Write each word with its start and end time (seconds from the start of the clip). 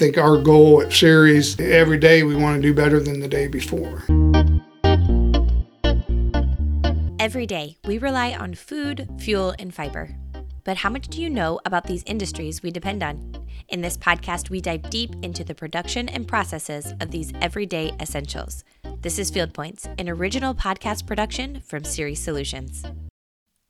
think 0.00 0.16
our 0.16 0.38
goal 0.38 0.80
at 0.80 0.90
Ceres, 0.90 1.60
every 1.60 1.98
day 1.98 2.22
we 2.22 2.34
want 2.34 2.56
to 2.56 2.62
do 2.62 2.72
better 2.72 3.00
than 3.00 3.20
the 3.20 3.28
day 3.28 3.46
before. 3.46 4.02
Every 7.18 7.46
day, 7.46 7.76
we 7.84 7.98
rely 7.98 8.32
on 8.32 8.54
food, 8.54 9.06
fuel, 9.18 9.54
and 9.58 9.74
fiber. 9.74 10.16
But 10.64 10.78
how 10.78 10.88
much 10.88 11.08
do 11.08 11.20
you 11.20 11.28
know 11.28 11.60
about 11.66 11.84
these 11.84 12.02
industries 12.04 12.62
we 12.62 12.70
depend 12.70 13.02
on? 13.02 13.46
In 13.68 13.82
this 13.82 13.98
podcast, 13.98 14.48
we 14.48 14.62
dive 14.62 14.88
deep 14.88 15.14
into 15.20 15.44
the 15.44 15.54
production 15.54 16.08
and 16.08 16.26
processes 16.26 16.94
of 17.02 17.10
these 17.10 17.34
everyday 17.42 17.92
essentials. 18.00 18.64
This 19.02 19.18
is 19.18 19.30
Field 19.30 19.52
Points, 19.52 19.86
an 19.98 20.08
original 20.08 20.54
podcast 20.54 21.06
production 21.06 21.60
from 21.60 21.84
Ceres 21.84 22.20
Solutions. 22.20 22.86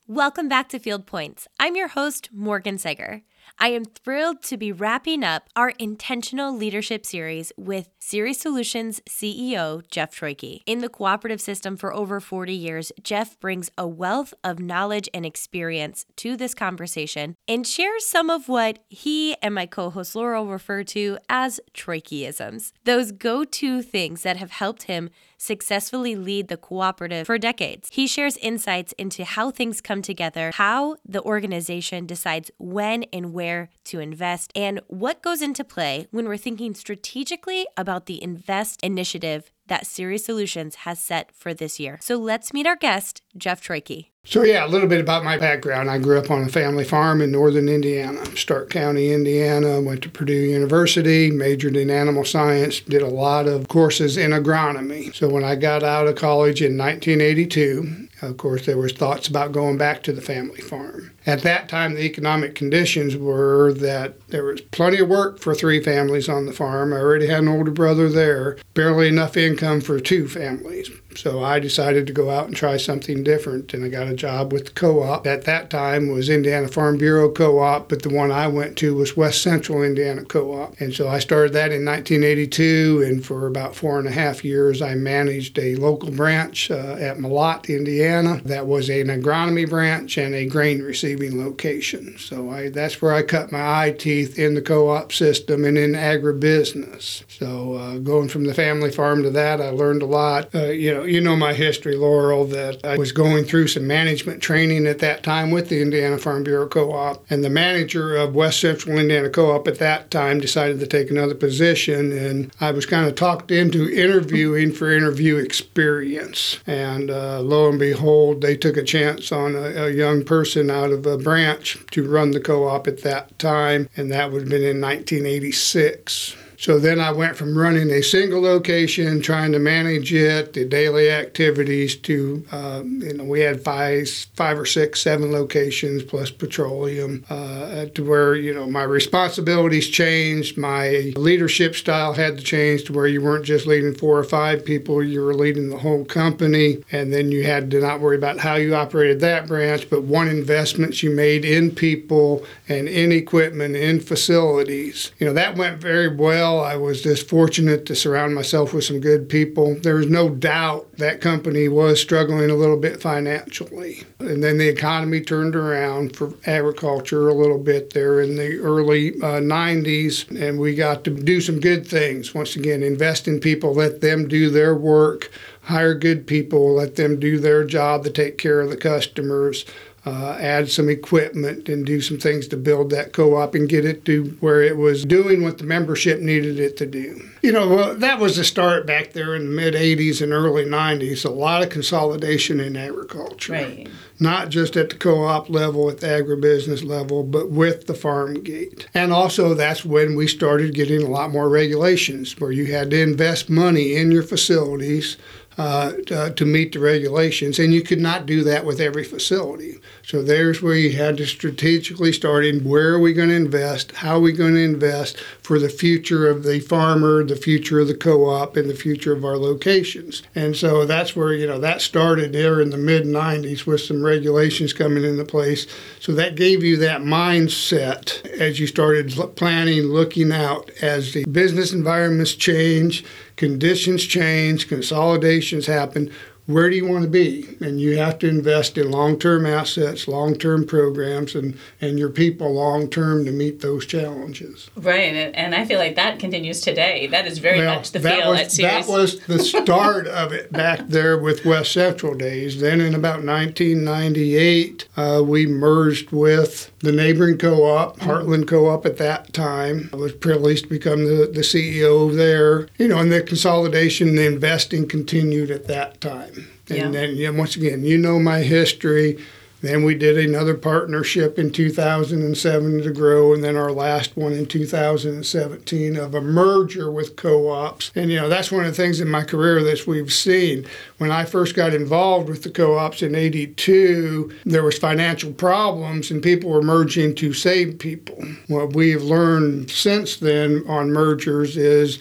Welcome 0.07 0.49
back 0.49 0.69
to 0.69 0.79
Field 0.79 1.07
Points. 1.07 1.49
I'm 1.59 1.75
your 1.75 1.89
host, 1.89 2.31
Morgan 2.33 2.77
Seger. 2.77 3.23
I 3.59 3.69
am 3.69 3.85
thrilled 3.85 4.43
to 4.45 4.57
be 4.57 4.73
wrapping 4.73 5.25
up 5.25 5.49
our 5.57 5.71
intentional 5.79 6.55
leadership 6.55 7.05
series 7.05 7.53
with 7.57 7.89
Ceres 7.99 8.41
Solutions 8.41 9.01
CEO 9.09 9.83
Jeff 9.91 10.15
Troike. 10.15 10.63
In 10.67 10.81
the 10.81 10.89
cooperative 10.89 11.41
system 11.41 11.77
for 11.77 11.93
over 11.93 12.21
40 12.21 12.53
years, 12.53 12.93
Jeff 13.03 13.39
brings 13.41 13.71
a 13.77 13.87
wealth 13.87 14.33
of 14.45 14.59
knowledge 14.59 15.09
and 15.13 15.27
experience 15.27 16.07
to 16.17 16.37
this 16.37 16.55
conversation 16.55 17.37
and 17.49 17.67
shares 17.67 18.07
some 18.07 18.31
of 18.31 18.49
what 18.49 18.79
he 18.89 19.37
and 19.43 19.55
my 19.55 19.67
co 19.67 19.91
host 19.91 20.15
Laurel 20.15 20.47
refer 20.47 20.83
to 20.85 21.19
as 21.29 21.61
Troikeisms, 21.75 22.73
those 22.85 23.13
go 23.13 23.45
to 23.45 23.83
things 23.83 24.23
that 24.23 24.37
have 24.37 24.51
helped 24.53 24.85
him 24.85 25.11
successfully 25.41 26.15
lead 26.15 26.49
the 26.49 26.57
cooperative 26.57 27.27
for 27.27 27.39
decades. 27.39 27.89
He 27.91 28.07
shares 28.07 28.37
insights 28.37 28.93
into 28.93 29.25
how 29.25 29.51
things 29.51 29.81
come 29.81 30.03
together, 30.03 30.51
how 30.55 30.97
the 31.05 31.23
organization 31.23 32.07
decides 32.07 32.51
when 32.59 33.05
and 33.13 33.33
where 33.33 33.71
to 33.85 33.99
invest, 33.99 34.53
and 34.55 34.81
what 34.89 35.23
goes 35.23 35.41
into 35.41 35.65
play 35.65 36.07
when 36.11 36.29
we're 36.29 36.37
thinking 36.37 36.75
strategically 36.75 37.67
about 37.77 38.07
the 38.07 38.23
Invest 38.23 38.83
initiative 38.83 39.51
that 39.67 39.87
Ceres 39.87 40.25
Solutions 40.25 40.75
has 40.75 40.99
set 41.03 41.33
for 41.35 41.55
this 41.55 41.81
year. 41.81 41.99
So 42.03 42.17
let's 42.17 42.53
meet 42.53 42.67
our 42.67 42.77
guest, 42.77 43.23
Jeff 43.37 43.61
Troike. 43.61 44.11
So, 44.31 44.45
yeah, 44.45 44.65
a 44.65 44.69
little 44.69 44.87
bit 44.87 45.01
about 45.01 45.25
my 45.25 45.39
background. 45.39 45.91
I 45.91 45.99
grew 45.99 46.17
up 46.17 46.31
on 46.31 46.45
a 46.45 46.49
family 46.49 46.85
farm 46.85 47.21
in 47.21 47.33
northern 47.33 47.69
Indiana, 47.69 48.25
Stark 48.37 48.71
County, 48.71 49.13
Indiana. 49.13 49.81
Went 49.81 50.03
to 50.05 50.09
Purdue 50.09 50.35
University, 50.35 51.33
majored 51.33 51.75
in 51.75 51.91
animal 51.91 52.25
science, 52.25 52.79
did 52.79 53.03
a 53.03 53.09
lot 53.09 53.49
of 53.49 53.67
courses 53.67 54.17
in 54.17 54.31
agronomy. 54.31 55.13
So, 55.17 55.29
when 55.29 55.43
I 55.43 55.57
got 55.57 55.83
out 55.83 56.07
of 56.07 56.15
college 56.15 56.63
in 56.63 56.79
1982, 56.79 58.09
of 58.23 58.37
course, 58.37 58.67
there 58.67 58.77
was 58.77 58.93
thoughts 58.93 59.27
about 59.27 59.51
going 59.51 59.79
back 59.79 60.03
to 60.05 60.13
the 60.13 60.21
family 60.21 60.61
farm. 60.61 61.11
At 61.27 61.43
that 61.43 61.69
time, 61.69 61.95
the 61.95 62.05
economic 62.05 62.55
conditions 62.55 63.17
were 63.17 63.73
that 63.75 64.29
there 64.29 64.45
was 64.45 64.61
plenty 64.61 65.01
of 65.01 65.09
work 65.09 65.41
for 65.41 65.55
three 65.55 65.83
families 65.83 66.29
on 66.29 66.47
the 66.47 66.53
farm. 66.53 66.93
I 66.93 66.99
already 66.99 67.27
had 67.27 67.41
an 67.41 67.49
older 67.49 67.73
brother 67.73 68.09
there, 68.09 68.59
barely 68.75 69.09
enough 69.09 69.37
income 69.37 69.81
for 69.81 69.99
two 69.99 70.29
families. 70.29 70.91
So 71.17 71.43
I 71.43 71.59
decided 71.59 72.07
to 72.07 72.13
go 72.13 72.31
out 72.31 72.47
and 72.47 72.57
try 72.57 72.77
something 72.77 73.25
different, 73.25 73.75
and 73.75 73.85
I 73.85 73.89
got 73.89 74.07
a 74.07 74.15
job 74.15 74.53
with 74.53 74.67
the 74.67 74.71
co-op. 74.71 75.27
At 75.27 75.45
that 75.45 75.71
time 75.71 76.09
was 76.09 76.29
Indiana 76.29 76.69
Farm 76.69 76.99
Bureau 76.99 77.31
Co-op, 77.31 77.89
but 77.89 78.03
the 78.03 78.15
one 78.15 78.31
I 78.31 78.47
went 78.47 78.77
to 78.79 78.95
was 78.95 79.17
West 79.17 79.43
Central 79.43 79.83
Indiana 79.83 80.25
Co-op. 80.25 80.81
And 80.81 80.95
so 80.95 81.09
I 81.09 81.19
started 81.19 81.53
that 81.55 81.73
in 81.73 81.85
1982, 81.85 83.05
and 83.07 83.25
for 83.25 83.47
about 83.47 83.75
four 83.75 83.99
and 83.99 84.07
a 84.07 84.13
half 84.13 84.45
years, 84.45 84.81
I 84.81 84.95
managed 84.95 85.59
a 85.59 85.75
local 85.77 86.11
branch 86.11 86.71
uh, 86.71 86.97
at 87.01 87.19
Mellott, 87.19 87.69
Indiana. 87.69 88.41
That 88.45 88.67
was 88.67 88.89
an 88.89 89.09
agronomy 89.09 89.69
branch 89.69 90.17
and 90.17 90.35
a 90.35 90.47
grain 90.47 90.83
receiving 90.83 91.43
location. 91.45 92.17
So 92.19 92.51
I, 92.51 92.71
that's 92.71 93.03
where 93.03 93.13
I 93.13 93.23
cut 93.23 93.53
my 93.53 93.85
eye 93.85 93.91
teeth 93.93 94.39
in 94.39 94.55
the 94.55 94.63
co-op 94.63 95.13
system 95.13 95.65
and 95.65 95.77
in 95.77 95.93
agribusiness. 95.93 97.25
So 97.29 97.75
uh, 97.75 97.99
going 97.99 98.29
from 98.29 98.45
the 98.45 98.55
family 98.55 98.91
farm 98.91 99.23
to 99.25 99.31
that, 99.31 99.61
I 99.61 99.71
learned 99.71 100.03
a 100.03 100.07
lot. 100.07 100.55
Uh, 100.55 100.67
you 100.67 100.95
know 100.95 101.00
you 101.05 101.21
know 101.21 101.37
my 101.37 101.55
history, 101.55 101.97
Laurel, 101.97 102.45
that 102.47 102.85
I 102.85 102.97
was 102.97 103.13
going 103.13 103.45
through 103.45 103.69
some 103.69 103.87
management 103.87 104.43
training 104.43 104.87
at 104.87 104.99
that 105.01 105.23
time 105.23 105.51
with 105.51 105.69
the 105.69 105.81
Indiana 105.83 106.19
Farm 106.19 106.45
Bureau 106.45 106.69
Co-op, 106.69 107.25
and 107.31 107.45
the 107.45 107.51
manager 107.51 108.17
of 108.17 108.35
West 108.35 108.61
Central 108.61 108.99
Indiana 108.99 109.31
Co-op 109.31 109.67
at 109.69 109.79
that 109.79 110.11
time 110.11 110.41
decided 110.41 110.81
to 110.81 110.87
take 110.87 111.11
another 111.11 111.35
position, 111.35 112.13
and 112.13 112.53
I 112.61 112.71
was 112.73 112.87
kind 112.87 113.07
of 113.07 113.15
talked 113.15 113.51
into 113.51 113.91
interviewing 113.91 114.73
for 114.73 114.91
interview 114.91 115.37
experience, 115.37 116.59
and 116.67 117.11
uh, 117.11 117.41
lo 117.41 117.69
and 117.69 117.79
behold, 117.79 118.41
they 118.41 118.57
took 118.57 118.77
a 118.77 118.83
chance 118.83 119.33
on 119.33 119.55
a, 119.55 119.87
a 119.87 119.91
young 119.91 120.25
person 120.25 120.71
out 120.71 120.91
of 120.91 121.07
a 121.07 121.19
branch 121.19 121.79
to 121.93 122.09
run 122.09 122.31
the 122.33 122.41
co-op 122.41 122.87
at 122.87 123.03
that 123.03 123.39
time, 123.39 123.89
and 123.97 124.11
that 124.11 124.33
would 124.33 124.43
have 124.43 124.51
been 124.51 124.63
in 124.63 124.81
1986. 124.81 126.37
So 126.61 126.79
then 126.79 127.01
I 127.01 127.11
went 127.11 127.37
from 127.37 127.57
running 127.57 127.89
a 127.89 128.03
single 128.03 128.43
location, 128.43 129.23
trying 129.23 129.53
to 129.53 129.59
manage 129.59 130.13
it, 130.13 130.53
the 130.53 130.67
daily 130.67 131.11
activities, 131.11 131.97
to 131.97 132.45
uh, 132.53 132.83
you 132.85 133.15
know 133.15 133.25
we 133.25 133.41
had 133.41 133.65
five, 133.65 134.11
five 134.37 134.59
or 134.59 134.67
six, 134.67 135.01
seven 135.01 135.33
locations 135.33 136.03
plus 136.03 136.31
petroleum, 136.31 137.25
uh, 137.31 137.87
to 137.95 138.05
where 138.05 138.35
you 138.35 138.53
know 138.53 138.67
my 138.67 138.83
responsibilities 138.83 139.89
changed, 139.89 140.59
my 140.59 141.15
leadership 141.17 141.75
style 141.75 142.13
had 142.13 142.37
to 142.37 142.45
change 142.45 142.85
to 142.85 142.93
where 142.93 143.07
you 143.07 143.23
weren't 143.23 143.47
just 143.47 143.67
leading 143.67 143.95
four 143.95 144.19
or 144.19 144.25
five 144.25 144.63
people, 144.63 145.03
you 145.03 145.23
were 145.23 145.33
leading 145.33 145.71
the 145.71 145.79
whole 145.79 146.05
company, 146.05 146.85
and 146.93 147.11
then 147.11 147.33
you 147.33 147.43
had 147.43 147.71
to 147.71 147.81
not 147.81 148.01
worry 148.01 148.17
about 148.17 148.39
how 148.39 148.57
you 148.57 148.75
operated 148.75 149.21
that 149.21 149.47
branch, 149.47 149.89
but 149.89 150.03
one 150.03 150.29
investments 150.29 151.03
you 151.03 151.11
made 151.11 151.43
in 151.43 151.71
people 151.71 152.45
and 152.69 152.87
in 152.87 153.13
equipment, 153.13 153.77
in 153.77 153.99
facilities. 153.99 155.11
You 155.19 155.27
know 155.27 155.33
that 155.33 155.57
went 155.57 155.81
very 155.81 156.15
well 156.15 156.50
well. 156.55 156.65
I 156.65 156.77
was 156.77 157.03
just 157.03 157.29
fortunate 157.29 157.87
to 157.87 157.95
surround 157.95 158.35
myself 158.35 158.73
with 158.73 158.85
some 158.85 159.01
good 159.01 159.29
people. 159.29 159.77
There 159.77 159.97
was 159.97 160.09
no 160.09 160.29
doubt 160.29 160.91
that 160.97 161.21
company 161.21 161.69
was 161.69 162.01
struggling 162.01 162.51
a 162.51 162.55
little 162.55 162.77
bit 162.77 163.01
financially. 163.01 164.05
And 164.19 164.43
then 164.43 164.59
the 164.59 164.69
economy 164.69 165.21
turned 165.21 165.57
around 165.57 166.17
for 166.17 166.35
agriculture 166.47 167.29
a 167.29 167.35
little 167.35 167.59
bit 167.59 167.93
there 167.93 168.21
in 168.21 168.37
the 168.37 168.59
early 168.59 169.15
uh, 169.17 169.41
90s, 169.41 170.29
and 170.41 170.59
we 170.59 170.75
got 170.75 171.05
to 171.05 171.11
do 171.11 171.41
some 171.41 171.61
good 171.61 171.87
things. 171.87 172.35
Once 172.35 172.57
again, 172.57 172.83
invest 172.83 173.29
in 173.29 173.41
people, 173.41 173.75
let 173.75 174.01
them 174.01 174.29
do 174.29 174.51
their 174.51 174.75
work, 174.75 175.31
hire 175.63 175.95
good 175.95 176.27
people, 176.27 176.75
let 176.75 176.97
them 176.97 177.19
do 177.19 177.39
their 177.39 177.65
job 177.65 178.05
to 178.05 178.11
take 178.11 178.39
care 178.39 178.61
of 178.61 178.71
the 178.71 178.77
customers 178.77 179.65
uh, 180.07 180.37
add 180.41 180.71
some 180.71 180.89
equipment 180.89 181.69
and 181.69 181.85
do 181.85 182.01
some 182.01 182.19
things 182.19 182.49
to 182.49 182.57
build 182.57 182.91
that 182.91 183.13
co-op 183.13 183.55
and 183.55 183.69
get 183.69 183.85
it 183.85 184.05
to 184.07 184.37
where 184.41 184.63
it 184.63 184.77
was 184.79 185.05
doing 185.05 185.43
what 185.43 185.59
the 185.59 185.65
membership 185.65 186.21
needed 186.21 186.59
it 186.59 186.77
to 186.79 186.87
do. 186.87 187.21
You 187.43 187.53
know, 187.53 187.69
well, 187.69 187.95
that 187.95 188.19
was 188.19 188.37
the 188.37 188.45
start 188.45 188.87
back 188.87 189.13
there 189.13 189.35
in 189.35 189.45
the 189.45 189.51
mid 189.51 189.75
80s 189.75 190.23
and 190.23 190.33
early 190.33 190.65
90s. 190.65 191.25
A 191.25 191.31
lot 191.31 191.63
of 191.63 191.69
consolidation 191.69 192.61
in 192.61 192.77
agriculture. 192.77 193.53
Right. 193.53 193.89
Not 194.19 194.49
just 194.51 194.77
at 194.77 194.91
the 194.91 194.97
co-op 194.97 195.49
level, 195.49 195.89
at 195.91 195.99
the 195.99 196.07
agribusiness 196.07 196.85
level, 196.85 197.23
but 197.23 197.51
with 197.51 197.87
the 197.87 197.95
farm 197.95 198.43
gate. 198.43 198.87
And 198.95 199.13
also 199.13 199.55
that's 199.55 199.85
when 199.85 200.17
we 200.17 200.27
started 200.27 200.75
getting 200.75 201.03
a 201.03 201.09
lot 201.09 201.31
more 201.31 201.49
regulations 201.49 202.39
where 202.39 202.53
you 202.53 202.67
had 202.67 202.91
to 202.91 203.01
invest 203.01 203.49
money 203.49 203.97
in 203.97 204.11
your 204.11 204.23
facilities 204.23 205.17
uh, 205.61 205.93
to, 206.07 206.33
to 206.33 206.47
meet 206.47 206.73
the 206.73 206.79
regulations, 206.79 207.59
and 207.59 207.75
you 207.75 207.83
could 207.83 208.01
not 208.01 208.25
do 208.25 208.43
that 208.43 208.65
with 208.65 208.81
every 208.81 209.05
facility. 209.05 209.79
So 210.03 210.23
there's 210.23 210.63
where 210.63 210.75
you 210.75 210.97
had 210.97 211.19
to 211.19 211.27
strategically 211.27 212.15
start 212.15 212.47
in 212.47 212.65
where 212.65 212.95
are 212.95 212.99
we 212.99 213.13
going 213.13 213.29
to 213.29 213.35
invest, 213.35 213.93
how 213.97 214.17
are 214.17 214.21
we 214.21 214.33
going 214.33 214.55
to 214.55 214.63
invest 214.63 215.21
for 215.43 215.59
the 215.59 215.69
future 215.69 216.31
of 216.31 216.45
the 216.45 216.61
farmer, 216.61 217.23
the 217.23 217.37
future 217.37 217.79
of 217.79 217.89
the 217.89 217.95
co-op, 217.95 218.57
and 218.57 218.71
the 218.71 218.75
future 218.75 219.13
of 219.13 219.23
our 219.23 219.37
locations. 219.37 220.23
And 220.35 220.57
so 220.57 220.87
that's 220.87 221.15
where 221.15 221.35
you 221.35 221.47
know 221.47 221.59
that 221.59 221.83
started 221.83 222.33
there 222.33 222.63
in 222.63 222.71
the 222.71 222.79
mid 222.79 223.05
90s 223.05 223.67
with 223.67 223.83
some 223.83 224.03
regulations 224.03 224.73
coming 224.73 225.05
into 225.05 225.27
place. 225.27 225.67
So 225.99 226.15
that 226.15 226.37
gave 226.37 226.65
you 226.65 226.79
that 226.79 227.03
mindset 227.03 228.25
as 228.31 228.59
you 228.59 228.67
started 228.67 229.13
planning, 229.37 229.83
looking 229.83 230.33
out 230.33 230.71
as 230.81 231.13
the 231.13 231.27
business 231.27 231.75
environments 231.75 232.35
change 232.35 233.05
conditions 233.41 234.05
change, 234.05 234.69
consolidations 234.69 235.65
happen 235.67 236.13
where 236.47 236.69
do 236.69 236.77
you 236.77 236.87
want 236.87 237.05
to 237.05 237.11
be? 237.11 237.57
And 237.61 237.81
you 237.81 237.97
have 237.99 238.19
to 238.21 238.29
invest 238.29 238.77
in 238.77 238.91
long 238.91 239.19
term 239.19 239.47
assets, 239.47 240.09
long 240.09 240.37
term 240.37 240.67
programs, 240.67 241.35
and, 241.35 241.57
and 241.81 241.99
your 241.99 242.09
people 242.09 242.53
long 242.53 242.89
term 242.89 243.25
to 243.25 243.33
meet 243.33 243.61
those 243.61 243.87
challenges. 243.87 244.71
Right. 244.77 245.33
And 245.35 245.55
I 245.55 245.65
feel 245.65 245.79
like 245.79 245.97
that 245.97 246.19
continues 246.19 246.61
today. 246.61 247.07
That 247.07 247.27
is 247.27 247.39
very 247.39 247.59
well, 247.59 247.77
much 247.77 247.93
the 247.93 248.01
feel 248.01 248.31
was, 248.31 248.41
at 248.41 248.53
Ceres. 248.53 248.87
That 248.87 248.93
was 248.93 249.21
the 249.21 249.39
start 249.63 250.07
of 250.07 250.33
it 250.33 250.53
back 250.53 250.89
there 250.89 251.19
with 251.19 251.45
West 251.45 251.73
Central 251.73 252.15
days. 252.15 252.61
Then 252.61 252.81
in 252.81 252.95
about 252.95 253.25
1998, 253.25 254.89
uh, 254.97 255.23
we 255.25 255.47
merged 255.47 256.11
with 256.11 256.71
the 256.81 256.93
neighboring 256.93 257.39
co 257.39 257.65
op, 257.65 257.99
Heartland 258.01 258.49
Co 258.49 258.67
op 258.67 258.87
at 258.87 258.97
that 258.97 259.33
time. 259.33 259.91
I 259.93 259.97
was 259.97 260.13
privileged 260.13 260.65
to 260.65 260.69
become 260.69 261.05
the, 261.05 261.31
the 261.33 261.43
CEO 261.43 262.15
there. 262.15 262.69
You 262.79 262.89
know, 262.89 262.99
and 262.99 263.13
the 263.13 263.23
consolidation, 263.23 264.17
the 264.17 264.27
investing 264.27 264.89
continued 264.89 265.51
at 265.51 265.67
that 265.67 266.01
time. 266.01 266.40
And 266.71 266.95
yeah. 266.95 267.01
then, 267.01 267.17
yeah, 267.17 267.31
once 267.31 267.57
again, 267.57 267.85
you 267.85 267.99
know 267.99 268.19
my 268.19 268.41
history. 268.41 269.19
Then 269.63 269.85
we 269.85 269.95
did 269.95 270.17
another 270.17 270.55
partnership 270.55 271.39
in 271.39 271.53
2007 271.53 272.83
to 272.83 272.93
grow, 272.93 273.35
and 273.35 273.45
then 273.45 273.57
our 273.57 273.73
last 273.73 274.17
one 274.17 274.33
in 274.33 274.47
2017 274.47 275.97
of 275.97 276.15
a 276.15 276.21
merger 276.21 276.91
with 276.91 277.17
co-ops. 277.17 277.93
And 277.95 278.11
you 278.11 278.17
know 278.17 278.29
that's 278.29 278.51
one 278.51 278.65
of 278.65 278.75
the 278.75 278.83
things 278.83 279.01
in 279.01 279.11
my 279.11 279.23
career 279.23 279.63
that 279.63 279.87
we've 279.87 280.13
seen. 280.13 280.67
When 280.97 281.11
I 281.11 281.27
first 281.27 281.55
got 281.55 281.75
involved 281.75 282.29
with 282.29 282.43
the 282.43 282.51
co-ops 282.51 283.03
in 283.03 283.15
'82, 283.15 284.33
there 284.47 284.63
was 284.63 284.79
financial 284.79 285.33
problems, 285.33 286.11
and 286.11 286.23
people 286.23 286.51
were 286.51 286.63
merging 286.63 287.15
to 287.17 287.35
save 287.35 287.79
people. 287.79 288.19
What 288.49 288.75
we've 288.75 289.03
learned 289.03 289.71
since 289.71 290.17
then 290.17 290.65
on 290.67 290.91
mergers 290.91 291.59
is 291.59 291.99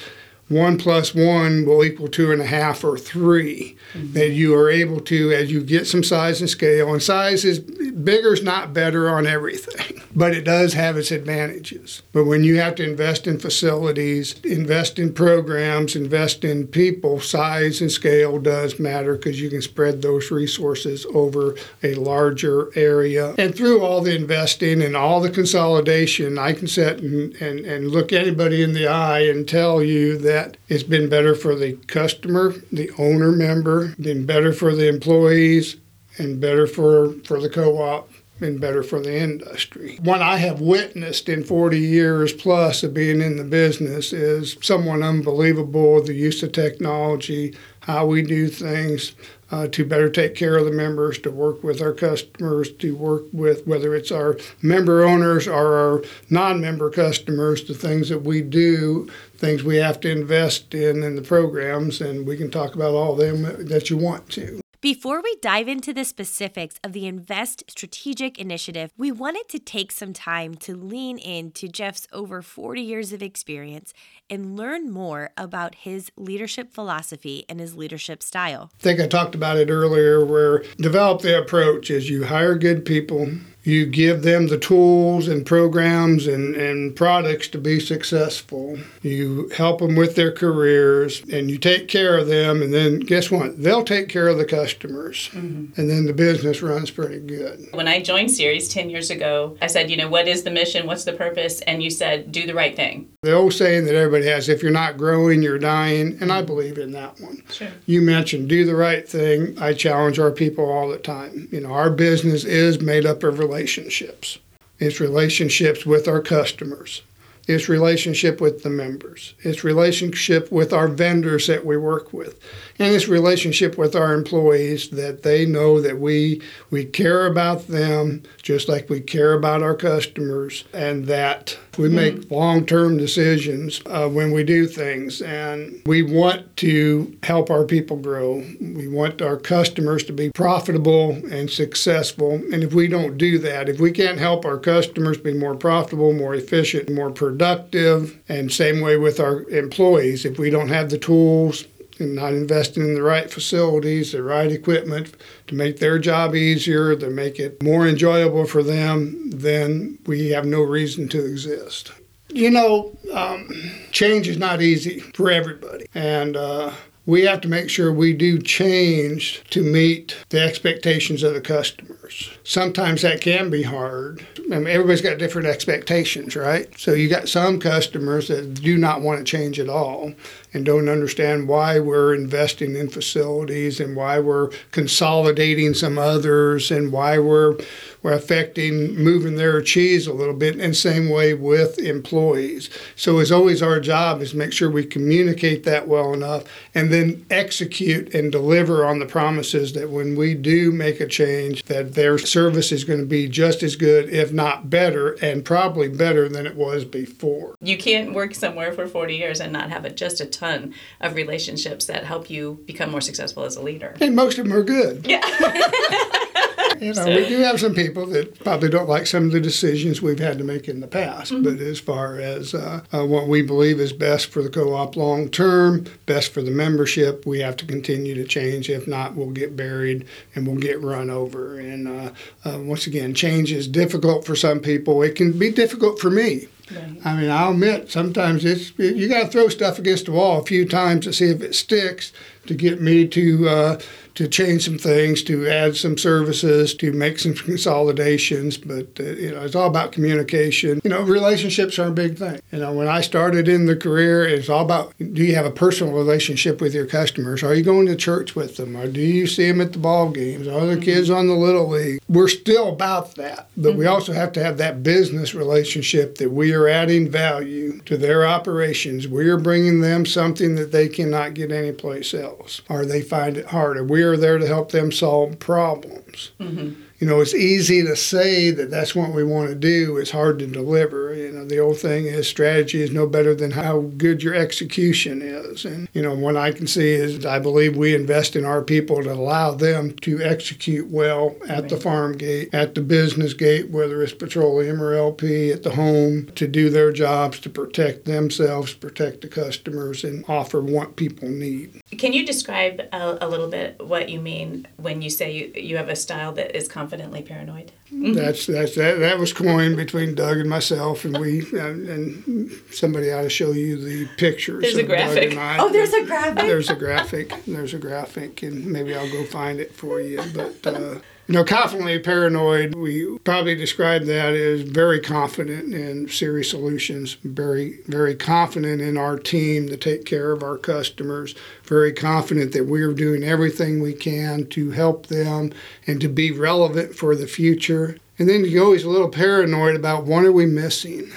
one 0.50 0.78
plus 0.78 1.14
one 1.14 1.66
will 1.66 1.84
equal 1.84 2.08
two 2.08 2.32
and 2.32 2.42
a 2.42 2.46
half 2.46 2.84
or 2.84 2.98
3 2.98 3.78
mm-hmm. 3.94 4.14
That 4.14 4.32
you 4.32 4.56
are 4.56 4.70
able 4.70 5.00
to, 5.02 5.32
as 5.32 5.52
you 5.52 5.64
get 5.64 5.88
some 5.88 6.04
size 6.04 6.42
and 6.42 6.50
scale, 6.50 6.92
and 6.92 7.02
size 7.02 7.46
is 7.46 7.60
bigger 7.60 8.34
is 8.34 8.44
not 8.44 8.74
better 8.74 9.10
on 9.10 9.28
everything, 9.28 10.02
but 10.16 10.34
it 10.34 10.44
does 10.44 10.74
have 10.74 10.98
its 10.98 11.12
advantages. 11.12 12.02
But 12.12 12.26
when 12.26 12.44
you 12.44 12.60
have 12.60 12.76
to 12.76 12.84
invest 12.84 13.28
in 13.28 13.40
facilities, 13.40 14.40
invest 14.42 15.00
in 15.00 15.14
programs, 15.14 15.96
invest 15.96 16.44
in 16.44 16.68
people, 16.68 17.20
size 17.20 17.82
and 17.82 17.92
scale 17.92 18.40
does 18.40 18.80
matter 18.80 19.16
because 19.16 19.40
you 19.40 19.50
can 19.50 19.62
spread 19.62 20.02
those 20.02 20.32
resources 20.32 21.06
over 21.14 21.56
a 21.84 21.94
larger 21.96 22.70
area. 22.78 23.36
And 23.38 23.56
through 23.56 23.82
all 23.82 24.02
the 24.02 24.16
investing 24.16 24.82
and 24.82 24.96
all 24.96 25.22
the 25.22 25.30
consolidation, 25.30 26.38
I 26.38 26.54
can 26.54 26.68
sit 26.68 27.00
and, 27.00 27.36
and, 27.36 27.60
and 27.60 27.92
look 27.92 28.12
anybody 28.12 28.64
in 28.64 28.74
the 28.74 28.88
eye 28.88 29.22
and 29.22 29.48
tell 29.48 29.84
you 29.84 30.18
that 30.20 30.39
that. 30.40 30.58
It's 30.68 30.84
been 30.84 31.10
better 31.10 31.36
for 31.36 31.56
the 31.56 31.74
customer, 31.88 32.54
the 32.72 32.92
owner 32.98 33.32
member, 33.32 33.96
been 34.00 34.26
better 34.26 34.54
for 34.54 34.76
the 34.76 34.88
employees, 34.88 35.78
and 36.18 36.40
better 36.40 36.68
for, 36.68 37.14
for 37.26 37.40
the 37.40 37.50
co 37.50 37.78
op 37.78 38.10
and 38.42 38.60
better 38.62 38.84
for 38.84 39.02
the 39.02 39.18
industry. 39.18 40.00
What 40.02 40.22
I 40.22 40.38
have 40.38 40.62
witnessed 40.62 41.28
in 41.28 41.44
40 41.44 41.78
years 41.78 42.32
plus 42.32 42.84
of 42.84 42.94
being 42.94 43.22
in 43.22 43.36
the 43.36 43.44
business 43.44 44.14
is 44.14 44.58
someone 44.62 45.04
unbelievable 45.04 46.02
the 46.02 46.14
use 46.14 46.42
of 46.42 46.54
technology, 46.54 47.56
how 47.82 48.06
we 48.06 48.22
do 48.22 48.48
things, 48.48 49.14
uh, 49.52 49.68
to 49.68 49.86
better 49.86 50.10
take 50.10 50.36
care 50.36 50.58
of 50.58 50.66
the 50.66 50.72
members, 50.72 51.20
to 51.20 51.32
work 51.32 51.64
with 51.64 51.82
our 51.82 51.94
customers, 51.94 52.72
to 52.74 52.96
work 52.96 53.24
with 53.34 53.66
whether 53.66 53.96
it's 53.96 54.12
our 54.12 54.38
member 54.62 55.04
owners 55.04 55.48
or 55.48 55.76
our 55.76 56.04
non 56.30 56.62
member 56.62 56.90
customers, 56.90 57.64
the 57.66 57.74
things 57.74 58.10
that 58.10 58.24
we 58.24 58.42
do, 58.42 59.10
things 59.36 59.64
we 59.64 59.78
have 59.78 60.00
to 60.02 60.12
invest 60.12 60.74
in 60.74 61.04
in 61.04 61.16
the 61.16 61.22
programs, 61.22 62.02
and 62.02 62.28
we 62.28 62.38
can 62.38 62.52
talk 62.52 62.76
about 62.76 62.94
all 62.94 63.16
them 63.16 63.44
that 63.68 63.90
you 63.90 63.98
want 63.98 64.30
to. 64.30 64.62
Before 64.82 65.22
we 65.22 65.36
dive 65.42 65.68
into 65.68 65.92
the 65.94 66.06
specifics 66.06 66.80
of 66.86 66.94
the 66.94 67.06
Invest 67.06 67.66
Strategic 67.68 68.38
Initiative, 68.38 68.94
we 68.98 69.12
wanted 69.12 69.50
to 69.50 69.60
take 69.60 69.92
some 69.92 70.14
time 70.14 70.56
to 70.56 70.74
lean 70.74 71.18
into 71.18 71.68
Jeff's 71.68 72.08
over 72.14 72.42
40 72.42 72.82
years 72.82 73.12
of 73.12 73.22
experience 73.22 73.94
and 74.30 74.56
learn 74.56 74.90
more 74.90 75.32
about 75.36 75.76
his 75.76 76.14
leadership 76.16 76.72
philosophy 76.72 77.44
and 77.50 77.60
his 77.60 77.76
leadership 77.76 78.24
style. 78.24 78.72
I 78.80 78.84
think 78.84 79.02
I 79.02 79.08
talked 79.08 79.36
about 79.36 79.58
it 79.58 79.70
earlier 79.70 80.24
where 80.24 80.64
develop 80.78 81.24
the 81.24 81.38
approach 81.38 81.92
is 81.92 82.10
you 82.10 82.24
hire 82.28 82.56
good 82.56 82.86
people, 82.86 83.34
you 83.64 83.86
give 83.86 84.24
them 84.24 84.48
the 84.48 84.58
tools 84.58 85.28
and 85.28 85.46
programs 85.46 86.28
and, 86.28 86.56
and 86.56 86.96
products 86.96 87.48
to 87.50 87.58
be 87.58 87.80
successful. 87.80 88.78
You 89.02 89.50
help 89.50 89.80
them 89.80 89.96
with 89.96 90.16
their 90.16 90.32
careers 90.32 91.22
and 91.32 91.52
you 91.52 91.58
take 91.58 91.88
care 91.88 92.18
of 92.18 92.28
them. 92.28 92.62
And 92.62 92.74
then 92.74 93.00
guess 93.00 93.30
what? 93.30 93.62
They'll 93.62 93.84
take 93.84 94.08
care 94.08 94.28
of 94.28 94.38
the 94.38 94.46
customers. 94.46 95.30
Mm-hmm. 95.34 95.80
And 95.80 95.90
then 95.90 96.06
the 96.06 96.14
business 96.14 96.62
runs 96.62 96.90
pretty 96.90 97.20
good. 97.20 97.68
When 97.72 97.88
I 97.88 98.02
joined 98.02 98.32
Ceres 98.32 98.70
10 98.70 98.90
years 98.90 99.10
ago, 99.10 99.58
I 99.62 99.68
said, 99.68 99.92
you 99.92 99.98
know, 99.98 100.10
what 100.10 100.28
is 100.28 100.44
the 100.44 100.52
mission? 100.52 100.88
What's 100.88 101.04
the 101.04 101.14
purpose? 101.14 101.62
And 101.62 101.84
you 101.84 101.90
said, 101.90 102.32
do 102.32 102.48
the 102.48 102.56
right 102.56 102.76
thing. 102.76 103.12
The 103.24 103.34
old 103.34 103.54
saying 103.54 103.86
that 103.86 103.96
everybody 103.96 104.26
has 104.28 104.48
if 104.48 104.64
you're 104.64 104.72
not 104.72 104.98
growing, 104.98 105.44
you're 105.44 105.60
dying. 105.60 106.18
And 106.22 106.32
I 106.32 106.42
believe 106.42 106.78
in 106.78 106.92
that 106.92 107.20
one. 107.20 107.44
Sure. 107.52 107.68
You 107.86 108.02
mentioned 108.02 108.48
do 108.48 108.64
the 108.64 108.76
right 108.76 109.08
thing. 109.08 109.60
I 109.60 109.74
challenge 109.74 110.20
our 110.20 110.32
people 110.32 110.66
all 110.66 110.88
the 110.88 110.98
time. 110.98 111.50
You 111.52 111.60
know, 111.60 111.72
our 111.72 111.90
business 111.90 112.46
is 112.46 112.80
made 112.80 113.06
up 113.06 113.24
of 113.24 113.40
relationships. 113.50 114.38
It's 114.78 115.00
relationships 115.00 115.84
with 115.84 116.08
our 116.08 116.22
customers. 116.22 117.02
It's 117.48 117.68
relationship 117.68 118.40
with 118.40 118.62
the 118.62 118.70
members. 118.70 119.34
It's 119.42 119.64
relationship 119.64 120.52
with 120.52 120.72
our 120.72 120.88
vendors 120.88 121.48
that 121.48 121.66
we 121.66 121.76
work 121.76 122.14
with. 122.14 122.40
And 122.80 122.94
this 122.94 123.08
relationship 123.08 123.78
with 123.78 123.96
our 123.96 124.14
employees 124.14 124.90
that 124.90 125.24
they 125.24 125.46
know 125.46 125.82
that 125.82 126.00
we 126.00 126.42
we 126.72 126.86
care 126.86 127.28
about 127.28 127.68
them 127.68 128.24
just 128.42 128.70
like 128.70 128.90
we 128.90 129.02
care 129.02 129.34
about 129.34 129.62
our 129.62 129.76
customers 129.76 130.64
and 130.74 131.06
that 131.06 131.58
we 131.78 131.88
mm-hmm. 131.88 131.96
make 131.96 132.32
long-term 132.32 132.98
decisions 132.98 133.82
uh, 133.86 134.08
when 134.08 134.32
we 134.32 134.44
do 134.44 134.66
things 134.66 135.22
and 135.22 135.82
we 135.86 136.02
want 136.02 136.56
to 136.58 137.18
help 137.24 137.50
our 137.50 137.66
people 137.66 137.98
grow. 137.98 138.44
We 138.60 138.88
want 138.88 139.22
our 139.22 139.38
customers 139.38 140.04
to 140.06 140.14
be 140.14 140.32
profitable 140.32 141.12
and 141.32 141.50
successful. 141.50 142.34
And 142.52 142.64
if 142.64 142.74
we 142.74 142.88
don't 142.88 143.18
do 143.18 143.38
that, 143.40 143.70
if 143.70 143.80
we 143.80 143.92
can't 143.92 144.20
help 144.20 144.46
our 144.46 144.58
customers 144.58 145.18
be 145.18 145.34
more 145.34 145.56
profitable, 145.56 146.14
more 146.14 146.36
efficient, 146.36 146.90
more 146.90 147.12
productive, 147.12 147.60
productive, 147.60 148.20
and 148.30 148.52
same 148.52 148.82
way 148.82 148.98
with 148.98 149.20
our 149.20 149.44
employees. 149.50 150.26
If 150.26 150.40
we 150.40 150.50
don't 150.50 150.70
have 150.70 150.90
the 150.90 150.98
tools 150.98 151.66
and 152.00 152.16
not 152.16 152.34
investing 152.34 152.84
in 152.84 152.96
the 152.96 153.04
right 153.04 153.30
facilities, 153.32 154.12
the 154.12 154.24
right 154.24 154.52
equipment 154.52 155.16
to 155.48 155.56
make 155.56 155.80
their 155.80 156.00
job 156.00 156.36
easier, 156.36 156.96
to 156.96 157.10
make 157.10 157.40
it 157.40 157.62
more 157.62 157.88
enjoyable 157.88 158.46
for 158.46 158.64
them, 158.64 159.30
then 159.32 160.00
we 160.06 160.30
have 160.30 160.46
no 160.46 160.62
reason 160.62 161.08
to 161.10 161.26
exist. 161.26 161.92
You 162.30 162.52
know, 162.52 162.98
um, 163.14 163.50
change 163.92 164.28
is 164.28 164.38
not 164.38 164.62
easy 164.62 165.00
for 165.00 165.32
everybody. 165.32 165.88
And 165.96 166.38
uh, 166.38 166.72
we 167.10 167.24
have 167.24 167.42
to 167.42 167.48
make 167.48 167.72
sure 167.72 167.92
we 167.92 168.14
do 168.14 168.40
change 168.40 169.44
to 169.50 169.64
meet 169.64 170.16
the 170.30 170.40
expectations 170.40 171.24
of 171.24 171.34
the 171.34 171.42
customers. 171.42 172.30
Sometimes 172.44 173.02
that 173.02 173.20
can 173.20 173.50
be 173.50 173.64
hard. 173.64 174.24
I 174.38 174.60
mean, 174.60 174.68
everybody's 174.68 175.02
got 175.02 175.18
different 175.18 175.48
expectations, 175.48 176.36
right? 176.36 176.72
So 176.78 176.94
you 176.94 177.10
got 177.10 177.28
some 177.28 177.60
customers 177.60 178.28
that 178.28 178.54
do 178.62 178.78
not 178.78 179.02
want 179.02 179.18
to 179.18 179.24
change 179.24 179.60
at 179.60 179.70
all 179.70 180.14
and 180.54 180.66
don't 180.66 180.90
understand 180.90 181.48
why 181.48 181.80
we're 181.80 182.14
investing 182.14 182.76
in 182.76 182.90
facilities 182.90 183.80
and 183.80 183.96
why 183.96 184.20
we're 184.20 184.50
consolidating 184.72 185.74
some 185.74 185.98
others 185.98 186.72
and 186.72 186.92
why 186.92 187.20
we're 187.20 187.58
we're 188.02 188.14
affecting 188.14 188.96
moving 188.96 189.36
their 189.36 189.62
cheese 189.62 190.08
a 190.08 190.14
little 190.14 190.34
bit 190.34 190.58
and 190.58 190.76
same 190.76 191.10
way 191.10 191.34
with 191.34 191.78
employees. 191.80 192.70
So 192.96 193.20
it's 193.20 193.32
always 193.32 193.62
our 193.62 193.80
job 193.80 194.22
is 194.22 194.34
make 194.34 194.54
sure 194.54 194.70
we 194.70 194.86
communicate 194.86 195.64
that 195.66 195.88
well 195.88 196.14
enough 196.14 196.46
and 196.74 196.92
then 196.92 197.26
execute 197.30 198.14
and 198.14 198.32
deliver 198.32 198.86
on 198.86 199.00
the 199.00 199.06
promises 199.06 199.74
that 199.74 199.90
when 199.90 200.16
we 200.16 200.34
do 200.34 200.72
make 200.72 201.00
a 201.00 201.08
change 201.08 201.64
that 201.64 201.96
their 201.96 202.18
service 202.18 202.72
is 202.72 202.84
going 202.84 203.00
to 203.00 203.06
be 203.06 203.28
just 203.28 203.64
as 203.64 203.76
good 203.76 204.10
if 204.10 204.32
not 204.32 204.70
better 204.70 205.12
and 205.22 205.44
probably 205.44 205.90
better 205.90 206.30
than 206.30 206.46
it 206.46 206.56
was 206.56 206.86
before. 206.86 207.56
You 207.62 207.78
can't 207.78 208.14
work 208.14 208.34
somewhere 208.34 208.72
for 208.72 208.88
40 208.88 209.16
years 209.16 209.42
and 209.42 209.52
not 209.52 209.70
have 209.70 209.86
a, 209.86 209.90
just 209.90 210.22
a 210.22 210.26
ton 210.40 210.74
of 211.02 211.16
relationships 211.16 211.86
that 211.86 212.06
help 212.06 212.30
you 212.30 212.64
become 212.66 212.92
more 212.92 213.02
successful 213.02 213.44
as 213.44 213.56
a 213.56 213.62
leader. 213.62 213.96
And 214.00 214.16
most 214.16 214.38
of 214.38 214.46
them 214.46 214.56
are 214.56 214.64
good. 214.64 215.06
Yeah. 215.06 215.26
you 216.80 216.94
know, 216.94 217.06
so. 217.06 217.16
we 217.16 217.28
do 217.28 217.40
have 217.40 217.60
some 217.60 217.74
people 217.74 218.06
that 218.08 218.40
probably 218.44 218.70
don't 218.70 218.88
like 218.88 219.06
some 219.08 219.26
of 219.26 219.32
the 219.32 219.40
decisions 219.40 220.02
we've 220.02 220.20
had 220.20 220.38
to 220.38 220.44
make 220.44 220.68
in 220.68 220.80
the 220.80 220.88
past. 220.88 221.32
Mm-hmm. 221.32 221.44
But 221.44 221.60
as 221.60 221.80
far 221.80 222.20
as 222.20 222.54
uh, 222.54 222.82
uh, 222.92 223.06
what 223.06 223.28
we 223.28 223.42
believe 223.42 223.80
is 223.80 223.94
best 223.94 224.28
for 224.28 224.42
the 224.42 224.50
co 224.50 224.74
op 224.74 224.96
long 224.96 225.30
term, 225.30 225.86
best 226.06 226.32
for 226.32 226.42
the 226.42 226.52
membership, 226.52 227.26
we 227.26 227.40
have 227.40 227.58
to 227.58 227.66
continue 227.66 228.16
to 228.16 228.24
change. 228.24 228.70
If 228.70 228.88
not, 228.88 229.16
we'll 229.16 229.32
get 229.32 229.56
buried 229.56 230.06
and 230.36 230.48
we'll 230.48 230.58
get 230.58 230.82
run 230.82 231.10
over. 231.10 231.60
And 231.60 231.88
uh, 231.88 232.12
uh 232.46 232.60
once 232.60 232.88
again, 232.88 233.14
change 233.14 233.52
is 233.52 233.68
difficult 233.68 234.26
for 234.26 234.36
some 234.36 234.60
people. 234.60 235.02
It 235.02 235.16
can 235.16 235.38
be 235.38 235.52
difficult 235.52 236.00
for 236.00 236.10
me. 236.10 236.48
Right. 236.72 236.98
I 237.06 237.20
mean, 237.20 237.30
I'll 237.30 237.52
admit 237.52 237.92
sometimes 237.92 238.46
it's 238.46 238.78
you 238.78 239.08
got 239.08 239.24
to 239.24 239.28
throw 239.28 239.50
stuff 239.50 239.80
against 239.80 240.06
the 240.06 240.12
wall 240.12 240.42
a 240.42 240.46
few 240.46 240.68
times 240.68 241.06
to 241.06 241.14
see 241.14 241.30
if 241.30 241.42
it 241.42 241.56
sticks 241.56 242.12
to 242.50 242.56
get 242.56 242.82
me 242.82 243.08
to 243.08 243.48
uh, 243.48 243.80
to 244.16 244.28
change 244.28 244.66
some 244.66 244.78
things, 244.78 245.24
to 245.24 245.48
add 245.48 245.78
some 245.78 245.98
services, 245.98 246.74
to 246.74 246.92
make 246.92 247.20
some 247.20 247.34
consolidations. 247.50 248.58
But 248.58 249.00
uh, 249.00 249.04
you 249.04 249.32
know, 249.32 249.42
it's 249.44 249.56
all 249.56 249.68
about 249.68 249.94
communication. 249.94 250.82
You 250.84 250.90
know, 250.90 251.02
relationships 251.04 251.80
are 251.80 251.88
a 251.88 251.92
big 251.92 252.18
thing. 252.18 252.42
You 252.52 252.60
know, 252.60 252.74
when 252.74 252.90
I 252.90 253.00
started 253.00 253.48
in 253.48 253.66
the 253.66 253.78
career, 253.78 254.28
it's 254.28 254.50
all 254.50 254.66
about 254.66 254.94
do 254.98 255.24
you 255.24 255.36
have 255.36 255.46
a 255.46 255.52
personal 255.52 255.94
relationship 255.94 256.60
with 256.60 256.74
your 256.74 256.86
customers? 256.86 257.44
Are 257.44 257.54
you 257.54 257.64
going 257.64 257.86
to 257.86 257.96
church 257.96 258.36
with 258.36 258.58
them? 258.58 258.76
Or 258.76 258.88
do 258.88 259.00
you 259.00 259.26
see 259.26 259.48
them 259.48 259.62
at 259.62 259.72
the 259.72 259.80
ball 259.80 260.10
games? 260.10 260.48
Are 260.48 260.66
the 260.66 260.74
mm-hmm. 260.74 260.82
kids 260.82 261.10
on 261.10 261.28
the 261.28 261.36
little 261.36 261.70
league? 261.70 262.02
We're 262.10 262.28
still 262.28 262.70
about 262.70 263.16
that, 263.16 263.50
but 263.56 263.70
mm-hmm. 263.70 263.80
we 263.80 263.86
also 263.86 264.12
have 264.12 264.32
to 264.34 264.44
have 264.44 264.58
that 264.58 264.84
business 264.84 265.34
relationship 265.34 266.18
that 266.18 266.32
we 266.32 266.54
are 266.54 266.59
adding 266.68 267.10
value 267.10 267.80
to 267.82 267.98
their 267.98 268.26
operations. 268.26 269.08
We 269.08 269.30
are 269.30 269.38
bringing 269.38 269.82
them 269.82 270.06
something 270.06 270.56
that 270.56 270.72
they 270.72 270.90
cannot 270.90 271.34
get 271.34 271.52
anyplace 271.52 272.14
else, 272.14 272.62
or 272.70 272.86
they 272.86 273.02
find 273.02 273.38
it 273.38 273.48
harder. 273.48 273.84
We 273.84 274.04
are 274.04 274.18
there 274.18 274.38
to 274.38 274.48
help 274.48 274.72
them 274.72 274.92
solve 274.92 275.40
problems. 275.40 276.32
Mm-hmm. 276.40 276.82
You 277.00 277.08
know, 277.08 277.22
it's 277.22 277.34
easy 277.34 277.82
to 277.84 277.96
say 277.96 278.52
that 278.52 278.70
that's 278.70 278.94
what 278.94 279.14
we 279.14 279.24
want 279.24 279.50
to 279.50 279.56
do. 279.56 279.98
It's 279.98 280.12
hard 280.12 280.38
to 280.40 280.48
deliver. 280.48 281.14
You 281.14 281.32
know, 281.32 281.46
the 281.46 281.60
old 281.60 281.80
thing 281.80 282.06
is 282.06 282.28
strategy 282.28 282.82
is 282.82 282.92
no 282.92 283.08
better 283.08 283.34
than 283.34 283.52
how 283.52 283.82
good 283.98 284.22
your 284.22 284.36
execution 284.36 285.22
is. 285.22 285.64
And, 285.64 285.88
you 285.94 286.02
know, 286.02 286.14
what 286.14 286.36
I 286.36 286.52
can 286.52 286.68
see 286.68 286.92
is 286.92 287.26
I 287.26 287.40
believe 287.40 287.78
we 287.78 287.96
invest 287.96 288.36
in 288.36 288.44
our 288.44 288.62
people 288.62 289.02
to 289.02 289.14
allow 289.14 289.52
them 289.52 289.96
to 290.02 290.22
execute 290.22 290.90
well 290.90 291.36
at 291.48 291.62
right. 291.62 291.70
the 291.70 291.78
farm 291.78 292.18
gate, 292.18 292.54
at 292.54 292.76
the 292.76 292.82
business 292.82 293.34
gate, 293.34 293.70
whether 293.70 294.04
it's 294.04 294.14
petroleum 294.14 294.82
or 294.82 294.94
LP, 294.94 295.52
at 295.52 295.64
the 295.64 295.76
home, 295.76 296.30
to 296.36 296.48
do 296.48 296.70
their 296.70 296.92
jobs, 296.92 297.40
to 297.40 297.50
protect 297.50 298.06
themselves, 298.06 298.74
protect 298.74 299.22
the 299.22 299.30
customers, 299.30 300.04
and 300.04 300.26
offer 300.28 300.60
what 300.60 300.98
people 300.98 301.30
need. 301.30 301.82
Can 301.98 302.12
you 302.12 302.26
describe 302.26 302.82
a, 302.92 303.26
a 303.26 303.28
little 303.28 303.50
bit 303.50 303.80
what 303.86 304.10
you 304.10 304.20
mean 304.20 304.68
when 304.78 305.02
you 305.02 305.10
say 305.10 305.32
you, 305.32 305.52
you 305.56 305.78
have 305.78 305.90
a 305.90 305.96
style 305.96 306.34
that 306.34 306.56
is 306.56 306.68
confidently 306.90 307.22
paranoid? 307.22 307.72
That's 307.92 308.48
that's 308.48 308.76
that, 308.76 309.00
that 309.00 309.20
was 309.20 309.32
coined 309.34 309.78
between 309.78 310.16
Doug 310.16 310.38
and 310.38 310.50
myself, 310.50 311.06
and 311.06 311.18
we 311.18 311.40
and, 311.52 311.88
and 311.88 312.52
somebody 312.72 313.12
ought 313.12 313.24
to 313.24 313.30
show 313.30 313.52
you 313.52 313.78
the 313.78 314.08
pictures. 314.18 314.62
There's 314.62 314.78
a 314.78 314.84
graphic. 314.84 315.36
Oh, 315.38 315.70
there's 315.72 315.94
a 315.94 316.04
graphic. 316.06 316.46
There's 316.46 316.70
a 316.70 316.76
graphic. 316.76 317.34
There's 317.46 317.74
a 317.74 317.78
graphic, 317.80 318.42
and 318.44 318.66
maybe 318.66 318.96
I'll 318.96 319.12
go 319.12 319.24
find 319.26 319.60
it 319.60 319.74
for 319.74 320.02
you. 320.02 320.22
But 320.34 320.66
uh, 320.66 320.96
you 321.30 321.36
know, 321.36 321.44
confidently 321.44 322.00
paranoid, 322.00 322.74
we 322.74 323.20
probably 323.20 323.54
describe 323.54 324.06
that 324.06 324.34
as 324.34 324.62
very 324.62 325.00
confident 325.00 325.76
in 325.76 326.10
Ceres 326.10 326.50
Solutions, 326.50 327.18
very, 327.24 327.82
very 327.86 328.16
confident 328.16 328.82
in 328.82 328.98
our 328.98 329.16
team 329.16 329.68
to 329.68 329.78
take 329.78 330.06
care 330.06 330.32
of 330.32 330.42
our 330.42 330.58
customers, 330.58 331.36
very 331.66 331.94
confident 331.94 332.52
that 332.54 332.66
we're 332.66 332.96
doing 332.96 333.24
everything 333.24 333.80
we 333.80 333.94
can 333.94 334.48
to 334.48 334.72
help 334.72 335.06
them 335.06 335.54
and 335.86 336.02
to 336.02 336.08
be 336.08 336.32
relevant 336.32 336.96
for 336.96 337.16
the 337.16 337.28
future. 337.28 338.00
And 338.18 338.28
then 338.28 338.44
you're 338.44 338.66
always 338.66 338.84
a 338.84 338.90
little 338.90 339.10
paranoid 339.10 339.76
about 339.76 340.06
what 340.06 340.26
are 340.26 340.32
we 340.32 340.48
missing? 340.48 341.12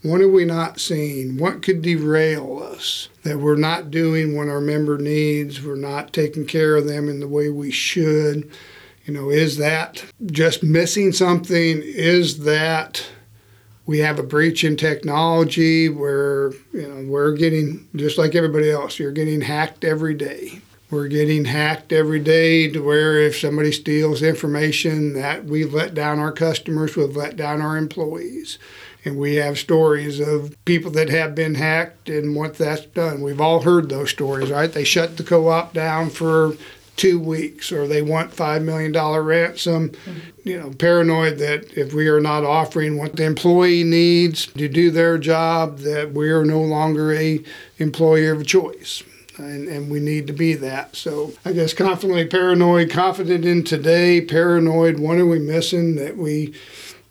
What 0.00 0.22
are 0.22 0.30
we 0.30 0.46
not 0.46 0.80
seeing? 0.80 1.36
What 1.36 1.62
could 1.62 1.82
derail 1.82 2.62
us 2.62 3.10
that 3.22 3.38
we're 3.38 3.56
not 3.56 3.90
doing 3.90 4.34
what 4.34 4.48
our 4.48 4.62
member 4.62 4.96
needs? 4.96 5.62
We're 5.62 5.76
not 5.76 6.14
taking 6.14 6.46
care 6.46 6.74
of 6.74 6.86
them 6.86 7.10
in 7.10 7.20
the 7.20 7.28
way 7.28 7.50
we 7.50 7.70
should. 7.70 8.50
You 9.06 9.14
know, 9.14 9.30
is 9.30 9.56
that 9.58 10.04
just 10.26 10.64
missing 10.64 11.12
something? 11.12 11.80
Is 11.82 12.40
that 12.40 13.06
we 13.86 14.00
have 14.00 14.18
a 14.18 14.24
breach 14.24 14.64
in 14.64 14.76
technology 14.76 15.88
where, 15.88 16.50
you 16.72 16.88
know, 16.88 17.08
we're 17.08 17.32
getting, 17.32 17.88
just 17.94 18.18
like 18.18 18.34
everybody 18.34 18.68
else, 18.68 18.98
you're 18.98 19.12
getting 19.12 19.42
hacked 19.42 19.84
every 19.84 20.14
day. 20.14 20.60
We're 20.90 21.08
getting 21.08 21.44
hacked 21.44 21.92
every 21.92 22.20
day 22.20 22.68
to 22.68 22.80
where 22.80 23.20
if 23.20 23.38
somebody 23.38 23.70
steals 23.70 24.22
information 24.22 25.14
that 25.14 25.44
we've 25.44 25.72
let 25.72 25.94
down 25.94 26.18
our 26.18 26.32
customers, 26.32 26.96
we've 26.96 27.16
let 27.16 27.36
down 27.36 27.60
our 27.60 27.76
employees. 27.76 28.58
And 29.04 29.18
we 29.18 29.36
have 29.36 29.56
stories 29.56 30.18
of 30.18 30.56
people 30.64 30.90
that 30.92 31.08
have 31.10 31.36
been 31.36 31.54
hacked 31.54 32.08
and 32.08 32.34
what 32.34 32.58
that's 32.58 32.86
done. 32.86 33.22
We've 33.22 33.40
all 33.40 33.62
heard 33.62 33.88
those 33.88 34.10
stories, 34.10 34.50
right? 34.50 34.72
They 34.72 34.82
shut 34.82 35.16
the 35.16 35.22
co 35.22 35.48
op 35.48 35.72
down 35.72 36.10
for 36.10 36.56
two 36.96 37.20
weeks 37.20 37.70
or 37.70 37.86
they 37.86 38.02
want 38.02 38.30
$5 38.34 38.64
million 38.64 38.92
ransom. 38.92 39.90
Mm-hmm. 39.90 40.48
You 40.48 40.60
know, 40.60 40.70
paranoid 40.70 41.38
that 41.38 41.76
if 41.76 41.92
we 41.92 42.08
are 42.08 42.20
not 42.20 42.44
offering 42.44 42.98
what 42.98 43.16
the 43.16 43.24
employee 43.24 43.84
needs 43.84 44.46
to 44.46 44.68
do 44.68 44.90
their 44.90 45.18
job, 45.18 45.78
that 45.78 46.12
we 46.12 46.30
are 46.30 46.44
no 46.44 46.60
longer 46.60 47.12
a 47.12 47.42
employer 47.78 48.32
of 48.32 48.46
choice. 48.46 49.02
And, 49.38 49.68
and 49.68 49.90
we 49.90 50.00
need 50.00 50.26
to 50.28 50.32
be 50.32 50.54
that. 50.54 50.96
So 50.96 51.34
I 51.44 51.52
guess 51.52 51.74
confidently 51.74 52.24
paranoid, 52.26 52.90
confident 52.90 53.44
in 53.44 53.64
today, 53.64 54.22
paranoid, 54.22 54.98
what 54.98 55.18
are 55.18 55.26
we 55.26 55.38
missing 55.38 55.96
that 55.96 56.16
we 56.16 56.54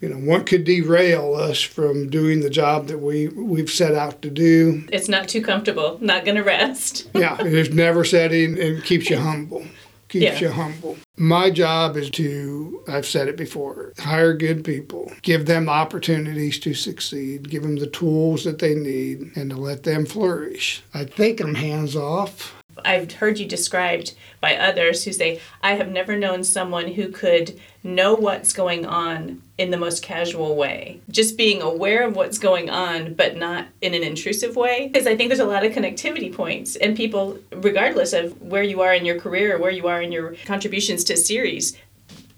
you 0.01 0.09
know 0.09 0.17
what 0.17 0.45
could 0.45 0.63
derail 0.63 1.35
us 1.35 1.61
from 1.61 2.09
doing 2.09 2.41
the 2.41 2.49
job 2.49 2.87
that 2.87 2.99
we 2.99 3.27
we've 3.29 3.69
set 3.69 3.93
out 3.93 4.21
to 4.21 4.29
do? 4.29 4.85
It's 4.91 5.09
not 5.09 5.27
too 5.27 5.41
comfortable 5.41 5.97
not 6.01 6.25
gonna 6.25 6.43
rest. 6.43 7.09
Yeah 7.15 7.37
it's 7.39 7.73
never 7.73 8.03
setting 8.03 8.59
and 8.59 8.83
keeps 8.83 9.09
you 9.09 9.17
humble 9.17 9.65
keeps 10.09 10.39
yeah. 10.39 10.47
you 10.47 10.49
humble. 10.49 10.97
My 11.17 11.49
job 11.49 11.97
is 11.97 12.09
to 12.11 12.83
i've 12.87 13.05
said 13.05 13.27
it 13.27 13.37
before 13.37 13.93
hire 13.97 14.33
good 14.33 14.63
people 14.63 15.11
give 15.21 15.45
them 15.45 15.69
opportunities 15.69 16.59
to 16.59 16.73
succeed 16.73 17.49
give 17.49 17.63
them 17.63 17.77
the 17.77 17.87
tools 17.87 18.43
that 18.43 18.59
they 18.59 18.75
need 18.75 19.31
and 19.35 19.49
to 19.49 19.57
let 19.57 19.83
them 19.83 20.05
flourish. 20.05 20.83
I 20.93 21.05
think 21.05 21.39
i'm 21.39 21.55
hands 21.55 21.95
off 21.95 22.53
I've 22.83 23.11
heard 23.13 23.39
you 23.39 23.45
described 23.45 24.15
by 24.41 24.55
others 24.55 25.03
who 25.03 25.13
say, 25.13 25.39
I 25.61 25.75
have 25.75 25.89
never 25.89 26.15
known 26.15 26.43
someone 26.43 26.93
who 26.93 27.09
could 27.09 27.59
know 27.83 28.15
what's 28.15 28.53
going 28.53 28.85
on 28.85 29.41
in 29.57 29.71
the 29.71 29.77
most 29.77 30.03
casual 30.03 30.55
way. 30.55 30.99
Just 31.09 31.37
being 31.37 31.61
aware 31.61 32.03
of 32.03 32.15
what's 32.15 32.37
going 32.37 32.69
on, 32.69 33.13
but 33.13 33.37
not 33.37 33.67
in 33.81 33.93
an 33.93 34.03
intrusive 34.03 34.55
way. 34.55 34.89
Because 34.91 35.07
I 35.07 35.15
think 35.15 35.29
there's 35.29 35.39
a 35.39 35.45
lot 35.45 35.65
of 35.65 35.71
connectivity 35.71 36.33
points, 36.33 36.75
and 36.75 36.97
people, 36.97 37.39
regardless 37.51 38.11
of 38.13 38.41
where 38.41 38.63
you 38.63 38.81
are 38.81 38.93
in 38.93 39.05
your 39.05 39.19
career 39.19 39.55
or 39.55 39.59
where 39.59 39.71
you 39.71 39.87
are 39.87 40.01
in 40.01 40.11
your 40.11 40.35
contributions 40.45 41.03
to 41.05 41.15
Ceres, 41.15 41.77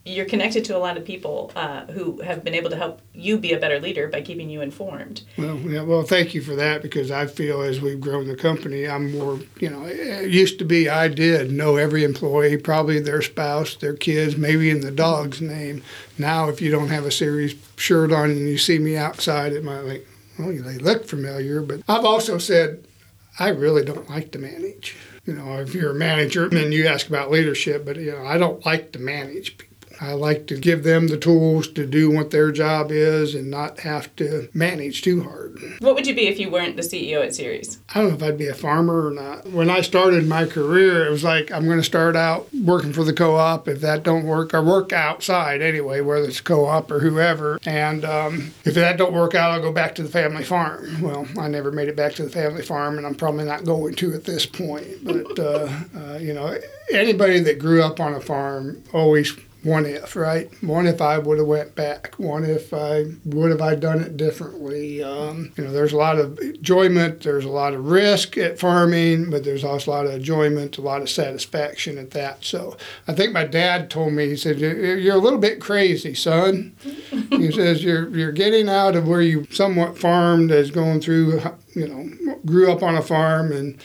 you're 0.08 0.26
connected 0.26 0.64
to 0.66 0.76
a 0.76 0.80
lot 0.80 0.98
of 0.98 1.04
people 1.04 1.52
uh, 1.56 1.86
who 1.88 2.22
have 2.22 2.44
been 2.44 2.54
able 2.54 2.70
to 2.70 2.76
help 2.76 3.02
you 3.14 3.38
be 3.38 3.52
a 3.52 3.60
better 3.60 3.80
leader 3.80 4.08
by 4.08 4.22
keeping 4.22 4.50
you 4.50 4.62
informed. 4.62 5.24
Well, 5.38 5.58
yeah, 5.58 5.82
well, 5.82 6.04
thank 6.04 6.34
you 6.34 6.42
for 6.42 6.56
that 6.56 6.82
because 6.82 7.12
I 7.12 7.28
feel 7.28 7.62
as 7.62 7.82
we've 7.82 8.00
grown 8.00 8.28
the 8.28 8.36
company, 8.36 8.88
I'm 8.88 9.12
more, 9.12 9.40
you 9.60 9.70
know, 9.70 9.84
it 9.86 10.32
used 10.32 10.60
to 10.60 10.66
be 10.66 10.90
I 10.90 11.10
did 11.10 11.52
know 11.52 11.76
every 11.76 12.04
employee, 12.04 12.58
probably 12.58 13.00
their 13.00 13.22
spouse, 13.22 13.76
their 13.76 13.96
kids, 13.96 14.38
maybe 14.38 14.70
in 14.70 14.82
the 14.82 14.92
dog's 14.92 15.42
name. 15.42 15.84
Now, 16.18 16.48
if 16.48 16.62
you 16.62 16.72
don't 16.72 16.90
have 16.90 17.06
a 17.06 17.12
Ceres 17.12 17.56
shirt 17.76 18.12
on 18.12 18.32
and 18.32 18.48
you 18.48 18.58
see 18.58 18.80
me 18.80 18.96
outside, 18.96 19.52
it 19.52 19.64
might 19.64 19.82
like, 19.82 20.08
well, 20.40 20.50
they 20.50 20.78
look 20.78 21.06
familiar. 21.06 21.62
But 21.62 21.82
I've 21.88 22.06
also 22.06 22.38
said 22.38 22.86
I 23.40 23.50
really 23.50 23.84
don't 23.84 24.10
like 24.10 24.32
to 24.32 24.40
manage. 24.40 24.96
You 25.26 25.34
know, 25.34 25.58
if 25.58 25.76
you're 25.76 25.92
a 25.92 25.96
manager 25.96 26.48
and 26.48 26.74
you 26.74 26.88
ask 26.88 27.08
about 27.08 27.30
leadership, 27.30 27.86
but 27.86 27.98
you 27.98 28.12
know, 28.12 28.26
I 28.26 28.38
don't 28.38 28.66
like 28.66 28.94
to 28.94 29.00
manage 29.00 29.58
people. 29.58 29.77
I 30.00 30.14
like 30.14 30.48
to 30.48 30.58
give 30.58 30.84
them 30.84 31.08
the 31.08 31.18
tools 31.18 31.68
to 31.70 31.86
do 31.86 32.12
what 32.12 32.32
their 32.32 32.52
job 32.52 32.92
is 32.92 33.36
and 33.36 33.50
not 33.50 33.80
have 33.82 34.16
to 34.18 34.50
manage 34.54 35.02
too 35.02 35.24
hard. 35.24 35.60
What 35.80 35.96
would 35.96 36.08
you 36.08 36.16
be 36.16 36.28
if 36.28 36.40
you 36.40 36.50
weren't 36.50 36.76
the 36.76 36.84
CEO 36.84 37.24
at 37.24 37.36
Ceres? 37.36 37.80
I 37.90 38.02
don't 38.02 38.10
know 38.10 38.16
if 38.16 38.24
I'd 38.24 38.38
be 38.38 38.48
a 38.48 38.54
farmer 38.54 39.08
or 39.08 39.12
not. 39.12 39.48
When 39.48 39.70
I 39.70 39.82
started 39.82 40.28
my 40.28 40.46
career, 40.46 41.06
it 41.06 41.10
was 41.10 41.24
like 41.24 41.52
I'm 41.52 41.66
going 41.66 41.80
to 41.80 41.84
start 41.84 42.16
out 42.16 42.48
working 42.54 42.94
for 42.94 43.04
the 43.04 43.14
co-op. 43.14 43.68
If 43.68 43.82
that 43.82 44.04
don't 44.04 44.26
work, 44.26 44.54
I 44.54 44.60
work 44.60 44.94
outside 44.94 45.62
anyway, 45.62 46.02
whether 46.02 46.28
it's 46.28 46.42
co-op 46.42 46.92
or 46.92 47.00
whoever. 47.00 47.60
And 47.66 48.06
um, 48.06 48.54
if 48.66 48.76
that 48.76 48.98
don't 48.98 49.14
work 49.14 49.36
out, 49.36 49.52
I'll 49.52 49.62
go 49.62 49.72
back 49.72 49.96
to 49.96 50.04
the 50.04 50.10
family 50.10 50.44
farm. 50.44 51.02
Well, 51.02 51.28
I 51.40 51.48
never 51.48 51.72
made 51.72 51.88
it 51.88 51.96
back 51.96 52.14
to 52.14 52.24
the 52.24 52.30
family 52.30 52.62
farm, 52.62 52.98
and 52.98 53.08
I'm 53.08 53.16
probably 53.16 53.46
not 53.46 53.66
going 53.66 53.96
to 53.96 54.14
at 54.14 54.26
this 54.26 54.46
point. 54.46 55.04
But 55.04 55.40
uh, 55.40 55.70
uh, 55.96 56.18
you 56.20 56.34
know, 56.34 56.58
anybody 56.92 57.40
that 57.40 57.60
grew 57.60 57.82
up 57.84 58.00
on 58.00 58.14
a 58.14 58.22
farm 58.22 58.84
always 58.94 59.36
one 59.68 59.86
if, 59.86 60.16
right? 60.16 60.50
One 60.64 60.88
if 60.88 61.02
I 61.02 61.18
would 61.18 61.40
have 61.40 61.48
went 61.48 61.76
back. 61.76 62.16
One 62.18 62.46
if 62.46 62.74
I 62.74 63.04
would 63.26 63.52
have 63.52 63.62
I 63.62 63.76
done 63.76 64.00
it 64.00 64.16
differently. 64.16 65.04
Um, 65.04 65.52
you 65.58 65.66
know, 65.66 65.74
there's 65.74 65.92
a 65.92 65.98
lot 65.98 66.18
of 66.18 66.40
enjoyment. 66.40 67.22
There's 67.22 67.44
a 67.44 67.50
lot 67.50 67.74
of 67.74 67.86
risk 67.86 68.38
at 68.38 68.58
farming, 68.58 69.30
but 69.30 69.44
there's 69.44 69.66
also 69.66 69.92
a 69.92 69.94
lot 69.94 70.06
of 70.06 70.14
enjoyment, 70.14 70.78
a 70.78 70.82
lot 70.82 71.02
of 71.02 71.10
satisfaction 71.10 71.98
at 71.98 72.12
that. 72.12 72.46
So 72.46 72.78
I 73.10 73.14
think 73.14 73.34
my 73.34 73.44
dad 73.44 73.90
told 73.90 74.14
me, 74.14 74.30
he 74.30 74.38
said, 74.38 74.58
"You're 74.58 75.16
a 75.16 75.20
little 75.20 75.40
bit 75.40 75.60
crazy, 75.60 76.14
son." 76.14 76.74
he 77.30 77.52
says, 77.52 77.84
"You're 77.84 78.08
you're 78.16 78.32
getting 78.32 78.70
out 78.70 78.96
of 78.96 79.06
where 79.06 79.22
you 79.22 79.48
somewhat 79.52 79.98
farmed, 79.98 80.50
as 80.50 80.72
going 80.72 81.02
through, 81.02 81.42
you 81.76 81.88
know, 81.90 82.38
grew 82.46 82.72
up 82.72 82.82
on 82.82 82.96
a 82.96 83.02
farm 83.02 83.52
and." 83.52 83.78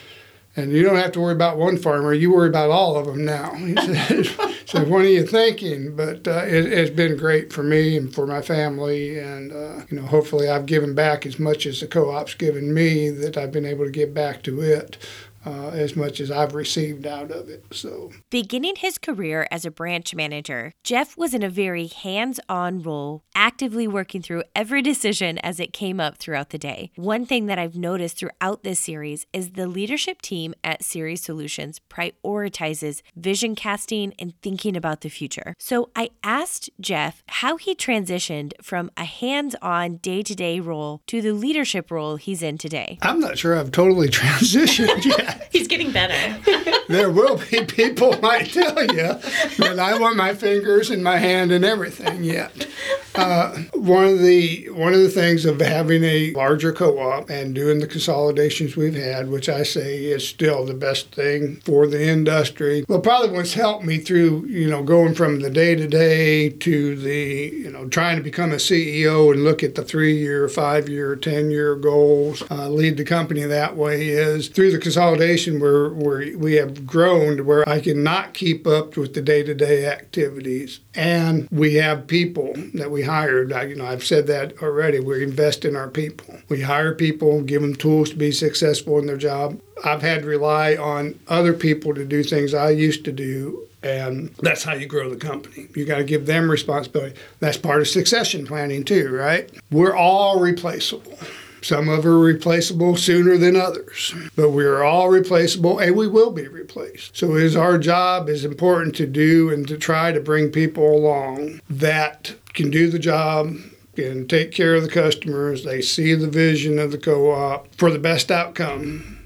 And 0.55 0.71
you 0.71 0.83
don't 0.83 0.97
have 0.97 1.11
to 1.13 1.19
worry 1.19 1.33
about 1.33 1.57
one 1.57 1.77
farmer. 1.77 2.13
You 2.13 2.31
worry 2.31 2.49
about 2.49 2.69
all 2.69 2.95
of 2.97 3.05
them 3.07 3.25
now. 3.25 3.53
He 3.63 3.75
said, 3.75 4.25
so 4.65 4.83
what 4.85 5.01
are 5.01 5.07
you 5.07 5.25
thinking? 5.25 5.95
But 5.95 6.27
uh, 6.27 6.43
it, 6.45 6.71
has 6.71 6.89
been 6.89 7.17
great 7.17 7.51
for 7.51 7.63
me 7.63 7.97
and 7.97 8.13
for 8.13 8.25
my 8.25 8.41
family, 8.41 9.19
and 9.19 9.51
uh, 9.51 9.85
you 9.89 9.99
know, 9.99 10.07
hopefully 10.07 10.49
I've 10.49 10.65
given 10.65 10.93
back 10.95 11.25
as 11.25 11.39
much 11.39 11.65
as 11.65 11.79
the 11.79 11.87
co-op's 11.87 12.35
given 12.35 12.73
me 12.73 13.09
that 13.09 13.37
I've 13.37 13.51
been 13.51 13.65
able 13.65 13.85
to 13.85 13.91
give 13.91 14.13
back 14.13 14.43
to 14.43 14.61
it 14.61 14.97
uh, 15.45 15.69
as 15.69 15.95
much 15.95 16.19
as 16.19 16.31
I've 16.31 16.53
received 16.53 17.05
out 17.05 17.31
of 17.31 17.49
it. 17.49 17.65
So, 17.71 18.11
beginning 18.29 18.75
his 18.77 18.97
career 18.97 19.47
as 19.51 19.65
a 19.65 19.71
branch 19.71 20.15
manager, 20.15 20.71
Jeff 20.83 21.17
was 21.17 21.33
in 21.33 21.43
a 21.43 21.49
very 21.49 21.87
hands 21.87 22.39
on 22.47 22.81
role, 22.81 23.23
actively 23.35 23.87
working 23.87 24.21
through 24.21 24.43
every 24.55 24.81
decision 24.81 25.37
as 25.39 25.59
it 25.59 25.73
came 25.73 25.99
up 25.99 26.17
throughout 26.17 26.49
the 26.49 26.57
day. 26.57 26.91
One 26.95 27.25
thing 27.25 27.47
that 27.47 27.59
I've 27.59 27.75
noticed 27.75 28.17
throughout 28.17 28.63
this 28.63 28.79
series 28.79 29.25
is 29.33 29.51
the 29.51 29.67
leadership 29.67 30.21
team 30.21 30.53
at 30.63 30.83
Ceres 30.83 31.21
Solutions 31.21 31.79
prioritizes 31.89 33.01
vision 33.15 33.55
casting 33.55 34.13
and 34.19 34.33
thinking 34.41 34.75
about 34.75 35.01
the 35.01 35.09
future. 35.09 35.55
So, 35.59 35.89
I 35.95 36.11
asked 36.23 36.69
Jeff 36.79 37.23
how 37.27 37.57
he 37.57 37.75
transitioned 37.75 38.53
from 38.61 38.91
a 38.97 39.05
hands 39.05 39.55
on 39.61 39.97
day 39.97 40.21
to 40.23 40.35
day 40.35 40.59
role 40.59 41.01
to 41.07 41.21
the 41.21 41.33
leadership 41.33 41.91
role 41.91 42.15
he's 42.15 42.41
in 42.41 42.57
today. 42.57 42.97
I'm 43.01 43.19
not 43.19 43.37
sure 43.37 43.57
I've 43.57 43.71
totally 43.71 44.07
transitioned 44.09 45.05
yet. 45.05 45.32
He's 45.51 45.67
getting 45.67 45.91
better. 45.91 46.39
there 46.87 47.09
will 47.09 47.37
be 47.49 47.65
people 47.65 48.19
might 48.21 48.51
tell 48.51 48.81
you 48.83 49.13
that 49.57 49.77
I 49.79 49.97
want 49.97 50.15
my 50.15 50.33
fingers 50.33 50.89
and 50.89 51.03
my 51.03 51.17
hand 51.17 51.51
and 51.51 51.63
everything 51.65 52.23
yet. 52.23 52.67
Uh, 53.15 53.55
one 53.73 54.05
of 54.05 54.19
the 54.19 54.67
one 54.71 54.93
of 54.93 54.99
the 54.99 55.09
things 55.09 55.45
of 55.45 55.61
having 55.61 56.03
a 56.03 56.31
larger 56.31 56.71
co-op 56.71 57.29
and 57.29 57.53
doing 57.53 57.79
the 57.79 57.85
consolidations 57.85 58.75
we've 58.75 58.95
had, 58.95 59.29
which 59.29 59.47
I 59.47 59.61
say 59.61 60.05
is 60.05 60.27
still 60.27 60.65
the 60.65 60.73
best 60.73 61.11
thing 61.11 61.57
for 61.57 61.85
the 61.85 62.03
industry. 62.03 62.83
Well, 62.87 63.01
probably 63.01 63.29
what's 63.29 63.53
helped 63.53 63.85
me 63.85 63.99
through 63.99 64.47
you 64.47 64.67
know 64.67 64.81
going 64.81 65.13
from 65.13 65.41
the 65.41 65.51
day 65.51 65.75
to 65.75 65.87
day 65.87 66.49
to 66.49 66.95
the 66.95 67.51
you 67.53 67.71
know 67.71 67.87
trying 67.87 68.17
to 68.17 68.23
become 68.23 68.51
a 68.51 68.55
CEO 68.55 69.31
and 69.31 69.43
look 69.43 69.61
at 69.61 69.75
the 69.75 69.83
three 69.83 70.17
year, 70.17 70.47
five 70.49 70.89
year, 70.89 71.15
ten 71.15 71.51
year 71.51 71.75
goals, 71.75 72.43
uh, 72.49 72.67
lead 72.67 72.97
the 72.97 73.05
company 73.05 73.43
that 73.43 73.77
way 73.77 74.09
is 74.09 74.47
through 74.47 74.71
the 74.71 74.79
consolidation 74.79 75.22
where 75.59 75.89
where 75.89 76.37
we 76.37 76.53
have 76.55 76.85
grown 76.85 77.37
to 77.37 77.43
where 77.43 77.67
I 77.67 77.79
cannot 77.79 78.33
keep 78.33 78.67
up 78.67 78.97
with 78.97 79.13
the 79.13 79.21
day 79.21 79.43
to 79.43 79.53
day 79.53 79.85
activities, 79.85 80.79
and 80.93 81.47
we 81.51 81.75
have 81.75 82.07
people 82.07 82.53
that 82.73 82.91
we 82.91 83.03
hired. 83.03 83.53
I, 83.53 83.63
you 83.63 83.75
know, 83.75 83.85
I've 83.85 84.03
said 84.03 84.27
that 84.27 84.61
already. 84.61 84.99
We 84.99 85.23
invest 85.23 85.65
in 85.65 85.75
our 85.75 85.89
people. 85.89 86.39
We 86.49 86.61
hire 86.61 86.93
people, 86.93 87.41
give 87.41 87.61
them 87.61 87.75
tools 87.75 88.09
to 88.11 88.15
be 88.15 88.31
successful 88.31 88.99
in 88.99 89.07
their 89.07 89.17
job. 89.17 89.59
I've 89.83 90.01
had 90.01 90.21
to 90.21 90.27
rely 90.27 90.75
on 90.75 91.19
other 91.27 91.53
people 91.53 91.93
to 91.95 92.05
do 92.05 92.23
things 92.23 92.53
I 92.53 92.69
used 92.69 93.05
to 93.05 93.11
do 93.11 93.67
and 93.83 94.33
that's 94.41 94.63
how 94.63 94.73
you 94.73 94.85
grow 94.85 95.09
the 95.09 95.17
company. 95.17 95.67
You 95.75 95.85
got 95.85 95.97
to 95.97 96.03
give 96.05 96.25
them 96.25 96.49
responsibility. 96.49 97.19
That's 97.39 97.57
part 97.57 97.81
of 97.81 97.87
succession 97.89 98.47
planning 98.47 98.85
too, 98.85 99.13
right? 99.13 99.51
We're 99.71 99.95
all 99.95 100.39
replaceable. 100.39 101.17
Some 101.63 101.87
of 101.87 102.05
are 102.05 102.19
replaceable 102.19 102.97
sooner 102.97 103.37
than 103.37 103.55
others, 103.55 104.13
but 104.35 104.49
we're 104.49 104.83
all 104.83 105.09
replaceable 105.09 105.79
and 105.79 105.95
we 105.95 106.07
will 106.07 106.31
be 106.31 106.47
replaced. 106.47 107.15
So 107.15 107.35
it 107.35 107.43
is 107.43 107.55
our 107.55 107.77
job 107.77 108.27
is 108.27 108.43
important 108.43 108.95
to 108.95 109.07
do 109.07 109.49
and 109.49 109.65
to 109.69 109.77
try 109.77 110.11
to 110.11 110.19
bring 110.19 110.51
people 110.51 110.93
along 110.93 111.61
that 111.69 112.35
can 112.53 112.69
do 112.69 112.89
the 112.89 112.99
job 112.99 113.55
and 113.95 114.29
take 114.29 114.51
care 114.51 114.75
of 114.75 114.83
the 114.83 114.89
customers. 114.89 115.63
They 115.63 115.81
see 115.81 116.13
the 116.15 116.27
vision 116.27 116.79
of 116.79 116.91
the 116.91 116.97
co-op 116.97 117.73
for 117.75 117.91
the 117.91 117.99
best 117.99 118.29
outcome. 118.29 119.19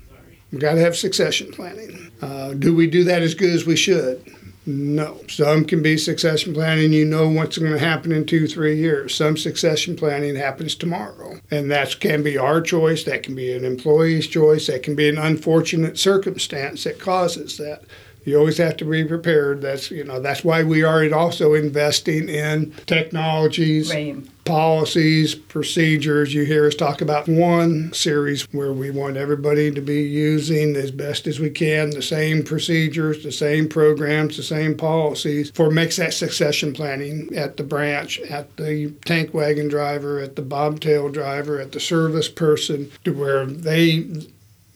We've 0.52 0.62
got 0.62 0.76
to 0.76 0.82
have 0.82 0.96
succession 0.96 1.52
planning. 1.52 2.12
Uh, 2.22 2.54
do 2.54 2.76
we 2.76 2.88
do 2.88 3.04
that 3.06 3.22
as 3.22 3.34
good 3.34 3.54
as 3.54 3.66
we 3.66 3.76
should? 3.76 4.24
No. 4.68 5.22
Some 5.30 5.64
can 5.64 5.82
be 5.82 5.98
succession 5.98 6.54
planning. 6.54 6.92
You 6.92 7.06
know 7.06 7.30
what's 7.30 7.58
going 7.58 7.72
to 7.72 7.80
happen 7.80 8.12
in 8.12 8.26
two, 8.26 8.48
three 8.48 8.76
years. 8.76 9.16
Some 9.16 9.38
succession 9.38 9.96
planning 9.96 10.36
happens 10.36 10.76
tomorrow. 10.76 11.40
And 11.50 11.72
that 11.72 12.02
can 12.02 12.22
be 12.22 12.38
our 12.38 12.60
choice. 12.60 13.06
That 13.06 13.24
can 13.24 13.34
be 13.34 13.54
an 13.54 13.64
employee's 13.64 14.28
choice. 14.28 14.68
That 14.68 14.84
can 14.84 14.94
be 14.94 15.08
an 15.08 15.18
unfortunate 15.18 15.98
circumstance 15.98 16.84
that 16.84 17.00
causes 17.00 17.56
that. 17.58 17.84
You 18.26 18.38
always 18.38 18.58
have 18.58 18.76
to 18.78 18.86
be 18.86 19.06
prepared. 19.06 19.62
That's 19.62 19.90
you 19.90 20.04
know 20.04 20.20
that's 20.20 20.44
why 20.44 20.62
we 20.62 20.84
are 20.84 21.10
also 21.14 21.54
investing 21.54 22.28
in 22.28 22.74
technologies, 22.86 23.90
Right. 23.90 24.18
Policies, 24.48 25.36
procedures. 25.36 26.34
You 26.34 26.46
hear 26.46 26.66
us 26.68 26.76
talk 26.76 27.02
about 27.02 27.28
one 27.28 27.92
Ceres 27.92 28.48
where 28.54 28.72
we 28.72 28.90
want 28.90 29.18
everybody 29.18 29.72
to 29.72 29.82
be 29.82 30.02
using 30.04 30.76
as 30.78 30.90
best 30.90 31.28
as 31.28 31.40
we 31.40 31.50
can 31.50 31.90
the 31.90 32.02
same 32.02 32.44
procedures, 32.44 33.24
the 33.24 33.32
same 33.32 33.68
programs, 33.68 34.38
the 34.38 34.44
same 34.44 34.78
policies 34.78 35.52
for 35.54 35.70
makes 35.70 35.98
that 35.98 36.14
succession 36.14 36.72
planning 36.72 37.30
at 37.36 37.58
the 37.58 37.64
branch, 37.64 38.20
at 38.22 38.56
the 38.56 38.92
tank 39.04 39.34
wagon 39.34 39.68
driver, 39.68 40.20
at 40.20 40.38
the 40.38 40.42
bobtail 40.42 41.10
driver, 41.10 41.60
at 41.60 41.74
the 41.74 41.80
service 41.80 42.30
person, 42.30 42.90
to 43.04 43.12
where 43.12 43.46
they 43.46 44.08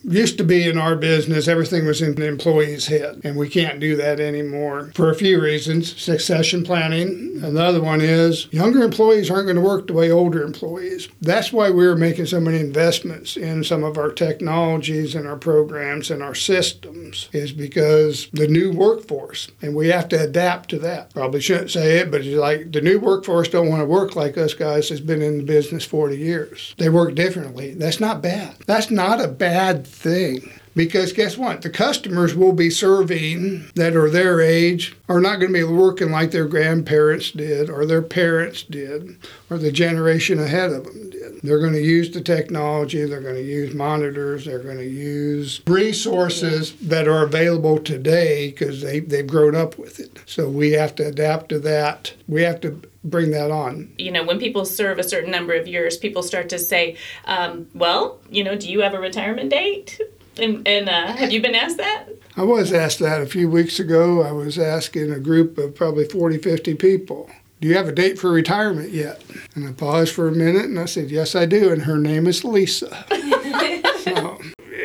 used 0.04 0.38
to 0.38 0.44
be 0.44 0.68
in 0.68 0.78
our 0.78 0.96
business, 0.96 1.48
everything 1.48 1.86
was 1.86 2.02
in 2.02 2.14
the 2.14 2.26
employee's 2.26 2.86
head, 2.86 3.20
and 3.24 3.36
we 3.36 3.48
can't 3.48 3.80
do 3.80 3.96
that 3.96 4.20
anymore 4.20 4.90
for 4.94 5.10
a 5.10 5.14
few 5.14 5.40
reasons. 5.40 6.00
Succession 6.00 6.64
planning. 6.64 7.40
Another 7.42 7.82
one 7.82 8.00
is 8.00 8.48
younger 8.52 8.82
employees 8.82 9.30
aren't 9.30 9.46
going 9.46 9.56
to 9.56 9.62
work 9.62 9.86
the 9.86 9.92
way 9.92 10.10
older 10.10 10.42
employees. 10.42 11.08
That's 11.20 11.52
why 11.52 11.70
we're 11.70 11.96
making 11.96 12.26
so 12.26 12.40
many 12.40 12.58
investments 12.58 13.36
in 13.36 13.64
some 13.64 13.84
of 13.84 13.98
our 13.98 14.10
technologies 14.10 15.14
and 15.14 15.26
our 15.26 15.36
programs 15.36 16.10
and 16.10 16.22
our 16.22 16.34
systems, 16.34 17.28
is 17.32 17.52
because 17.52 18.28
the 18.32 18.48
new 18.48 18.72
workforce, 18.72 19.50
and 19.60 19.74
we 19.74 19.88
have 19.88 20.08
to 20.08 20.22
adapt 20.22 20.70
to 20.70 20.78
that. 20.80 21.12
Probably 21.14 21.40
shouldn't 21.40 21.70
say 21.70 21.98
it, 21.98 22.10
but 22.10 22.22
it's 22.22 22.36
like 22.36 22.72
the 22.72 22.80
new 22.80 22.98
workforce 22.98 23.48
don't 23.48 23.68
want 23.68 23.80
to 23.80 23.86
work 23.86 24.16
like 24.16 24.36
us 24.38 24.54
guys 24.54 24.88
that's 24.88 25.00
been 25.00 25.22
in 25.22 25.38
the 25.38 25.44
business 25.44 25.84
40 25.84 26.16
years. 26.16 26.74
They 26.78 26.88
work 26.88 27.14
differently. 27.14 27.74
That's 27.74 28.00
not 28.00 28.22
bad. 28.22 28.56
That's 28.66 28.90
not 28.90 29.20
a 29.20 29.28
bad 29.28 29.86
thing. 29.92 30.50
Because 30.74 31.12
guess 31.12 31.36
what? 31.36 31.62
The 31.62 31.70
customers 31.70 32.34
will 32.34 32.52
be 32.52 32.70
serving 32.70 33.70
that 33.74 33.94
are 33.94 34.08
their 34.08 34.40
age 34.40 34.96
are 35.08 35.20
not 35.20 35.36
going 35.36 35.52
to 35.52 35.58
be 35.58 35.64
working 35.64 36.10
like 36.10 36.30
their 36.30 36.46
grandparents 36.46 37.30
did 37.30 37.68
or 37.68 37.84
their 37.84 38.02
parents 38.02 38.62
did 38.62 39.18
or 39.50 39.58
the 39.58 39.72
generation 39.72 40.38
ahead 40.38 40.70
of 40.70 40.84
them 40.84 41.10
did. 41.10 41.40
They're 41.42 41.60
going 41.60 41.74
to 41.74 41.82
use 41.82 42.10
the 42.10 42.20
technology, 42.20 43.04
they're 43.04 43.20
going 43.20 43.34
to 43.34 43.42
use 43.42 43.74
monitors, 43.74 44.46
they're 44.46 44.62
going 44.62 44.78
to 44.78 44.88
use 44.88 45.60
resources 45.66 46.72
that 46.76 47.06
are 47.06 47.24
available 47.24 47.78
today 47.78 48.50
because 48.50 48.80
they, 48.80 49.00
they've 49.00 49.26
grown 49.26 49.54
up 49.54 49.78
with 49.78 50.00
it. 50.00 50.20
So 50.26 50.48
we 50.48 50.72
have 50.72 50.94
to 50.96 51.06
adapt 51.06 51.50
to 51.50 51.58
that. 51.60 52.14
We 52.28 52.42
have 52.42 52.60
to 52.62 52.80
bring 53.04 53.32
that 53.32 53.50
on. 53.50 53.92
You 53.98 54.12
know, 54.12 54.24
when 54.24 54.38
people 54.38 54.64
serve 54.64 54.98
a 54.98 55.02
certain 55.02 55.30
number 55.30 55.54
of 55.54 55.66
years, 55.66 55.96
people 55.96 56.22
start 56.22 56.48
to 56.50 56.58
say, 56.58 56.96
um, 57.24 57.68
well, 57.74 58.20
you 58.30 58.44
know, 58.44 58.56
do 58.56 58.70
you 58.70 58.80
have 58.80 58.94
a 58.94 59.00
retirement 59.00 59.50
date? 59.50 60.00
And, 60.38 60.66
and 60.66 60.88
uh, 60.88 61.12
have 61.12 61.32
you 61.32 61.42
been 61.42 61.54
asked 61.54 61.76
that? 61.76 62.06
I 62.36 62.42
was 62.42 62.72
asked 62.72 62.98
that 63.00 63.20
a 63.20 63.26
few 63.26 63.48
weeks 63.50 63.78
ago. 63.78 64.22
I 64.22 64.32
was 64.32 64.58
asking 64.58 65.10
a 65.12 65.18
group 65.18 65.58
of 65.58 65.74
probably 65.74 66.06
40, 66.06 66.38
50 66.38 66.74
people, 66.74 67.30
Do 67.60 67.68
you 67.68 67.76
have 67.76 67.88
a 67.88 67.92
date 67.92 68.18
for 68.18 68.30
retirement 68.30 68.90
yet? 68.90 69.22
And 69.54 69.68
I 69.68 69.72
paused 69.72 70.14
for 70.14 70.28
a 70.28 70.32
minute 70.32 70.64
and 70.64 70.78
I 70.78 70.86
said, 70.86 71.10
Yes, 71.10 71.34
I 71.34 71.44
do. 71.44 71.70
And 71.70 71.82
her 71.82 71.98
name 71.98 72.26
is 72.26 72.44
Lisa. 72.44 73.04
so, 74.04 74.38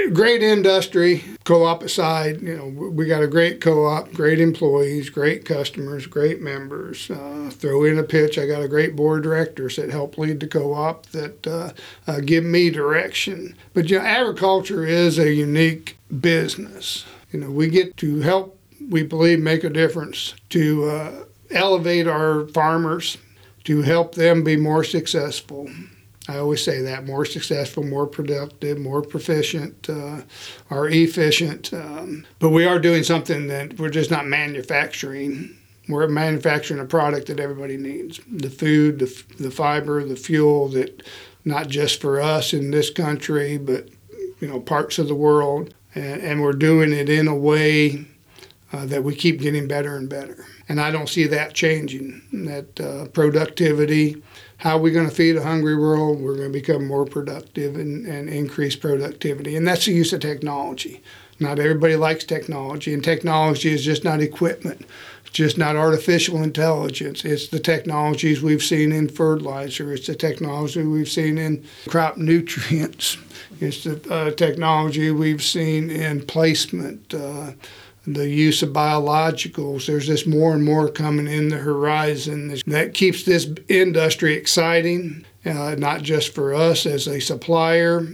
great 0.10 0.44
industry, 0.44 1.24
co 1.44 1.64
op 1.64 1.84
aside, 1.84 2.42
you 2.42 2.56
know, 2.56 2.68
we 2.68 3.06
got 3.06 3.24
a 3.24 3.28
great 3.28 3.62
co 3.62 3.86
op, 3.86 4.12
great 4.14 4.40
employees, 4.40 5.10
great 5.10 5.46
customers, 5.46 6.06
great 6.06 6.42
members. 6.42 7.10
Uh, 7.10 7.50
throw 7.52 7.84
in 7.84 7.98
a 7.98 8.04
pitch, 8.04 8.38
I 8.38 8.46
got 8.46 8.62
a 8.62 8.68
great 8.68 8.96
board 8.96 9.20
of 9.20 9.24
directors 9.24 9.76
that 9.76 9.90
help 9.90 10.18
lead 10.18 10.40
the 10.40 10.48
co 10.48 10.74
op 10.74 11.06
that 11.08 11.48
uh, 11.48 11.72
uh, 12.08 12.20
give 12.20 12.44
me 12.44 12.70
direction. 12.70 13.56
But 13.74 13.90
you 13.90 14.00
know, 14.00 14.06
agriculture 14.06 14.86
is 14.86 15.18
a 15.18 15.34
unique 15.34 15.98
business. 16.22 17.06
You 17.32 17.40
know, 17.40 17.52
we 17.52 17.68
get 17.68 17.98
to 17.98 18.22
help, 18.22 18.58
we 18.90 19.04
believe, 19.04 19.40
make 19.40 19.64
a 19.64 19.70
difference 19.70 20.34
to 20.50 20.90
uh, 20.90 21.24
elevate 21.52 22.08
our 22.08 22.48
farmers, 22.48 23.18
to 23.66 23.82
help 23.82 24.16
them 24.16 24.44
be 24.44 24.56
more 24.56 24.84
successful. 24.84 25.70
I 26.28 26.38
always 26.38 26.64
say 26.64 26.82
that 26.82 27.06
more 27.06 27.26
successful, 27.26 27.84
more 27.84 28.06
productive, 28.06 28.78
more 28.78 29.02
proficient, 29.02 29.90
uh, 29.90 30.22
or 30.70 30.90
efficient. 30.90 31.74
Um, 31.74 32.26
but 32.40 32.50
we 32.50 32.66
are 32.66 32.80
doing 32.80 33.04
something 33.04 33.48
that 33.48 33.80
we're 33.80 33.90
just 33.90 34.12
not 34.12 34.28
manufacturing. 34.28 35.58
We're 35.88 36.08
manufacturing 36.08 36.82
a 36.82 36.86
product 36.86 37.28
that 37.28 37.40
everybody 37.40 37.78
needs 37.78 38.20
the 38.30 38.50
food, 38.50 39.00
the, 39.00 39.24
the 39.40 39.52
fiber, 39.52 40.04
the 40.04 40.18
fuel 40.18 40.68
that 40.70 41.02
not 41.46 41.70
just 41.70 42.02
for 42.02 42.20
us 42.20 42.54
in 42.54 42.72
this 42.72 42.90
country, 42.90 43.58
but 43.58 43.88
you 44.42 44.48
know 44.48 44.60
parts 44.60 45.00
of 45.00 45.08
the 45.08 45.16
world. 45.16 45.74
And, 45.96 46.22
and 46.22 46.42
we're 46.42 46.52
doing 46.52 46.92
it 46.92 47.10
in 47.10 47.28
a 47.28 47.36
way 47.36 48.06
uh, 48.74 48.86
that 48.88 49.04
we 49.04 49.16
keep 49.16 49.40
getting 49.40 49.68
better 49.68 49.96
and 49.96 50.10
better. 50.10 50.46
And 50.68 50.82
I 50.82 50.92
don't 50.92 51.08
see 51.08 51.26
that 51.28 51.54
changing. 51.54 52.22
That 52.34 52.80
uh, 52.82 53.08
productivity, 53.08 54.22
how 54.58 54.78
are 54.78 54.82
we 54.82 54.92
going 54.92 55.08
to 55.08 55.16
feed 55.16 55.36
a 55.36 55.44
hungry 55.44 55.76
world? 55.76 56.20
We're 56.20 56.36
going 56.36 56.52
to 56.52 56.60
become 56.60 56.86
more 56.86 57.06
productive 57.06 57.76
and, 57.76 58.06
and 58.06 58.28
increase 58.28 58.76
productivity. 58.76 59.56
And 59.56 59.68
that's 59.68 59.86
the 59.86 59.94
use 59.94 60.14
of 60.14 60.20
technology. 60.20 61.04
Not 61.40 61.60
everybody 61.60 61.96
likes 61.96 62.24
technology, 62.24 62.94
and 62.94 63.04
technology 63.04 63.72
is 63.72 63.86
just 63.86 64.04
not 64.04 64.22
equipment. 64.22 64.86
It's 65.22 65.34
just 65.34 65.58
not 65.58 65.76
artificial 65.76 66.42
intelligence. 66.42 67.24
It's 67.24 67.50
the 67.50 67.60
technologies 67.60 68.42
we've 68.42 68.64
seen 68.64 68.92
in 68.92 69.08
fertilizer. 69.08 69.94
It's 69.94 70.08
the 70.08 70.16
technology 70.16 70.82
we've 70.82 71.10
seen 71.10 71.38
in 71.38 71.64
crop 71.88 72.18
nutrients. 72.18 73.18
It's 73.60 73.84
the 73.84 74.02
uh, 74.12 74.32
technology 74.32 75.12
we've 75.12 75.44
seen 75.44 75.92
in 75.92 76.26
placement. 76.26 77.14
Uh, 77.14 77.52
the 78.08 78.30
use 78.30 78.64
of 78.64 78.70
biologicals. 78.70 79.86
There's 79.86 80.08
just 80.08 80.26
more 80.26 80.54
and 80.54 80.64
more 80.64 80.90
coming 80.90 81.28
in 81.28 81.50
the 81.50 81.58
horizon 81.58 82.58
that 82.66 82.94
keeps 82.94 83.24
this 83.24 83.48
industry 83.68 84.34
exciting, 84.34 85.26
uh, 85.46 85.76
not 85.78 86.04
just 86.04 86.34
for 86.34 86.54
us 86.54 86.86
as 86.86 87.08
a 87.08 87.20
supplier, 87.20 88.08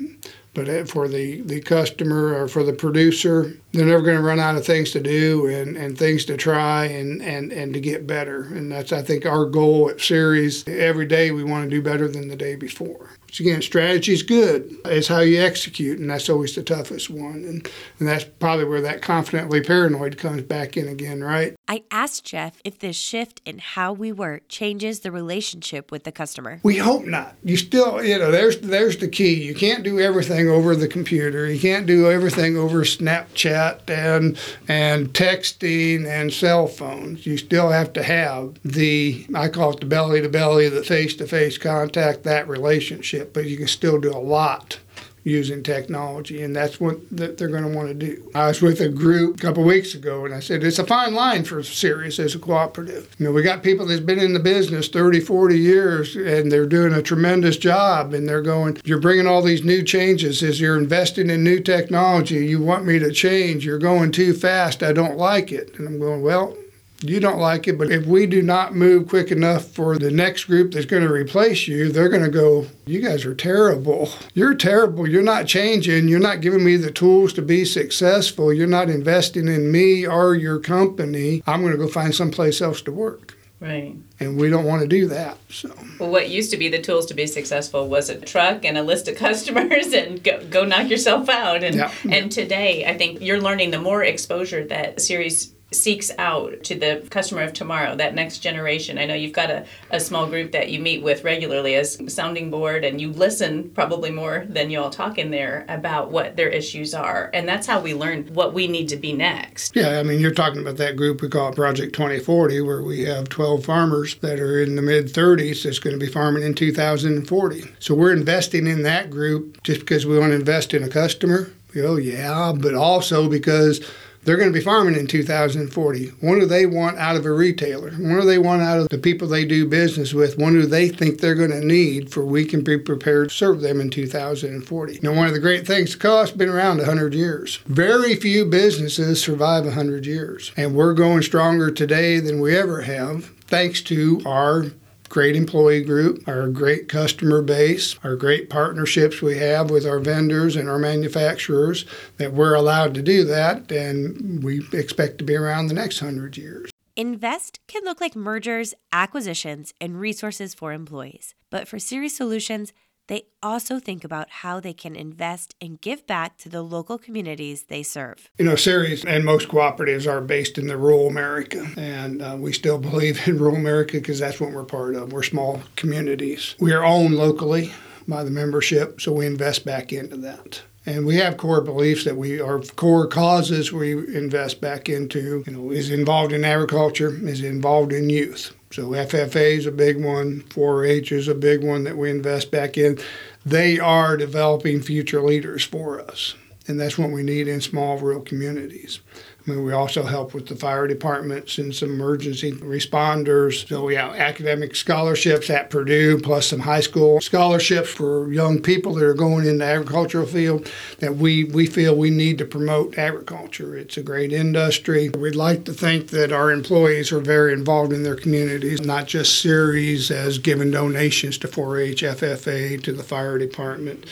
but 0.56 0.90
for 0.90 1.08
the, 1.08 1.42
the 1.42 1.62
customer 1.62 2.34
or 2.34 2.48
for 2.48 2.64
the 2.64 2.74
producer. 2.74 3.54
They're 3.72 3.86
never 3.86 4.02
going 4.02 4.18
to 4.18 4.24
run 4.24 4.40
out 4.40 4.56
of 4.56 4.66
things 4.66 4.92
to 4.92 5.00
do 5.00 5.48
and, 5.48 5.78
and 5.78 5.98
things 5.98 6.26
to 6.26 6.38
try 6.38 6.86
and, 6.86 7.22
and, 7.22 7.52
and 7.52 7.74
to 7.74 7.80
get 7.80 8.08
better. 8.08 8.44
And 8.44 8.72
that's, 8.72 8.92
I 8.92 9.04
think, 9.04 9.26
our 9.26 9.46
goal 9.46 9.90
at 9.90 10.02
Ceres. 10.02 10.68
Every 10.68 11.06
day 11.06 11.32
we 11.32 11.44
want 11.44 11.66
to 11.66 11.70
do 11.70 11.82
better 11.82 12.08
than 12.08 12.28
the 12.28 12.36
day 12.36 12.56
before. 12.56 13.12
Again, 13.40 13.62
strategy 13.62 14.14
is 14.14 14.24
good. 14.24 14.76
It's 14.86 15.08
how 15.08 15.20
you 15.20 15.42
execute, 15.42 16.00
and 16.00 16.10
that's 16.10 16.30
always 16.30 16.56
the 16.56 16.64
toughest 16.64 17.10
one. 17.10 17.44
And, 17.46 17.70
and 18.00 18.08
that's 18.08 18.24
probably 18.24 18.66
where 18.66 18.82
that 18.82 19.02
confidently 19.02 19.62
paranoid 19.62 20.18
comes 20.18 20.44
back 20.44 20.78
in 20.78 20.88
again, 20.88 21.24
right? 21.24 21.56
I 21.68 21.84
asked 21.92 22.26
Jeff 22.26 22.60
if 22.66 22.80
this 22.80 22.96
shift 22.98 23.42
in 23.46 23.60
how 23.60 23.94
we 23.94 24.12
work 24.12 24.44
changes 24.50 25.00
the 25.00 25.12
relationship 25.12 25.92
with 25.92 26.04
the 26.04 26.12
customer. 26.12 26.60
We 26.62 26.78
hope 26.78 27.06
not. 27.06 27.36
You 27.44 27.56
still, 27.58 28.04
you 28.04 28.20
know, 28.20 28.32
there's 28.32 28.60
there's 28.60 28.98
the 28.98 29.08
key. 29.08 29.44
You 29.44 29.56
can't 29.56 29.84
do 29.84 30.00
everything 30.00 30.50
over 30.50 30.76
the 30.76 30.88
computer. 30.88 31.50
You 31.50 31.60
can't 31.60 31.86
do 31.86 32.12
everything 32.12 32.58
over 32.58 32.84
Snapchat 32.84 33.90
and 33.90 34.38
and 34.68 35.14
texting 35.14 36.06
and 36.06 36.34
cell 36.34 36.68
phones. 36.68 37.26
You 37.26 37.38
still 37.38 37.70
have 37.70 37.94
to 37.94 38.04
have 38.04 38.60
the 38.66 39.26
I 39.34 39.48
call 39.48 39.72
it 39.72 39.80
the 39.80 39.86
belly 39.86 40.22
to 40.22 40.30
belly, 40.30 40.68
the 40.70 40.84
face 40.84 41.16
to 41.16 41.28
face 41.28 41.58
contact, 41.58 42.24
that 42.24 42.48
relationship 42.48 43.34
but 43.34 43.46
you 43.46 43.58
can 43.58 43.68
still 43.68 44.00
do 44.00 44.12
a 44.12 44.20
lot 44.20 44.80
using 45.24 45.64
technology, 45.64 46.42
and 46.42 46.56
that's 46.56 46.80
what 46.80 46.98
that 47.12 47.38
they're 47.38 47.48
going 47.48 47.64
to 47.64 47.76
want 47.76 47.88
to 47.88 47.94
do. 47.94 48.30
I 48.36 48.48
was 48.48 48.62
with 48.62 48.82
a 48.82 48.90
group 48.90 49.38
a 49.38 49.42
couple 49.42 49.64
weeks 49.64 49.96
ago, 49.96 50.26
and 50.26 50.34
I 50.34 50.40
said 50.40 50.64
it's 50.64 50.80
a 50.80 50.86
fine 50.86 51.14
line 51.14 51.44
for 51.44 51.64
Ceres 51.64 52.20
as 52.20 52.36
a 52.36 52.40
cooperative. 52.40 53.16
You 53.18 53.26
know, 53.26 53.32
we 53.32 53.42
got 53.42 53.64
people 53.64 53.86
that's 53.86 54.02
been 54.02 54.20
in 54.20 54.34
the 54.34 54.40
business 54.40 54.90
30, 54.90 55.22
40 55.22 55.58
years, 55.58 56.16
and 56.16 56.52
they're 56.52 56.66
doing 56.66 56.94
a 56.94 57.02
tremendous 57.02 57.58
job, 57.58 58.14
and 58.14 58.28
they're 58.28 58.42
going, 58.42 58.78
you're 58.84 59.00
bringing 59.00 59.28
all 59.28 59.42
these 59.42 59.64
new 59.64 59.84
changes 59.84 60.44
as 60.44 60.60
you're 60.60 60.78
investing 60.78 61.30
in 61.30 61.44
new 61.44 61.60
technology. 61.60 62.46
You 62.46 62.62
want 62.62 62.86
me 62.86 63.00
to 63.00 63.12
change. 63.12 63.66
You're 63.66 63.80
going 63.80 64.12
too 64.12 64.34
fast. 64.34 64.84
I 64.84 64.92
don't 64.92 65.18
like 65.18 65.52
it. 65.52 65.78
And 65.78 65.88
I'm 65.88 66.00
going, 66.00 66.22
well, 66.22 66.58
you 67.04 67.20
don't 67.20 67.40
like 67.40 67.68
it, 67.68 67.78
but 67.78 67.92
if 67.92 68.06
we 68.06 68.26
do 68.26 68.42
not 68.42 68.74
move 68.74 69.10
quick 69.10 69.32
enough 69.32 69.66
for 69.66 69.98
the 69.98 70.10
next 70.10 70.46
group 70.46 70.74
that's 70.74 70.86
going 70.86 71.04
to 71.04 71.12
replace 71.12 71.68
you, 71.68 71.92
they're 71.92 72.10
going 72.10 72.24
to 72.24 72.30
go, 72.30 72.68
You 72.86 73.02
guys 73.02 73.26
are 73.26 73.36
terrible. 73.36 74.10
You're 74.34 74.56
terrible. 74.56 75.08
You're 75.08 75.22
not 75.22 75.46
changing. 75.46 76.08
You're 76.08 76.20
not 76.20 76.42
giving 76.42 76.64
me 76.64 76.78
the 76.78 76.92
tools 76.92 77.34
to 77.34 77.42
be 77.42 77.66
successful. 77.66 78.54
You're 78.54 78.68
not 78.68 78.90
investing 78.90 79.48
in 79.48 79.72
me 79.72 80.08
or 80.08 80.36
your 80.36 80.60
company. 80.60 81.44
I'm 81.46 81.62
going 81.62 81.74
to 81.74 81.78
go 81.78 81.88
find 81.88 82.16
someplace 82.16 82.62
else 82.62 82.82
to 82.84 82.92
work. 82.92 83.36
Right. 83.60 83.96
And 84.20 84.38
we 84.38 84.50
don't 84.50 84.66
want 84.66 84.82
to 84.82 84.88
do 84.90 85.08
that. 85.08 85.38
So. 85.50 85.74
Well, 85.98 86.10
what 86.10 86.30
used 86.30 86.52
to 86.52 86.58
be 86.58 86.68
the 86.68 86.82
tools 86.82 87.06
to 87.06 87.14
be 87.14 87.26
successful 87.26 87.88
was 87.88 88.10
a 88.10 88.20
truck 88.20 88.66
and 88.66 88.78
a 88.78 88.84
list 88.84 89.08
of 89.08 89.16
customers 89.18 89.94
and 89.94 90.22
go, 90.22 90.44
go 90.50 90.66
knock 90.66 90.90
yourself 90.90 91.30
out. 91.30 91.64
And, 91.64 91.78
yeah. 91.78 91.94
and 92.10 92.30
today, 92.30 92.86
I 92.86 92.98
think 92.98 93.22
you're 93.22 93.40
learning 93.40 93.72
the 93.72 93.80
more 93.80 94.04
exposure 94.04 94.66
that 94.66 95.00
Ceres 95.00 95.54
seeks 95.76 96.12
out 96.18 96.64
to 96.64 96.76
the 96.76 97.06
customer 97.10 97.42
of 97.42 97.54
tomorrow, 97.54 97.96
that 97.96 98.16
next 98.16 98.40
generation. 98.40 98.98
I 98.98 99.06
know 99.06 99.14
you've 99.14 99.34
got 99.34 99.50
a, 99.50 99.66
a 99.92 100.00
small 100.00 100.28
group 100.28 100.52
that 100.52 100.70
you 100.70 100.80
meet 100.80 101.04
with 101.04 101.24
regularly 101.24 101.76
as 101.76 102.00
sounding 102.08 102.50
board, 102.50 102.84
and 102.84 103.00
you 103.00 103.12
listen 103.12 103.70
probably 103.72 104.12
more 104.12 104.46
than 104.48 104.70
you 104.70 104.80
all 104.80 104.90
talk 104.90 105.18
in 105.18 105.32
there 105.32 105.66
about 105.70 106.12
what 106.12 106.36
their 106.36 106.50
issues 106.50 106.94
are. 106.94 107.30
And 107.34 107.48
that's 107.48 107.68
how 107.68 107.80
we 107.80 107.94
learn 107.94 108.26
what 108.34 108.54
we 108.54 108.68
need 108.68 108.90
to 108.90 108.98
be 108.98 109.14
next. 109.14 109.76
Yeah, 109.76 110.00
I 110.00 110.04
mean, 110.04 110.20
you're 110.20 110.32
talking 110.32 110.62
about 110.62 110.78
that 110.78 110.96
group 110.96 111.22
we 111.22 111.30
call 111.30 111.54
Project 111.54 111.94
2040, 111.94 112.62
where 112.62 112.84
we 112.84 113.02
have 113.02 113.30
12 113.30 113.66
farmers 113.66 114.16
that 114.16 114.40
are 114.40 114.62
in 114.62 114.76
the 114.76 114.82
mid 114.82 115.08
30s 115.08 115.64
that's 115.64 115.80
going 115.80 115.98
to 115.98 116.06
be 116.06 116.12
farming 116.12 116.44
in 116.44 116.54
2040. 116.54 117.64
So 117.80 117.96
we're 117.96 118.14
investing 118.14 118.68
in 118.68 118.84
that 118.84 119.10
group 119.10 119.62
just 119.64 119.82
because 119.82 120.06
we 120.06 120.18
want 120.18 120.32
to 120.32 120.36
invest 120.36 120.74
in 120.74 120.84
a 120.84 120.90
customer. 120.90 121.52
Oh, 121.76 121.98
yeah, 121.98 122.54
but 122.56 122.76
also 122.76 123.28
because 123.28 123.82
they're 124.26 124.38
going 124.38 124.52
to 124.52 124.58
be 124.58 124.64
farming 124.64 124.96
in 124.96 125.08
2040. 125.08 126.08
What 126.22 126.40
do 126.40 126.46
they 126.46 126.66
want 126.66 126.98
out 126.98 127.16
of 127.16 127.26
a 127.26 127.32
retailer? 127.32 127.92
What 127.92 128.22
do 128.22 128.26
they 128.26 128.38
want 128.38 128.62
out 128.62 128.80
of 128.80 128.90
the 128.90 128.98
people 128.98 129.28
they 129.28 129.46
do 129.46 129.68
business 129.68 130.14
with? 130.14 130.38
What 130.38 130.52
do 130.52 130.66
they 130.66 130.90
think 130.90 131.20
they're 131.20 131.36
going 131.36 131.52
to 131.52 131.66
need 131.66 132.12
for 132.12 132.26
we 132.26 132.46
can 132.46 132.64
be 132.64 132.78
prepared 132.78 133.30
to 133.30 133.36
serve 133.36 133.62
them 133.62 133.82
in 133.82 133.90
2040? 133.90 135.00
Now, 135.02 135.14
one 135.14 135.28
of 135.28 135.34
the 135.34 135.40
great 135.40 135.68
things, 135.68 135.96
cost 135.96 136.32
has 136.32 136.38
been 136.38 136.50
around 136.50 136.78
100 136.78 137.14
years. 137.14 137.58
Very 137.66 138.16
few 138.16 138.46
businesses 138.46 139.22
survive 139.22 139.66
100 139.66 140.06
years. 140.06 140.52
And 140.56 140.76
we're 140.76 140.94
going 140.94 141.22
stronger 141.22 141.72
today 141.72 142.20
than 142.20 142.40
we 142.40 142.56
ever 142.58 142.82
have 142.82 143.26
thanks 143.48 143.82
to 143.84 144.22
our 144.26 144.68
great 145.14 145.36
employee 145.36 145.84
group, 145.84 146.28
our 146.28 146.48
great 146.48 146.90
customer 146.90 147.40
base, 147.40 147.96
our 148.04 148.16
great 148.16 148.50
partnerships 148.50 149.22
we 149.22 149.38
have 149.38 149.70
with 149.70 149.86
our 149.86 150.00
vendors 150.00 150.56
and 150.56 150.68
our 150.68 150.80
manufacturers, 150.80 151.86
that 152.18 152.34
we're 152.34 152.56
allowed 152.56 152.96
to 152.96 153.02
do 153.04 153.24
that, 153.24 153.72
and 153.72 154.44
we 154.44 154.66
expect 154.74 155.20
to 155.20 155.24
be 155.24 155.36
around 155.36 155.68
the 155.68 155.74
next 155.76 156.00
hundred 156.00 156.36
years. 156.36 156.72
Invest 156.96 157.60
can 157.68 157.84
look 157.84 158.02
like 158.02 158.16
mergers, 158.16 158.74
acquisitions, 158.92 159.72
and 159.80 160.00
resources 160.00 160.56
for 160.56 160.74
employees. 160.74 161.36
But 161.52 161.68
for 161.68 161.78
Ceres 161.78 162.18
Solutions, 162.18 162.74
they 163.08 163.24
also 163.42 163.80
think 163.80 164.04
about 164.04 164.30
how 164.30 164.60
they 164.60 164.74
can 164.74 164.96
invest 164.96 165.56
and 165.60 165.82
give 165.82 166.08
back 166.08 166.38
to 166.38 166.50
the 166.50 166.62
local 166.62 166.98
communities 166.98 167.64
they 167.64 167.84
serve. 167.84 168.30
You 168.38 168.46
know, 168.46 168.56
Ceres 168.56 169.04
and 169.04 169.26
most 169.26 169.50
cooperatives 169.50 170.10
are 170.10 170.22
based 170.22 170.58
in 170.58 170.68
the 170.68 170.78
rural 170.78 171.08
America, 171.08 171.68
and 171.78 172.22
uh, 172.22 172.38
we 172.40 172.54
still 172.54 172.78
believe 172.90 173.28
in 173.28 173.38
rural 173.38 173.56
America 173.56 173.94
because 173.94 174.20
that's 174.20 174.40
what 174.40 174.52
we're 174.52 174.64
part 174.64 174.96
of. 174.96 175.12
We're 175.12 175.24
small 175.24 175.62
communities. 175.76 176.56
We 176.60 176.72
are 176.74 176.84
owned 176.84 177.16
locally 177.16 177.74
by 178.08 178.24
the 178.24 178.32
membership, 178.32 179.02
so 179.02 179.12
we 179.12 179.26
invest 179.26 179.66
back 179.66 179.94
into 179.94 180.18
that. 180.18 180.62
And 180.86 181.06
we 181.06 181.16
have 181.16 181.38
core 181.38 181.62
beliefs 181.62 182.04
that 182.04 182.18
we 182.18 182.42
our 182.42 182.60
core 182.60 183.08
causes 183.08 183.72
we 183.72 183.94
invest 183.94 184.60
back 184.60 184.90
into, 184.90 185.44
you 185.48 185.54
know, 185.54 185.72
is 185.72 185.90
involved 185.90 186.34
in 186.34 186.44
agriculture, 186.44 187.16
is 187.26 187.42
involved 187.42 187.94
in 187.94 188.10
youth. 188.10 188.54
So 188.74 188.90
FFA 188.90 189.56
is 189.56 189.68
a 189.68 189.72
big 189.72 190.04
one, 190.04 190.42
4-H 190.50 191.12
is 191.12 191.28
a 191.28 191.36
big 191.36 191.64
one 191.64 191.84
that 191.84 191.96
we 191.96 192.10
invest 192.10 192.50
back 192.50 192.76
in. 192.76 192.98
They 193.46 193.78
are 193.78 194.18
developing 194.18 194.82
future 194.82 195.22
leaders 195.22 195.64
for 195.64 196.02
us, 196.02 196.34
and 196.66 196.80
that's 196.80 196.98
what 196.98 197.12
we 197.12 197.22
need 197.22 197.48
in 197.48 197.62
small 197.62 198.00
rural 198.00 198.22
communities. 198.22 199.00
I 199.46 199.52
mean, 199.52 199.66
we 199.66 199.74
also 199.74 200.04
help 200.04 200.34
with 200.34 200.48
the 200.48 200.56
fire 200.56 200.88
departments 200.88 201.58
and 201.58 201.76
some 201.76 201.90
emergency 201.90 202.54
responders. 202.54 203.68
So, 203.68 203.84
we 203.84 203.96
have 203.96 204.16
academic 204.16 204.74
scholarships 204.74 205.50
at 205.50 205.70
Purdue, 205.70 206.20
plus 206.20 206.48
some 206.48 206.62
high 206.62 206.80
school 206.80 207.20
scholarships 207.20 207.90
for 207.90 208.32
young 208.32 208.62
people 208.62 208.94
that 208.94 209.04
are 209.04 209.14
going 209.14 209.46
in 209.46 209.58
the 209.58 209.66
agricultural 209.66 210.26
field 210.26 210.72
that 211.00 211.18
we, 211.18 211.44
we 211.44 211.66
feel 211.66 211.94
we 211.94 212.10
need 212.10 212.38
to 212.38 212.46
promote 212.46 212.98
agriculture. 212.98 213.76
It's 213.76 213.98
a 213.98 214.04
great 214.04 214.32
industry. 214.32 215.10
We'd 215.10 215.36
like 215.36 215.66
to 215.66 215.74
think 215.74 216.08
that 216.10 216.32
our 216.32 216.50
employees 216.50 217.12
are 217.12 217.20
very 217.20 217.52
involved 217.52 217.92
in 217.92 218.04
their 218.04 218.16
communities, 218.16 218.80
not 218.80 219.08
just 219.08 219.42
Ceres 219.42 220.10
as 220.10 220.38
giving 220.38 220.72
donations 220.72 221.38
to 221.40 221.50
4 221.50 221.80
H, 221.80 222.02
FFA, 222.02 222.82
to 222.82 222.94
the 222.94 223.04
fire 223.04 223.38
department. 223.38 224.06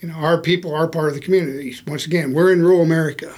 You 0.00 0.08
know, 0.08 0.14
our 0.14 0.38
people 0.38 0.74
are 0.74 0.88
part 0.88 1.08
of 1.08 1.14
the 1.14 1.20
communities. 1.20 1.82
Once 1.86 2.06
again, 2.06 2.32
we're 2.32 2.52
in 2.52 2.62
rural 2.62 2.80
America. 2.80 3.34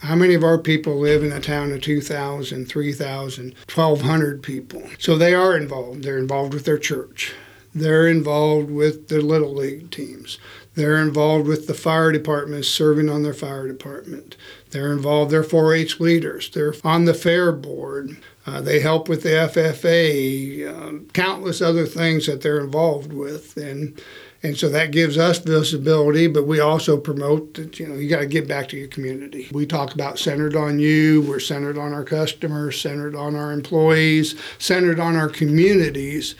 How 0.00 0.14
many 0.14 0.34
of 0.34 0.44
our 0.44 0.58
people 0.58 0.96
live 0.96 1.24
in 1.24 1.32
a 1.32 1.40
town 1.40 1.72
of 1.72 1.80
2,000, 1.80 2.66
3,000, 2.66 3.54
1,200 3.72 4.42
people? 4.42 4.84
So 4.98 5.16
they 5.16 5.34
are 5.34 5.56
involved. 5.56 6.04
They're 6.04 6.18
involved 6.18 6.54
with 6.54 6.64
their 6.64 6.78
church. 6.78 7.34
They're 7.74 8.06
involved 8.06 8.70
with 8.70 9.08
the 9.08 9.20
Little 9.20 9.54
League 9.54 9.90
teams. 9.90 10.38
They're 10.74 11.02
involved 11.02 11.48
with 11.48 11.66
the 11.66 11.74
fire 11.74 12.12
departments 12.12 12.68
serving 12.68 13.08
on 13.08 13.24
their 13.24 13.34
fire 13.34 13.66
department. 13.66 14.36
They're 14.70 14.92
involved, 14.92 15.32
they're 15.32 15.42
4 15.42 15.74
H 15.74 15.98
leaders. 15.98 16.50
They're 16.50 16.74
on 16.84 17.04
the 17.04 17.14
fair 17.14 17.50
board. 17.50 18.16
Uh, 18.46 18.60
they 18.60 18.80
help 18.80 19.08
with 19.08 19.24
the 19.24 19.30
FFA, 19.30 20.68
um, 20.68 21.08
countless 21.12 21.60
other 21.60 21.84
things 21.84 22.26
that 22.26 22.40
they're 22.40 22.60
involved 22.60 23.12
with. 23.12 23.56
And 23.56 24.00
and 24.42 24.56
so 24.56 24.68
that 24.68 24.92
gives 24.92 25.18
us 25.18 25.38
visibility, 25.38 26.28
but 26.28 26.46
we 26.46 26.60
also 26.60 26.96
promote 26.96 27.54
that, 27.54 27.80
you 27.80 27.88
know, 27.88 27.96
you 27.96 28.08
got 28.08 28.20
to 28.20 28.26
get 28.26 28.46
back 28.46 28.68
to 28.68 28.76
your 28.76 28.86
community. 28.86 29.48
We 29.50 29.66
talk 29.66 29.94
about 29.94 30.18
centered 30.18 30.54
on 30.54 30.78
you, 30.78 31.22
we're 31.22 31.40
centered 31.40 31.76
on 31.76 31.92
our 31.92 32.04
customers, 32.04 32.80
centered 32.80 33.16
on 33.16 33.34
our 33.34 33.50
employees, 33.50 34.40
centered 34.58 35.00
on 35.00 35.16
our 35.16 35.28
communities. 35.28 36.36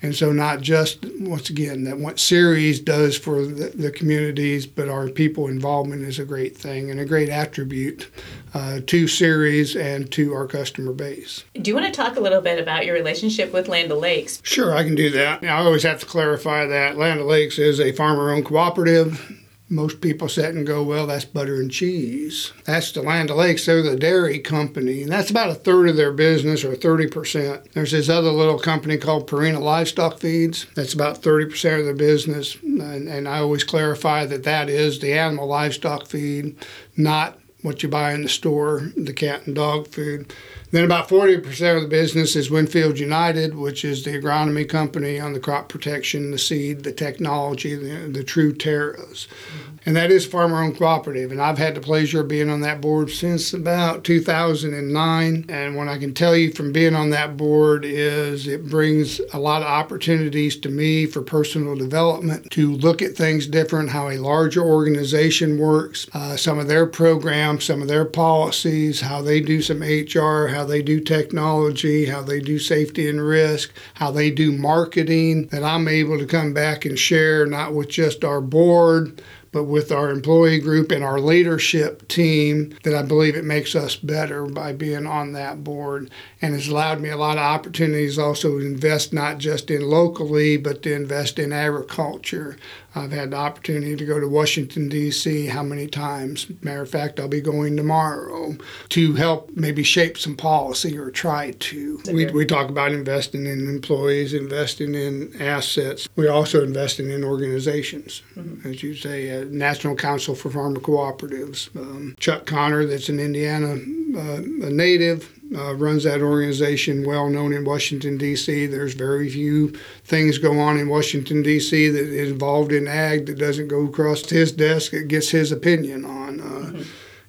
And 0.00 0.14
so, 0.14 0.32
not 0.32 0.60
just 0.60 1.04
once 1.18 1.50
again 1.50 1.84
that 1.84 1.98
what 1.98 2.20
Ceres 2.20 2.78
does 2.78 3.18
for 3.18 3.44
the, 3.44 3.70
the, 3.70 3.90
communities, 3.90 4.64
but 4.64 4.88
our 4.88 5.08
people 5.08 5.48
involvement 5.48 6.02
is 6.02 6.20
a 6.20 6.24
great 6.24 6.56
thing 6.56 6.90
and 6.90 7.00
a 7.00 7.04
great 7.04 7.28
attribute 7.28 8.08
uh, 8.54 8.80
to 8.86 9.08
Ceres 9.08 9.74
and 9.74 10.10
to 10.12 10.32
our 10.34 10.46
customer 10.46 10.92
base. 10.92 11.44
Do 11.60 11.68
you 11.68 11.74
want 11.74 11.86
to 11.86 11.92
talk 11.92 12.16
a 12.16 12.20
little 12.20 12.40
bit 12.40 12.60
about 12.60 12.86
your 12.86 12.94
relationship 12.94 13.52
with 13.52 13.66
Land 13.66 13.90
O'Lakes? 13.90 14.40
Sure, 14.44 14.72
I 14.72 14.84
can 14.84 14.94
do 14.94 15.10
that. 15.10 15.42
Now, 15.42 15.58
I 15.58 15.64
always 15.64 15.82
have 15.82 15.98
to 16.00 16.06
clarify 16.06 16.66
that 16.66 16.96
Land 16.96 17.20
O'Lakes 17.20 17.58
is 17.58 17.80
a 17.80 17.92
farmer 17.92 18.30
owned 18.30 18.44
cooperative 18.44 19.37
most 19.70 20.00
people 20.00 20.28
sit 20.28 20.54
and 20.54 20.66
go, 20.66 20.82
well, 20.82 21.06
that's 21.06 21.24
butter 21.24 21.60
and 21.60 21.70
cheese. 21.70 22.52
That's 22.64 22.92
the 22.92 23.02
Land 23.02 23.30
O'Lakes. 23.30 23.66
They're 23.66 23.82
the 23.82 23.96
dairy 23.96 24.38
company, 24.38 25.02
and 25.02 25.12
that's 25.12 25.30
about 25.30 25.50
a 25.50 25.54
third 25.54 25.88
of 25.88 25.96
their 25.96 26.12
business, 26.12 26.64
or 26.64 26.74
30%. 26.74 27.72
There's 27.72 27.92
this 27.92 28.08
other 28.08 28.30
little 28.30 28.58
company 28.58 28.96
called 28.96 29.28
Purina 29.28 29.60
Livestock 29.60 30.18
Feeds. 30.18 30.66
That's 30.74 30.94
about 30.94 31.22
30% 31.22 31.80
of 31.80 31.84
their 31.84 31.94
business, 31.94 32.56
and, 32.62 33.08
and 33.08 33.28
I 33.28 33.40
always 33.40 33.64
clarify 33.64 34.24
that 34.26 34.44
that 34.44 34.70
is 34.70 35.00
the 35.00 35.12
animal 35.12 35.46
livestock 35.46 36.06
feed, 36.06 36.56
not 36.96 37.38
what 37.62 37.82
you 37.82 37.88
buy 37.88 38.12
in 38.12 38.22
the 38.22 38.28
store, 38.28 38.90
the 38.96 39.12
cat 39.12 39.46
and 39.46 39.54
dog 39.54 39.88
food. 39.88 40.32
Then 40.70 40.84
about 40.84 41.08
40% 41.08 41.76
of 41.76 41.82
the 41.82 41.88
business 41.88 42.36
is 42.36 42.50
Winfield 42.50 42.98
United, 42.98 43.56
which 43.56 43.84
is 43.84 44.04
the 44.04 44.20
agronomy 44.20 44.68
company 44.68 45.18
on 45.18 45.32
the 45.32 45.40
crop 45.40 45.68
protection, 45.68 46.30
the 46.30 46.38
seed, 46.38 46.84
the 46.84 46.92
technology, 46.92 47.74
the, 47.74 48.08
the 48.08 48.22
true 48.22 48.52
terras. 48.52 49.28
Mm-hmm. 49.30 49.68
And 49.86 49.96
that 49.96 50.10
is 50.10 50.26
farmer 50.26 50.62
owned 50.62 50.76
cooperative. 50.76 51.32
And 51.32 51.40
I've 51.40 51.56
had 51.56 51.74
the 51.74 51.80
pleasure 51.80 52.20
of 52.20 52.28
being 52.28 52.50
on 52.50 52.60
that 52.60 52.82
board 52.82 53.10
since 53.10 53.54
about 53.54 54.04
2009. 54.04 55.46
And 55.48 55.76
what 55.76 55.88
I 55.88 55.96
can 55.96 56.12
tell 56.12 56.36
you 56.36 56.52
from 56.52 56.72
being 56.72 56.94
on 56.94 57.08
that 57.10 57.38
board 57.38 57.86
is 57.86 58.46
it 58.46 58.68
brings 58.68 59.18
a 59.32 59.38
lot 59.38 59.62
of 59.62 59.68
opportunities 59.68 60.56
to 60.58 60.68
me 60.68 61.06
for 61.06 61.22
personal 61.22 61.74
development, 61.74 62.50
to 62.50 62.72
look 62.72 63.00
at 63.00 63.16
things 63.16 63.46
different, 63.46 63.88
how 63.88 64.10
a 64.10 64.18
larger 64.18 64.62
organization 64.62 65.58
works, 65.58 66.06
uh, 66.12 66.36
some 66.36 66.58
of 66.58 66.68
their 66.68 66.86
programs, 66.86 67.64
some 67.64 67.80
of 67.80 67.88
their 67.88 68.04
policies, 68.04 69.00
how 69.00 69.22
they 69.22 69.40
do 69.40 69.62
some 69.62 69.80
HR, 69.80 70.48
how 70.58 70.64
they 70.64 70.82
do 70.82 70.98
technology, 70.98 72.06
how 72.06 72.20
they 72.20 72.40
do 72.40 72.58
safety 72.58 73.08
and 73.08 73.24
risk, 73.24 73.72
how 73.94 74.10
they 74.10 74.28
do 74.28 74.50
marketing, 74.50 75.46
that 75.46 75.62
I'm 75.62 75.86
able 75.86 76.18
to 76.18 76.26
come 76.26 76.52
back 76.52 76.84
and 76.84 76.98
share 76.98 77.46
not 77.46 77.74
with 77.74 77.88
just 77.88 78.24
our 78.24 78.40
board, 78.40 79.22
but 79.52 79.64
with 79.64 79.92
our 79.92 80.10
employee 80.10 80.58
group 80.58 80.90
and 80.90 81.04
our 81.04 81.20
leadership 81.20 82.08
team 82.08 82.76
that 82.82 82.92
I 82.92 83.02
believe 83.02 83.36
it 83.36 83.44
makes 83.44 83.76
us 83.76 83.94
better 83.94 84.46
by 84.46 84.72
being 84.72 85.06
on 85.06 85.32
that 85.34 85.62
board 85.62 86.10
and 86.42 86.54
has 86.54 86.66
allowed 86.66 87.00
me 87.00 87.10
a 87.10 87.16
lot 87.16 87.38
of 87.38 87.44
opportunities 87.44 88.18
also 88.18 88.58
to 88.58 88.66
invest 88.66 89.12
not 89.12 89.38
just 89.38 89.70
in 89.70 89.82
locally 89.82 90.56
but 90.56 90.82
to 90.82 90.92
invest 90.92 91.38
in 91.38 91.52
agriculture. 91.52 92.56
I've 92.94 93.12
had 93.12 93.30
the 93.30 93.36
opportunity 93.36 93.96
to 93.96 94.04
go 94.04 94.18
to 94.18 94.28
Washington 94.28 94.88
D.C. 94.88 95.46
how 95.46 95.62
many 95.62 95.86
times? 95.86 96.46
Matter 96.62 96.82
of 96.82 96.90
fact, 96.90 97.20
I'll 97.20 97.28
be 97.28 97.40
going 97.40 97.76
tomorrow 97.76 98.56
to 98.90 99.12
help 99.14 99.50
maybe 99.54 99.82
shape 99.82 100.18
some 100.18 100.36
policy 100.36 100.96
or 100.96 101.10
try 101.10 101.52
to. 101.52 102.00
We, 102.12 102.26
we 102.26 102.46
talk 102.46 102.68
about 102.68 102.92
investing 102.92 103.46
in 103.46 103.68
employees, 103.68 104.34
investing 104.34 104.94
in 104.94 105.40
assets. 105.40 106.08
We're 106.16 106.32
also 106.32 106.64
investing 106.64 107.10
in 107.10 107.24
organizations, 107.24 108.22
mm-hmm. 108.36 108.68
as 108.68 108.82
you 108.82 108.94
say, 108.94 109.40
uh, 109.40 109.44
National 109.44 109.94
Council 109.94 110.34
for 110.34 110.50
Farmer 110.50 110.80
Cooperatives. 110.80 111.74
Um, 111.76 112.14
Chuck 112.18 112.46
Conner, 112.46 112.86
that's 112.86 113.08
an 113.08 113.20
Indiana 113.20 113.76
uh, 114.16 114.42
a 114.66 114.70
native, 114.70 115.37
uh, 115.54 115.74
runs 115.74 116.04
that 116.04 116.20
organization, 116.20 117.06
well 117.06 117.28
known 117.28 117.52
in 117.52 117.64
Washington, 117.64 118.18
D.C. 118.18 118.66
There's 118.66 118.94
very 118.94 119.28
few 119.30 119.70
things 120.04 120.38
go 120.38 120.58
on 120.58 120.78
in 120.78 120.88
Washington, 120.88 121.42
D.C. 121.42 121.88
that 121.88 122.00
is 122.00 122.30
involved 122.30 122.72
in 122.72 122.86
ag 122.86 123.26
that 123.26 123.38
doesn't 123.38 123.68
go 123.68 123.84
across 123.86 124.28
his 124.28 124.52
desk. 124.52 124.92
It 124.92 125.08
gets 125.08 125.30
his 125.30 125.52
opinion 125.52 126.04
on. 126.04 126.40
Uh. 126.40 126.57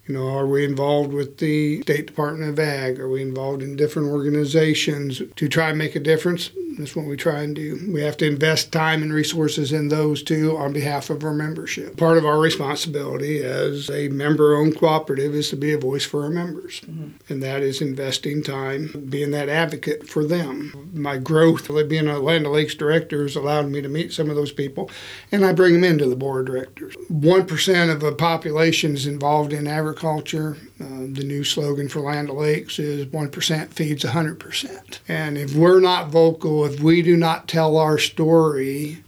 You 0.10 0.16
know, 0.16 0.28
are 0.28 0.48
we 0.48 0.66
involved 0.66 1.14
with 1.14 1.38
the 1.38 1.84
State 1.84 2.08
Department 2.08 2.50
of 2.50 2.58
Ag? 2.58 3.00
Are 3.00 3.08
we 3.08 3.22
involved 3.22 3.62
in 3.62 3.76
different 3.76 4.10
organizations 4.10 5.22
to 5.36 5.48
try 5.48 5.70
and 5.70 5.78
make 5.78 5.96
a 5.96 6.00
difference? 6.00 6.50
That's 6.80 6.96
what 6.96 7.06
we 7.06 7.16
try 7.18 7.42
and 7.42 7.56
do. 7.56 7.78
We 7.92 8.02
have 8.02 8.18
to 8.18 8.26
invest 8.26 8.72
time 8.72 9.04
and 9.04 9.14
resources 9.14 9.72
in 9.72 9.90
those 9.90 10.24
too 10.24 10.58
on 10.58 10.72
behalf 10.72 11.10
of 11.10 11.24
our 11.24 11.34
membership. 11.34 11.98
Part 11.98 12.18
of 12.18 12.26
our 12.26 12.40
responsibility 12.40 13.44
as 13.44 13.90
a 13.90 14.08
member 14.08 14.56
owned 14.56 14.78
cooperative 14.78 15.36
is 15.36 15.50
to 15.50 15.58
be 15.58 15.74
a 15.74 15.78
voice 15.78 16.06
for 16.06 16.24
our 16.24 16.30
members, 16.30 16.80
mm-hmm. 16.82 17.10
and 17.28 17.44
that 17.44 17.62
is 17.62 17.82
investing 17.82 18.42
time, 18.42 19.08
being 19.10 19.32
that 19.32 19.50
advocate 19.50 20.08
for 20.08 20.24
them. 20.24 20.90
My 20.94 21.18
growth, 21.18 21.70
being 21.90 22.08
a 22.08 22.18
Land 22.18 22.48
O'Lakes 22.48 22.76
director, 22.76 23.24
has 23.24 23.36
allowed 23.36 23.68
me 23.68 23.82
to 23.82 23.90
meet 23.90 24.14
some 24.14 24.30
of 24.30 24.38
those 24.38 24.54
people, 24.54 24.90
and 25.32 25.46
I 25.46 25.52
bring 25.52 25.74
them 25.74 25.84
into 25.84 26.08
the 26.08 26.16
board 26.16 26.48
of 26.48 26.56
directors. 26.56 26.96
1% 27.12 27.92
of 27.92 28.00
the 28.00 28.14
population 28.14 28.96
is 28.96 29.06
involved 29.06 29.52
in 29.52 29.68
agriculture. 29.68 29.99
Uh, 30.04 31.06
the 31.12 31.24
new 31.26 31.44
slogan 31.44 31.90
for 31.90 32.00
Land 32.00 32.30
O'Lakes 32.30 32.80
is 32.80 33.06
1% 33.06 33.70
feeds 33.70 34.04
100%. 34.04 35.00
And 35.08 35.38
if 35.38 35.54
we're 35.54 35.80
not 35.80 36.10
vocal, 36.10 36.66
if 36.66 36.80
we 36.80 37.02
do 37.02 37.18
not 37.18 37.48
tell 37.48 37.78
our 37.78 37.98
story, 37.98 39.04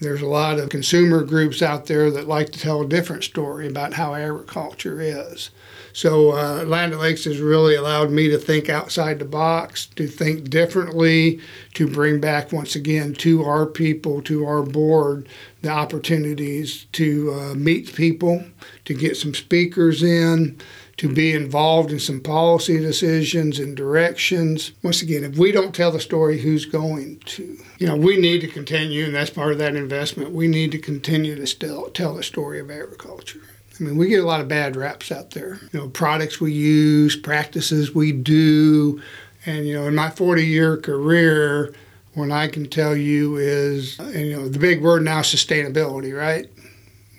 there's 0.00 0.22
a 0.22 0.26
lot 0.26 0.58
of 0.58 0.68
consumer 0.70 1.22
groups 1.22 1.62
out 1.62 1.86
there 1.86 2.10
that 2.10 2.26
like 2.26 2.50
to 2.50 2.58
tell 2.58 2.82
a 2.82 2.88
different 2.88 3.24
story 3.24 3.68
about 3.68 3.94
how 3.94 4.14
agriculture 4.14 5.00
is. 5.00 5.50
So, 5.92 6.32
uh, 6.32 6.64
Land 6.64 6.94
O'Lakes 6.94 7.24
has 7.24 7.40
really 7.40 7.74
allowed 7.74 8.10
me 8.10 8.28
to 8.28 8.38
think 8.38 8.68
outside 8.68 9.18
the 9.18 9.24
box, 9.24 9.86
to 9.96 10.06
think 10.06 10.50
differently, 10.50 11.40
to 11.74 11.86
bring 11.86 12.20
back 12.20 12.52
once 12.52 12.74
again 12.74 13.14
to 13.14 13.44
our 13.44 13.66
people, 13.66 14.22
to 14.22 14.46
our 14.46 14.62
board, 14.62 15.28
the 15.62 15.70
opportunities 15.70 16.86
to 16.92 17.32
uh, 17.32 17.54
meet 17.54 17.94
people, 17.94 18.44
to 18.84 18.94
get 18.94 19.16
some 19.16 19.34
speakers 19.34 20.02
in, 20.02 20.58
to 21.00 21.08
be 21.08 21.32
involved 21.32 21.90
in 21.90 21.98
some 21.98 22.20
policy 22.20 22.78
decisions 22.78 23.58
and 23.58 23.74
directions. 23.74 24.72
Once 24.82 25.00
again, 25.00 25.24
if 25.24 25.38
we 25.38 25.50
don't 25.50 25.74
tell 25.74 25.90
the 25.90 25.98
story, 25.98 26.38
who's 26.38 26.66
going 26.66 27.18
to? 27.20 27.58
You 27.78 27.86
know, 27.86 27.96
we 27.96 28.18
need 28.18 28.42
to 28.42 28.48
continue, 28.48 29.06
and 29.06 29.14
that's 29.14 29.30
part 29.30 29.52
of 29.52 29.58
that 29.58 29.74
investment. 29.74 30.32
We 30.32 30.46
need 30.46 30.72
to 30.72 30.78
continue 30.78 31.36
to 31.36 31.46
still 31.46 31.88
tell 31.88 32.14
the 32.14 32.22
story 32.22 32.60
of 32.60 32.70
agriculture. 32.70 33.40
I 33.80 33.84
mean, 33.84 33.96
we 33.96 34.08
get 34.08 34.22
a 34.22 34.26
lot 34.26 34.42
of 34.42 34.48
bad 34.48 34.76
raps 34.76 35.10
out 35.10 35.30
there. 35.30 35.58
You 35.72 35.80
know, 35.80 35.88
products 35.88 36.40
we 36.40 36.52
use, 36.52 37.16
practices 37.16 37.94
we 37.94 38.12
do, 38.12 39.00
and 39.46 39.66
you 39.66 39.74
know, 39.74 39.86
in 39.86 39.94
my 39.94 40.08
40-year 40.08 40.76
career, 40.76 41.74
what 42.14 42.30
I 42.30 42.48
can 42.48 42.68
tell 42.68 42.94
you 42.94 43.36
is, 43.36 43.98
and, 43.98 44.26
you 44.26 44.36
know, 44.36 44.48
the 44.48 44.58
big 44.58 44.82
word 44.82 45.02
now 45.02 45.20
is 45.20 45.26
sustainability, 45.26 46.16
right? 46.16 46.50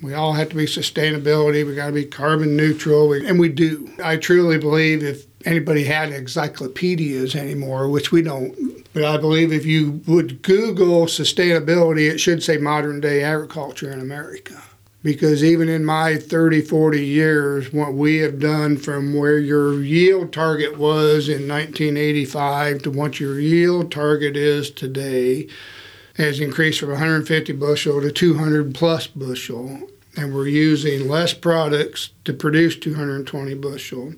We 0.04 0.14
all 0.14 0.34
have 0.34 0.50
to 0.50 0.56
be 0.56 0.66
sustainability. 0.66 1.66
We 1.66 1.76
got 1.76 1.88
to 1.88 1.94
be 1.94 2.06
carbon 2.06 2.56
neutral, 2.56 3.14
and 3.14 3.40
we 3.40 3.50
do. 3.50 3.92
I 4.04 4.18
truly 4.18 4.58
believe 4.58 5.04
if 5.04 5.26
anybody 5.46 5.84
had 5.84 6.12
encyclopedias 6.12 7.36
anymore, 7.36 7.88
which 7.88 8.12
we 8.12 8.22
don't, 8.22 8.84
but 8.94 9.04
I 9.04 9.18
believe 9.18 9.54
if 9.54 9.66
you 9.66 10.02
would 10.08 10.42
Google 10.42 11.06
sustainability, 11.06 12.10
it 12.10 12.20
should 12.20 12.44
say 12.44 12.58
modern 12.58 13.00
day 13.00 13.24
agriculture 13.24 13.92
in 13.92 14.00
America. 14.00 14.62
Because 15.04 15.44
even 15.44 15.68
in 15.68 15.84
my 15.84 16.18
30, 16.18 16.62
40 16.62 17.04
years, 17.04 17.74
what 17.74 17.94
we 17.94 18.18
have 18.18 18.40
done 18.40 18.78
from 18.78 19.16
where 19.16 19.40
your 19.40 19.82
yield 19.82 20.32
target 20.32 20.78
was 20.78 21.28
in 21.28 21.48
1985 21.48 22.84
to 22.84 22.92
what 22.92 23.20
your 23.20 23.40
yield 23.40 23.92
target 23.92 24.38
is 24.38 24.70
today, 24.70 25.48
has 26.16 26.40
increased 26.40 26.80
from 26.80 26.90
150 26.90 27.54
bushel 27.54 28.02
to 28.02 28.12
200 28.12 28.76
plus 28.76 29.08
bushel, 29.08 29.90
and 30.18 30.36
we're 30.36 30.48
using 30.48 31.08
less 31.08 31.34
products 31.34 32.12
to 32.26 32.34
produce 32.34 32.76
220 32.76 33.56
bushel. 33.56 34.14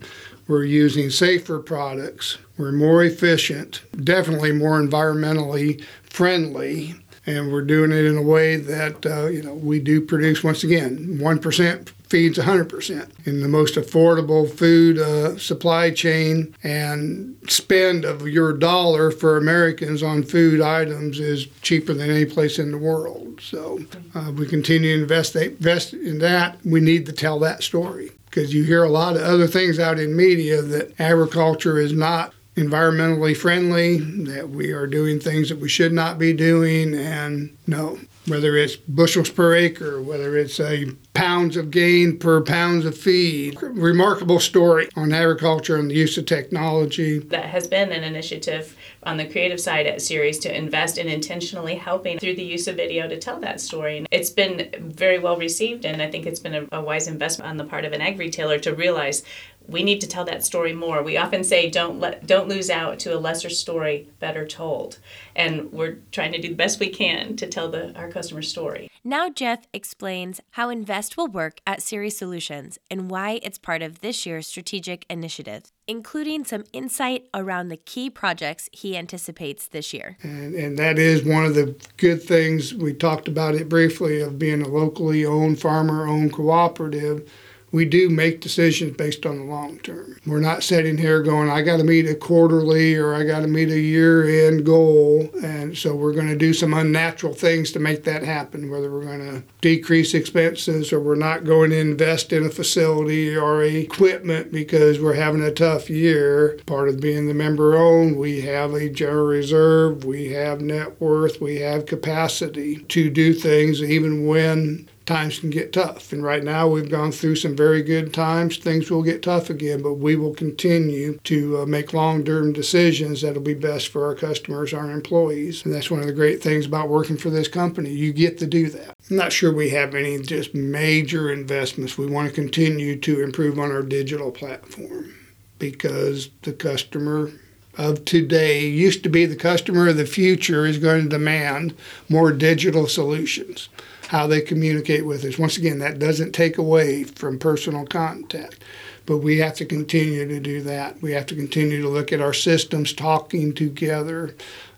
We're 0.48 0.66
using 0.66 1.10
safer 1.10 1.60
products. 1.60 2.38
We're 2.58 2.74
more 2.74 3.04
efficient, 3.04 3.82
definitely 4.04 4.52
more 4.52 4.82
environmentally 4.82 5.82
friendly, 6.04 6.96
and 7.26 7.52
we're 7.52 7.62
doing 7.62 7.92
it 7.92 8.06
in 8.06 8.18
a 8.18 8.22
way 8.22 8.58
that 8.58 9.06
uh, 9.06 9.28
you 9.28 9.42
know 9.42 9.54
we 9.54 9.80
do 9.80 10.02
produce 10.02 10.44
once 10.44 10.64
again 10.64 11.18
1% 11.20 11.90
feeds 12.14 12.38
100% 12.38 13.10
in 13.26 13.42
the 13.42 13.48
most 13.48 13.74
affordable 13.74 14.48
food 14.48 15.00
uh, 15.00 15.36
supply 15.36 15.90
chain 15.90 16.54
and 16.62 17.36
spend 17.48 18.06
of 18.06 18.28
your 18.28 18.54
dollar 18.54 19.10
for 19.10 19.36
Americans 19.36 20.04
on 20.04 20.22
food 20.22 20.62
items 20.62 21.20
is 21.20 21.48
cheaper 21.64 21.92
than 21.92 22.12
any 22.12 22.26
place 22.26 22.60
in 22.60 22.70
the 22.70 22.78
world. 22.78 23.42
So 23.42 23.80
uh, 24.14 24.32
we 24.32 24.46
continue 24.46 24.96
to 24.96 25.02
invest, 25.02 25.36
invest 25.36 25.94
in 25.94 26.20
that. 26.20 26.60
We 26.64 26.82
need 26.82 27.08
to 27.08 27.14
tell 27.14 27.40
that 27.40 27.64
story 27.64 28.12
because 28.26 28.54
you 28.54 28.64
hear 28.64 28.84
a 28.84 28.90
lot 28.90 29.16
of 29.16 29.24
other 29.24 29.48
things 29.48 29.80
out 29.80 29.98
in 29.98 30.16
media 30.16 30.62
that 30.62 30.94
agriculture 31.00 31.80
is 31.80 31.94
not 31.94 32.32
environmentally 32.56 33.36
friendly, 33.36 33.98
that 33.98 34.50
we 34.50 34.72
are 34.72 34.88
doing 34.88 35.20
things 35.20 35.50
that 35.50 35.60
we 35.60 35.70
should 35.70 35.94
not 35.94 36.20
be 36.20 36.34
doing, 36.34 36.94
and 36.94 37.58
no, 37.66 38.00
whether 38.28 38.56
it's 38.56 38.76
bushels 38.76 39.30
per 39.30 39.56
acre, 39.56 40.02
whether 40.02 40.38
it's 40.38 40.60
a 40.60 40.86
pounds 41.14 41.58
of 41.58 41.72
gain 41.72 42.18
per 42.18 42.42
pounds 42.42 42.86
of 42.86 42.98
feed. 42.98 43.58
Remarkable 43.62 44.40
story 44.40 44.90
on 44.96 45.14
agriculture 45.14 45.78
and 45.78 45.90
the 45.90 45.96
use 45.96 46.18
of 46.18 46.26
technology. 46.26 47.20
That 47.20 47.46
has 47.46 47.68
been 47.68 47.92
an 47.92 48.04
initiative 48.04 48.76
on 49.04 49.18
the 49.18 49.26
creative 49.26 49.60
side 49.60 49.86
at 49.86 50.02
Ceres 50.02 50.40
to 50.40 50.56
invest 50.56 50.98
in 50.98 51.08
intentionally 51.08 51.76
helping 51.76 52.18
through 52.18 52.36
the 52.36 52.44
use 52.44 52.68
of 52.68 52.78
video 52.78 53.08
to 53.08 53.20
tell 53.20 53.40
that 53.42 53.60
story. 53.60 53.98
And 53.98 54.08
It's 54.12 54.30
been 54.30 54.70
very 54.80 55.20
well 55.20 55.38
received, 55.38 55.86
and 55.86 56.02
I 56.02 56.10
think 56.10 56.26
it's 56.26 56.40
been 56.40 56.56
a, 56.56 56.68
a 56.72 56.82
wise 56.82 57.08
investment 57.08 57.50
on 57.50 57.58
the 57.58 57.66
part 57.66 57.86
of 57.86 57.94
an 57.94 58.02
ag 58.02 58.18
retailer 58.18 58.58
to 58.60 58.74
realize 58.74 59.24
we 59.68 59.84
need 59.84 60.02
to 60.02 60.08
tell 60.08 60.26
that 60.26 60.46
story 60.46 60.74
more. 60.74 61.02
We 61.02 61.18
often 61.18 61.44
say 61.44 61.70
don't 61.70 62.00
let 62.00 62.28
don't 62.28 62.48
lose 62.48 62.70
out 62.70 63.00
to 63.00 63.16
a 63.16 63.20
lesser 63.20 63.50
story 63.50 64.10
better 64.20 64.46
told. 64.46 65.00
And 65.36 65.72
we're 65.72 66.00
trying 66.12 66.32
to 66.34 66.42
do 66.42 66.50
the 66.50 66.56
best 66.56 66.80
we 66.80 66.90
can 66.90 67.36
to 67.38 67.48
tell 67.48 67.70
the 67.70 67.96
our 67.98 68.10
customer 68.10 68.42
story. 68.42 68.90
Now 69.04 69.30
Jeff 69.30 69.68
explains 69.74 70.42
how 70.52 70.70
Invest 70.70 71.18
will 71.18 71.28
work 71.28 71.60
at 71.68 71.82
Ceres 71.82 72.18
Solutions 72.18 72.80
and 72.90 73.10
why 73.10 73.40
it's 73.44 73.58
part 73.58 73.82
of 73.82 74.02
this 74.02 74.26
year's 74.26 74.48
strategic 74.48 75.06
initiative, 75.10 75.64
including 75.88 76.46
some 76.46 76.64
insight 76.72 77.28
around 77.34 77.70
the 77.70 77.78
key 77.78 78.10
projects 78.10 78.70
he 78.72 78.98
anticipates 78.98 79.68
this 79.68 79.94
year. 79.94 80.18
And, 80.22 80.56
and 80.56 80.78
that 80.78 80.98
is 80.98 81.24
one 81.24 81.46
of 81.46 81.56
the 81.56 81.76
good 81.98 82.24
things 82.24 82.74
we 82.74 82.94
talked 82.94 83.28
about 83.28 83.56
it 83.56 83.70
briefly 83.70 84.22
of 84.22 84.40
being 84.40 84.62
a 84.62 84.68
locally 84.68 85.26
owned 85.26 85.60
farmer 85.60 86.08
owned 86.08 86.34
cooperative 86.34 87.30
we 87.74 87.86
do 87.86 88.08
make 88.08 88.40
decisions 88.40 88.96
based 88.96 89.26
on 89.26 89.40
the 89.40 89.44
long 89.44 89.80
term. 89.80 90.16
We're 90.28 90.40
not 90.40 90.62
sitting 90.62 90.96
here 90.96 91.24
going, 91.24 91.50
I 91.50 91.64
got 91.64 91.78
to 91.78 91.84
meet 91.84 92.08
a 92.08 92.14
quarterly 92.14 92.96
or 92.96 93.16
I 93.16 93.24
got 93.24 93.40
to 93.40 93.48
meet 93.48 93.70
a 93.70 93.80
year 93.80 94.48
end 94.48 94.64
goal. 94.64 95.28
And 95.44 95.76
so 95.76 95.96
we're 95.96 96.14
going 96.14 96.28
to 96.28 96.38
do 96.38 96.54
some 96.54 96.72
unnatural 96.72 97.34
things 97.34 97.72
to 97.72 97.80
make 97.80 98.04
that 98.04 98.22
happen, 98.24 98.70
whether 98.70 98.92
we're 98.92 99.06
going 99.06 99.28
to 99.28 99.44
decrease 99.62 100.14
expenses 100.14 100.94
or 100.94 101.00
we're 101.00 101.16
not 101.16 101.46
going 101.46 101.72
to 101.72 101.80
invest 101.80 102.32
in 102.32 102.46
a 102.46 102.50
facility 102.50 103.36
or 103.36 103.64
a 103.64 103.76
equipment 103.76 104.52
because 104.52 105.00
we're 105.00 105.16
having 105.16 105.42
a 105.42 105.52
tough 105.52 105.90
year. 105.90 106.60
Part 106.68 106.90
of 106.90 107.02
being 107.02 107.28
the 107.28 107.34
member 107.34 107.76
owned, 107.76 108.18
we 108.18 108.42
have 108.42 108.76
a 108.76 108.88
general 108.88 109.26
reserve, 109.26 110.06
we 110.06 110.32
have 110.34 110.62
net 110.62 111.02
worth, 111.02 111.42
we 111.42 111.56
have 111.62 111.88
capacity 111.88 112.84
to 112.90 113.10
do 113.10 113.34
things 113.34 113.82
even 113.82 114.28
when 114.28 114.88
times 115.06 115.40
can 115.40 115.50
get 115.50 115.74
tough. 115.74 116.14
And 116.14 116.24
right 116.24 116.44
now, 116.44 116.68
we've 116.68 116.90
gone 116.90 117.12
through 117.12 117.36
some 117.36 117.56
very 117.56 117.82
good 117.84 118.14
times. 118.14 118.58
Things 118.58 118.90
will 118.90 119.04
get 119.04 119.22
tough 119.22 119.50
again, 119.50 119.82
but 119.82 119.96
we 119.96 120.16
will 120.16 120.34
continue 120.34 121.18
to 121.26 121.60
uh, 121.60 121.66
make 121.66 121.94
long 121.94 122.24
term 122.24 122.54
decisions 122.54 123.22
that'll 123.22 123.42
be 123.42 123.54
best 123.54 123.90
for 123.90 124.06
our 124.06 124.16
customers, 124.16 124.74
our 124.74 124.90
employees. 124.92 125.66
And 125.66 125.74
that's 125.74 125.92
one 125.92 126.00
of 126.00 126.08
the 126.08 126.14
great 126.14 126.42
things 126.42 126.66
about 126.66 126.90
working 126.90 127.18
for 127.18 127.30
this 127.30 127.48
company. 127.48 127.92
You 127.92 128.14
get 128.14 128.38
to 128.40 128.48
do 128.48 128.70
that. 128.70 128.96
I'm 129.10 129.18
not 129.18 129.34
sure 129.34 129.54
we 129.54 129.70
have 129.72 129.96
any 129.96 130.20
just 130.22 130.56
major 130.56 131.32
investments. 131.32 131.98
We 131.98 132.08
want 132.08 132.30
to 132.30 132.34
continue 132.34 132.98
to 133.00 133.22
improve 133.22 133.60
on 133.60 133.72
our 133.72 133.84
digital 133.84 134.32
platform 134.32 135.14
because 135.60 136.30
the 136.44 136.54
customer 136.54 137.32
of 137.78 138.06
today 138.06 138.68
used 138.68 139.04
to 139.04 139.10
be 139.10 139.26
the 139.26 139.36
customer 139.36 139.90
of 139.90 139.98
the 139.98 140.06
future 140.06 140.66
is 140.66 140.78
going 140.78 141.04
to 141.04 141.10
demand 141.10 141.76
more 142.08 142.32
digital 142.32 142.88
solutions 142.88 143.70
how 144.14 144.28
they 144.28 144.42
communicate 144.42 145.08
with 145.08 145.26
us. 145.26 145.40
Once 145.40 145.58
again, 145.58 145.80
that 145.80 145.98
doesn't 145.98 146.34
take 146.34 146.60
away 146.60 147.04
from 147.04 147.40
personal 147.40 147.84
contact, 147.84 148.64
but 149.08 149.18
we 149.18 149.40
have 149.40 149.56
to 149.56 149.66
continue 149.66 150.28
to 150.28 150.40
do 150.40 150.62
that. 150.62 151.02
We 151.02 151.14
have 151.14 151.26
to 151.26 151.36
continue 151.36 151.82
to 151.82 151.90
look 151.90 152.14
at 152.14 152.22
our 152.22 152.32
systems 152.32 152.94
talking 152.94 153.56
together. 153.56 154.36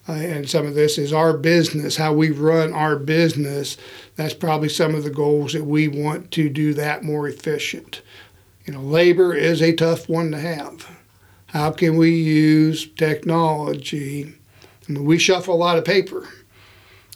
Uh, 0.07 0.13
and 0.13 0.49
some 0.49 0.65
of 0.65 0.73
this 0.73 0.97
is 0.97 1.11
our 1.11 1.35
business, 1.35 1.97
how 1.97 2.13
we 2.13 2.31
run 2.31 2.71
our 2.71 2.95
business. 2.95 3.75
That's 4.15 4.33
probably 4.33 4.69
some 4.69 4.95
of 4.95 5.03
the 5.03 5.09
goals 5.09 5.51
that 5.51 5.65
we 5.65 5.89
want 5.89 6.31
to 6.31 6.47
do 6.47 6.73
that 6.75 7.03
more 7.03 7.27
efficient. 7.27 8.01
You 8.63 8.71
know, 8.71 8.81
labor 8.81 9.33
is 9.33 9.61
a 9.61 9.75
tough 9.75 10.07
one 10.07 10.31
to 10.31 10.39
have. 10.39 10.97
How 11.47 11.71
can 11.71 11.97
we 11.97 12.11
use 12.11 12.87
technology? 12.87 14.33
I 14.87 14.91
mean, 14.93 15.03
we 15.03 15.17
shuffle 15.17 15.55
a 15.55 15.57
lot 15.57 15.77
of 15.77 15.83
paper 15.83 16.25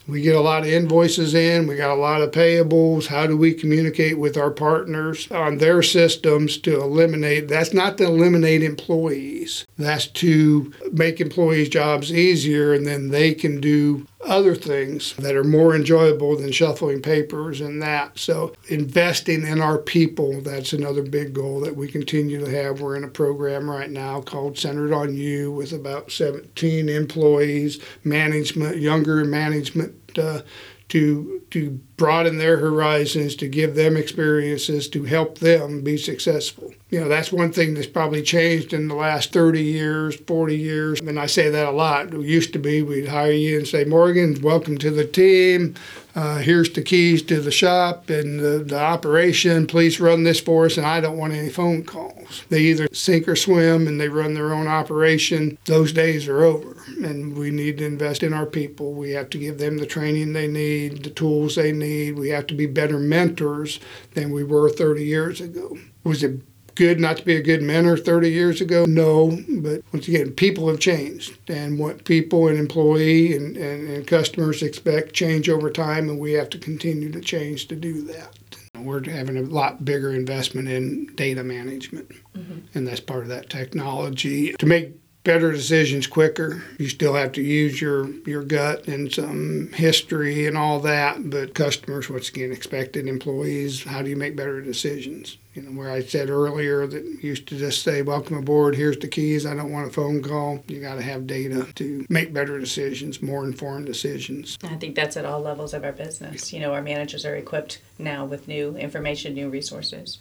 we 0.09 0.21
get 0.21 0.35
a 0.35 0.41
lot 0.41 0.63
of 0.63 0.69
invoices 0.69 1.33
in, 1.33 1.67
we 1.67 1.75
got 1.75 1.95
a 1.95 2.01
lot 2.01 2.21
of 2.21 2.31
payables. 2.31 3.07
How 3.07 3.27
do 3.27 3.37
we 3.37 3.53
communicate 3.53 4.17
with 4.17 4.37
our 4.37 4.51
partners 4.51 5.29
on 5.31 5.57
their 5.57 5.83
systems 5.83 6.57
to 6.59 6.81
eliminate? 6.81 7.47
That's 7.47 7.73
not 7.73 7.97
to 7.97 8.05
eliminate 8.05 8.63
employees, 8.63 9.65
that's 9.77 10.07
to 10.07 10.73
make 10.91 11.21
employees' 11.21 11.69
jobs 11.69 12.11
easier, 12.11 12.73
and 12.73 12.85
then 12.85 13.09
they 13.09 13.33
can 13.33 13.61
do 13.61 14.07
other 14.25 14.53
things 14.53 15.15
that 15.15 15.35
are 15.35 15.43
more 15.43 15.75
enjoyable 15.75 16.35
than 16.37 16.51
shuffling 16.51 17.01
papers 17.01 17.61
and 17.61 17.81
that. 17.81 18.19
So, 18.19 18.53
investing 18.67 19.45
in 19.45 19.61
our 19.61 19.77
people, 19.77 20.41
that's 20.41 20.73
another 20.73 21.03
big 21.03 21.33
goal 21.33 21.61
that 21.61 21.75
we 21.75 21.87
continue 21.87 22.43
to 22.43 22.51
have. 22.51 22.81
We're 22.81 22.97
in 22.97 23.03
a 23.03 23.09
program 23.09 23.69
right 23.69 23.89
now 23.89 24.21
called 24.21 24.57
Centered 24.57 24.93
on 24.93 25.15
You 25.15 25.51
with 25.51 25.71
about 25.71 26.11
17 26.11 26.89
employees, 26.89 27.79
management, 28.03 28.77
younger 28.77 29.23
management. 29.23 29.98
Uh, 30.17 30.41
to 30.89 31.43
to 31.51 31.79
broaden 31.97 32.37
their 32.37 32.57
horizons, 32.57 33.35
to 33.35 33.47
give 33.47 33.75
them 33.75 33.95
experiences, 33.95 34.89
to 34.89 35.03
help 35.03 35.37
them 35.37 35.81
be 35.81 35.97
successful. 35.97 36.73
You 36.89 37.01
know, 37.01 37.07
that's 37.07 37.31
one 37.31 37.51
thing 37.51 37.75
that's 37.75 37.87
probably 37.87 38.23
changed 38.23 38.73
in 38.73 38.87
the 38.87 38.95
last 38.95 39.31
30 39.31 39.61
years, 39.61 40.15
40 40.15 40.57
years. 40.57 40.99
And 40.99 41.19
I 41.19 41.27
say 41.27 41.49
that 41.49 41.67
a 41.67 41.71
lot. 41.71 42.13
It 42.13 42.21
used 42.21 42.53
to 42.53 42.59
be 42.59 42.81
we'd 42.81 43.07
hire 43.07 43.31
you 43.31 43.57
and 43.57 43.67
say, 43.67 43.85
Morgan, 43.85 44.41
welcome 44.41 44.77
to 44.79 44.89
the 44.89 45.05
team. 45.05 45.75
Uh, 46.15 46.39
here's 46.39 46.71
the 46.71 46.81
keys 46.81 47.21
to 47.21 47.39
the 47.39 47.51
shop 47.51 48.09
and 48.09 48.39
the, 48.39 48.63
the 48.63 48.79
operation. 48.79 49.67
Please 49.67 49.99
run 49.99 50.23
this 50.23 50.39
for 50.39 50.65
us. 50.65 50.77
And 50.77 50.85
I 50.85 50.99
don't 50.99 51.17
want 51.17 51.33
any 51.33 51.49
phone 51.49 51.83
calls. 51.83 52.43
They 52.49 52.61
either 52.61 52.87
sink 52.91 53.27
or 53.27 53.35
swim 53.35 53.87
and 53.87 53.99
they 53.99 54.09
run 54.09 54.33
their 54.33 54.53
own 54.53 54.67
operation. 54.67 55.57
Those 55.65 55.93
days 55.93 56.27
are 56.27 56.43
over. 56.43 56.77
And 57.03 57.37
we 57.37 57.51
need 57.51 57.77
to 57.77 57.85
invest 57.85 58.23
in 58.23 58.33
our 58.33 58.47
people. 58.47 58.93
We 58.93 59.11
have 59.11 59.29
to 59.31 59.37
give 59.37 59.59
them 59.59 59.77
the 59.77 59.85
training 59.85 60.33
they 60.33 60.47
need, 60.47 61.03
the 61.03 61.09
tools 61.09 61.55
they 61.55 61.71
need. 61.71 62.17
We 62.17 62.29
have 62.29 62.47
to 62.47 62.55
be 62.55 62.65
better 62.65 62.97
mentors 62.97 63.79
than 64.13 64.31
we 64.31 64.43
were 64.43 64.69
30 64.69 65.05
years 65.05 65.39
ago. 65.39 65.77
Was 66.03 66.23
it 66.23 66.41
good 66.79 66.99
not 66.99 67.17
to 67.17 67.25
be 67.25 67.35
a 67.35 67.41
good 67.41 67.61
mentor 67.61 67.97
30 67.97 68.31
years 68.31 68.61
ago? 68.61 68.85
No, 68.85 69.37
but 69.49 69.83
once 69.91 70.07
again, 70.07 70.31
people 70.31 70.69
have 70.69 70.79
changed, 70.79 71.37
and 71.49 71.77
what 71.77 72.05
people 72.05 72.47
and 72.47 72.57
employee 72.57 73.35
and, 73.35 73.57
and, 73.57 73.89
and 73.89 74.07
customers 74.07 74.63
expect 74.63 75.13
change 75.13 75.49
over 75.49 75.69
time, 75.69 76.09
and 76.09 76.17
we 76.17 76.31
have 76.33 76.49
to 76.51 76.57
continue 76.57 77.11
to 77.11 77.19
change 77.19 77.67
to 77.67 77.75
do 77.75 78.01
that. 78.03 78.33
We're 78.77 79.03
having 79.03 79.35
a 79.35 79.41
lot 79.41 79.83
bigger 79.83 80.13
investment 80.13 80.69
in 80.69 81.13
data 81.15 81.43
management, 81.43 82.09
mm-hmm. 82.33 82.59
and 82.73 82.87
that's 82.87 83.01
part 83.01 83.23
of 83.23 83.27
that 83.27 83.49
technology 83.49 84.53
to 84.53 84.65
make 84.65 84.93
better 85.29 85.51
decisions 85.51 86.07
quicker. 86.07 86.63
You 86.79 86.89
still 86.89 87.13
have 87.13 87.33
to 87.33 87.41
use 87.43 87.79
your, 87.79 88.09
your 88.25 88.41
gut 88.41 88.87
and 88.87 89.13
some 89.13 89.71
history 89.73 90.47
and 90.47 90.57
all 90.57 90.79
that, 90.79 91.29
but 91.29 91.53
customers, 91.53 92.09
once 92.09 92.29
again, 92.29 92.51
expected 92.51 93.05
employees, 93.05 93.83
how 93.83 94.01
do 94.01 94.09
you 94.09 94.15
make 94.15 94.35
better 94.35 94.59
decisions? 94.59 95.37
You 95.53 95.61
know, 95.61 95.79
where 95.79 95.91
I 95.91 96.01
said 96.01 96.31
earlier 96.31 96.87
that 96.87 97.03
used 97.21 97.47
to 97.49 97.59
just 97.59 97.83
say, 97.83 98.01
Welcome 98.01 98.37
aboard, 98.37 98.75
here's 98.75 98.97
the 98.97 99.07
keys, 99.07 99.45
I 99.45 99.53
don't 99.53 99.71
want 99.71 99.87
a 99.87 99.91
phone 99.91 100.23
call. 100.23 100.63
You 100.67 100.81
got 100.81 100.95
to 100.95 101.03
have 101.03 101.27
data 101.27 101.71
to 101.75 102.07
make 102.09 102.33
better 102.33 102.59
decisions, 102.59 103.21
more 103.21 103.45
informed 103.45 103.85
decisions. 103.85 104.57
I 104.63 104.77
think 104.77 104.95
that's 104.95 105.15
at 105.15 105.25
all 105.25 105.41
levels 105.41 105.75
of 105.75 105.83
our 105.83 105.91
business. 105.91 106.51
You 106.51 106.59
know, 106.59 106.73
our 106.73 106.81
managers 106.81 107.23
are 107.23 107.35
equipped 107.35 107.81
now 107.99 108.25
with 108.25 108.47
new 108.47 108.75
information, 108.77 109.35
new 109.35 109.49
resources. 109.49 110.17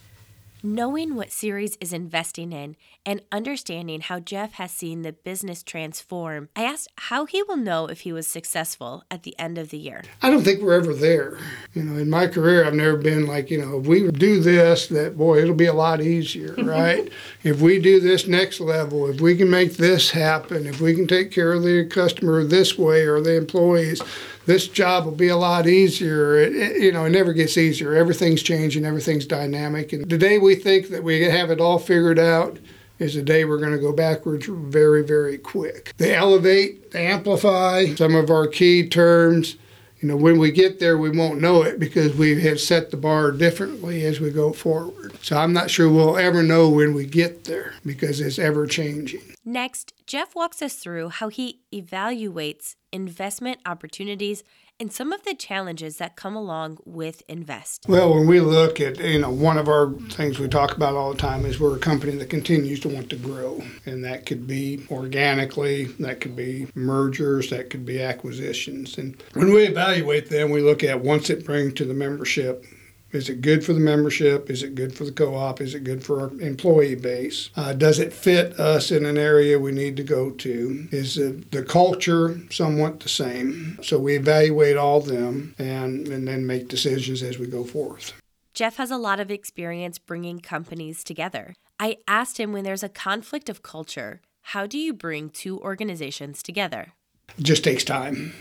Knowing 0.62 1.14
what 1.14 1.30
Ceres 1.30 1.78
is 1.80 1.92
investing 1.92 2.52
in 2.52 2.74
and 3.06 3.22
understanding 3.30 4.00
how 4.00 4.18
Jeff 4.18 4.54
has 4.54 4.72
seen 4.72 5.02
the 5.02 5.12
business 5.12 5.62
transform, 5.62 6.48
I 6.56 6.64
asked 6.64 6.88
how 6.96 7.26
he 7.26 7.44
will 7.44 7.56
know 7.56 7.86
if 7.86 8.00
he 8.00 8.12
was 8.12 8.26
successful 8.26 9.04
at 9.08 9.22
the 9.22 9.38
end 9.38 9.56
of 9.56 9.70
the 9.70 9.78
year. 9.78 10.02
I 10.20 10.30
don't 10.30 10.42
think 10.42 10.60
we're 10.60 10.74
ever 10.74 10.94
there. 10.94 11.38
You 11.74 11.84
know, 11.84 11.96
in 11.96 12.10
my 12.10 12.26
career, 12.26 12.64
I've 12.64 12.74
never 12.74 12.96
been 12.96 13.26
like, 13.26 13.50
you 13.50 13.64
know, 13.64 13.78
if 13.78 13.86
we 13.86 14.10
do 14.10 14.40
this, 14.40 14.88
that 14.88 15.16
boy, 15.16 15.42
it'll 15.42 15.54
be 15.54 15.66
a 15.66 15.72
lot 15.72 16.00
easier, 16.00 16.54
right? 16.58 17.08
if 17.44 17.60
we 17.60 17.80
do 17.80 18.00
this 18.00 18.26
next 18.26 18.58
level, 18.58 19.08
if 19.08 19.20
we 19.20 19.36
can 19.36 19.48
make 19.48 19.74
this 19.74 20.10
happen, 20.10 20.66
if 20.66 20.80
we 20.80 20.92
can 20.92 21.06
take 21.06 21.30
care 21.30 21.52
of 21.52 21.62
the 21.62 21.86
customer 21.86 22.42
this 22.42 22.76
way 22.76 23.06
or 23.06 23.20
the 23.20 23.36
employees, 23.36 24.02
this 24.48 24.66
job 24.66 25.04
will 25.04 25.12
be 25.12 25.28
a 25.28 25.36
lot 25.36 25.66
easier. 25.66 26.38
It, 26.38 26.56
it, 26.56 26.82
you 26.82 26.90
know, 26.90 27.04
it 27.04 27.10
never 27.10 27.34
gets 27.34 27.58
easier. 27.58 27.94
Everything's 27.94 28.42
changing, 28.42 28.86
everything's 28.86 29.26
dynamic. 29.26 29.92
And 29.92 30.08
the 30.08 30.16
day 30.16 30.38
we 30.38 30.54
think 30.54 30.88
that 30.88 31.04
we 31.04 31.20
have 31.24 31.50
it 31.50 31.60
all 31.60 31.78
figured 31.78 32.18
out 32.18 32.58
is 32.98 33.14
the 33.14 33.20
day 33.20 33.44
we're 33.44 33.58
going 33.58 33.72
to 33.72 33.78
go 33.78 33.92
backwards 33.92 34.46
very, 34.48 35.04
very 35.04 35.36
quick. 35.36 35.92
They 35.98 36.14
elevate, 36.14 36.92
they 36.92 37.06
amplify 37.06 37.94
some 37.94 38.14
of 38.14 38.30
our 38.30 38.46
key 38.46 38.88
terms. 38.88 39.56
You 40.00 40.08
know, 40.08 40.16
when 40.16 40.38
we 40.38 40.50
get 40.50 40.80
there, 40.80 40.96
we 40.96 41.10
won't 41.10 41.42
know 41.42 41.62
it 41.62 41.78
because 41.78 42.16
we 42.16 42.40
have 42.42 42.58
set 42.58 42.90
the 42.90 42.96
bar 42.96 43.32
differently 43.32 44.06
as 44.06 44.18
we 44.18 44.30
go 44.30 44.54
forward. 44.54 45.12
So 45.20 45.36
I'm 45.36 45.52
not 45.52 45.70
sure 45.70 45.90
we'll 45.90 46.16
ever 46.16 46.42
know 46.42 46.70
when 46.70 46.94
we 46.94 47.04
get 47.04 47.44
there 47.44 47.74
because 47.84 48.18
it's 48.18 48.38
ever 48.38 48.66
changing. 48.66 49.34
Next, 49.44 49.92
Jeff 50.06 50.34
walks 50.34 50.62
us 50.62 50.76
through 50.76 51.10
how 51.10 51.28
he 51.28 51.60
evaluates 51.70 52.76
investment 52.92 53.58
opportunities 53.66 54.44
and 54.80 54.92
some 54.92 55.12
of 55.12 55.24
the 55.24 55.34
challenges 55.34 55.96
that 55.96 56.14
come 56.14 56.36
along 56.36 56.78
with 56.84 57.22
invest. 57.28 57.86
Well, 57.88 58.14
when 58.14 58.28
we 58.28 58.38
look 58.38 58.80
at, 58.80 58.98
you 58.98 59.18
know, 59.18 59.30
one 59.30 59.58
of 59.58 59.68
our 59.68 59.92
things 60.10 60.38
we 60.38 60.46
talk 60.48 60.76
about 60.76 60.94
all 60.94 61.12
the 61.12 61.18
time 61.18 61.44
is 61.44 61.58
we're 61.58 61.76
a 61.76 61.80
company 61.80 62.12
that 62.12 62.30
continues 62.30 62.78
to 62.80 62.88
want 62.88 63.10
to 63.10 63.16
grow. 63.16 63.60
And 63.86 64.04
that 64.04 64.24
could 64.24 64.46
be 64.46 64.86
organically, 64.90 65.86
that 65.98 66.20
could 66.20 66.36
be 66.36 66.68
mergers, 66.76 67.50
that 67.50 67.70
could 67.70 67.84
be 67.84 68.00
acquisitions. 68.00 68.98
And 68.98 69.20
when 69.32 69.52
we 69.52 69.64
evaluate 69.64 70.30
them, 70.30 70.50
we 70.50 70.60
look 70.60 70.84
at 70.84 71.02
what's 71.02 71.28
it 71.28 71.44
bring 71.44 71.72
to 71.74 71.84
the 71.84 71.94
membership, 71.94 72.64
is 73.10 73.28
it 73.28 73.40
good 73.40 73.64
for 73.64 73.72
the 73.72 73.80
membership? 73.80 74.50
Is 74.50 74.62
it 74.62 74.74
good 74.74 74.94
for 74.94 75.04
the 75.04 75.12
co 75.12 75.34
op? 75.34 75.60
Is 75.60 75.74
it 75.74 75.84
good 75.84 76.04
for 76.04 76.20
our 76.20 76.40
employee 76.40 76.94
base? 76.94 77.50
Uh, 77.56 77.72
does 77.72 77.98
it 77.98 78.12
fit 78.12 78.58
us 78.60 78.90
in 78.90 79.06
an 79.06 79.16
area 79.16 79.58
we 79.58 79.72
need 79.72 79.96
to 79.96 80.02
go 80.02 80.30
to? 80.30 80.88
Is 80.90 81.14
the, 81.14 81.42
the 81.50 81.62
culture 81.62 82.38
somewhat 82.50 83.00
the 83.00 83.08
same? 83.08 83.78
So 83.82 83.98
we 83.98 84.16
evaluate 84.16 84.76
all 84.76 84.98
of 84.98 85.06
them 85.06 85.54
and, 85.58 86.06
and 86.08 86.28
then 86.28 86.46
make 86.46 86.68
decisions 86.68 87.22
as 87.22 87.38
we 87.38 87.46
go 87.46 87.64
forth. 87.64 88.12
Jeff 88.52 88.76
has 88.76 88.90
a 88.90 88.98
lot 88.98 89.20
of 89.20 89.30
experience 89.30 89.98
bringing 89.98 90.40
companies 90.40 91.04
together. 91.04 91.54
I 91.78 91.98
asked 92.08 92.38
him 92.38 92.52
when 92.52 92.64
there's 92.64 92.82
a 92.82 92.88
conflict 92.88 93.48
of 93.48 93.62
culture, 93.62 94.20
how 94.42 94.66
do 94.66 94.78
you 94.78 94.92
bring 94.92 95.30
two 95.30 95.60
organizations 95.60 96.42
together? 96.42 96.94
It 97.38 97.44
just 97.44 97.62
takes 97.62 97.84
time 97.84 98.34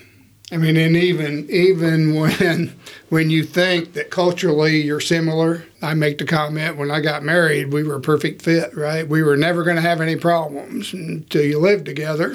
I 0.49 0.55
mean, 0.55 0.77
and 0.77 0.95
even 0.95 1.49
even 1.49 2.15
when 2.15 2.73
when 3.09 3.29
you 3.29 3.43
think 3.43 3.93
that 3.93 4.09
culturally 4.09 4.81
you're 4.81 5.01
similar, 5.01 5.65
I 5.81 5.93
make 5.93 6.19
the 6.19 6.25
comment 6.25 6.77
when 6.77 6.89
I 6.89 7.01
got 7.01 7.23
married, 7.23 7.73
we 7.73 7.83
were 7.83 7.95
a 7.95 8.01
perfect 8.01 8.41
fit, 8.41 8.75
right? 8.75 9.07
We 9.07 9.23
were 9.23 9.37
never 9.37 9.63
going 9.63 9.75
to 9.75 9.81
have 9.81 9.99
any 9.99 10.15
problems 10.15 10.93
until 10.93 11.43
you 11.43 11.59
live 11.59 11.83
together, 11.83 12.33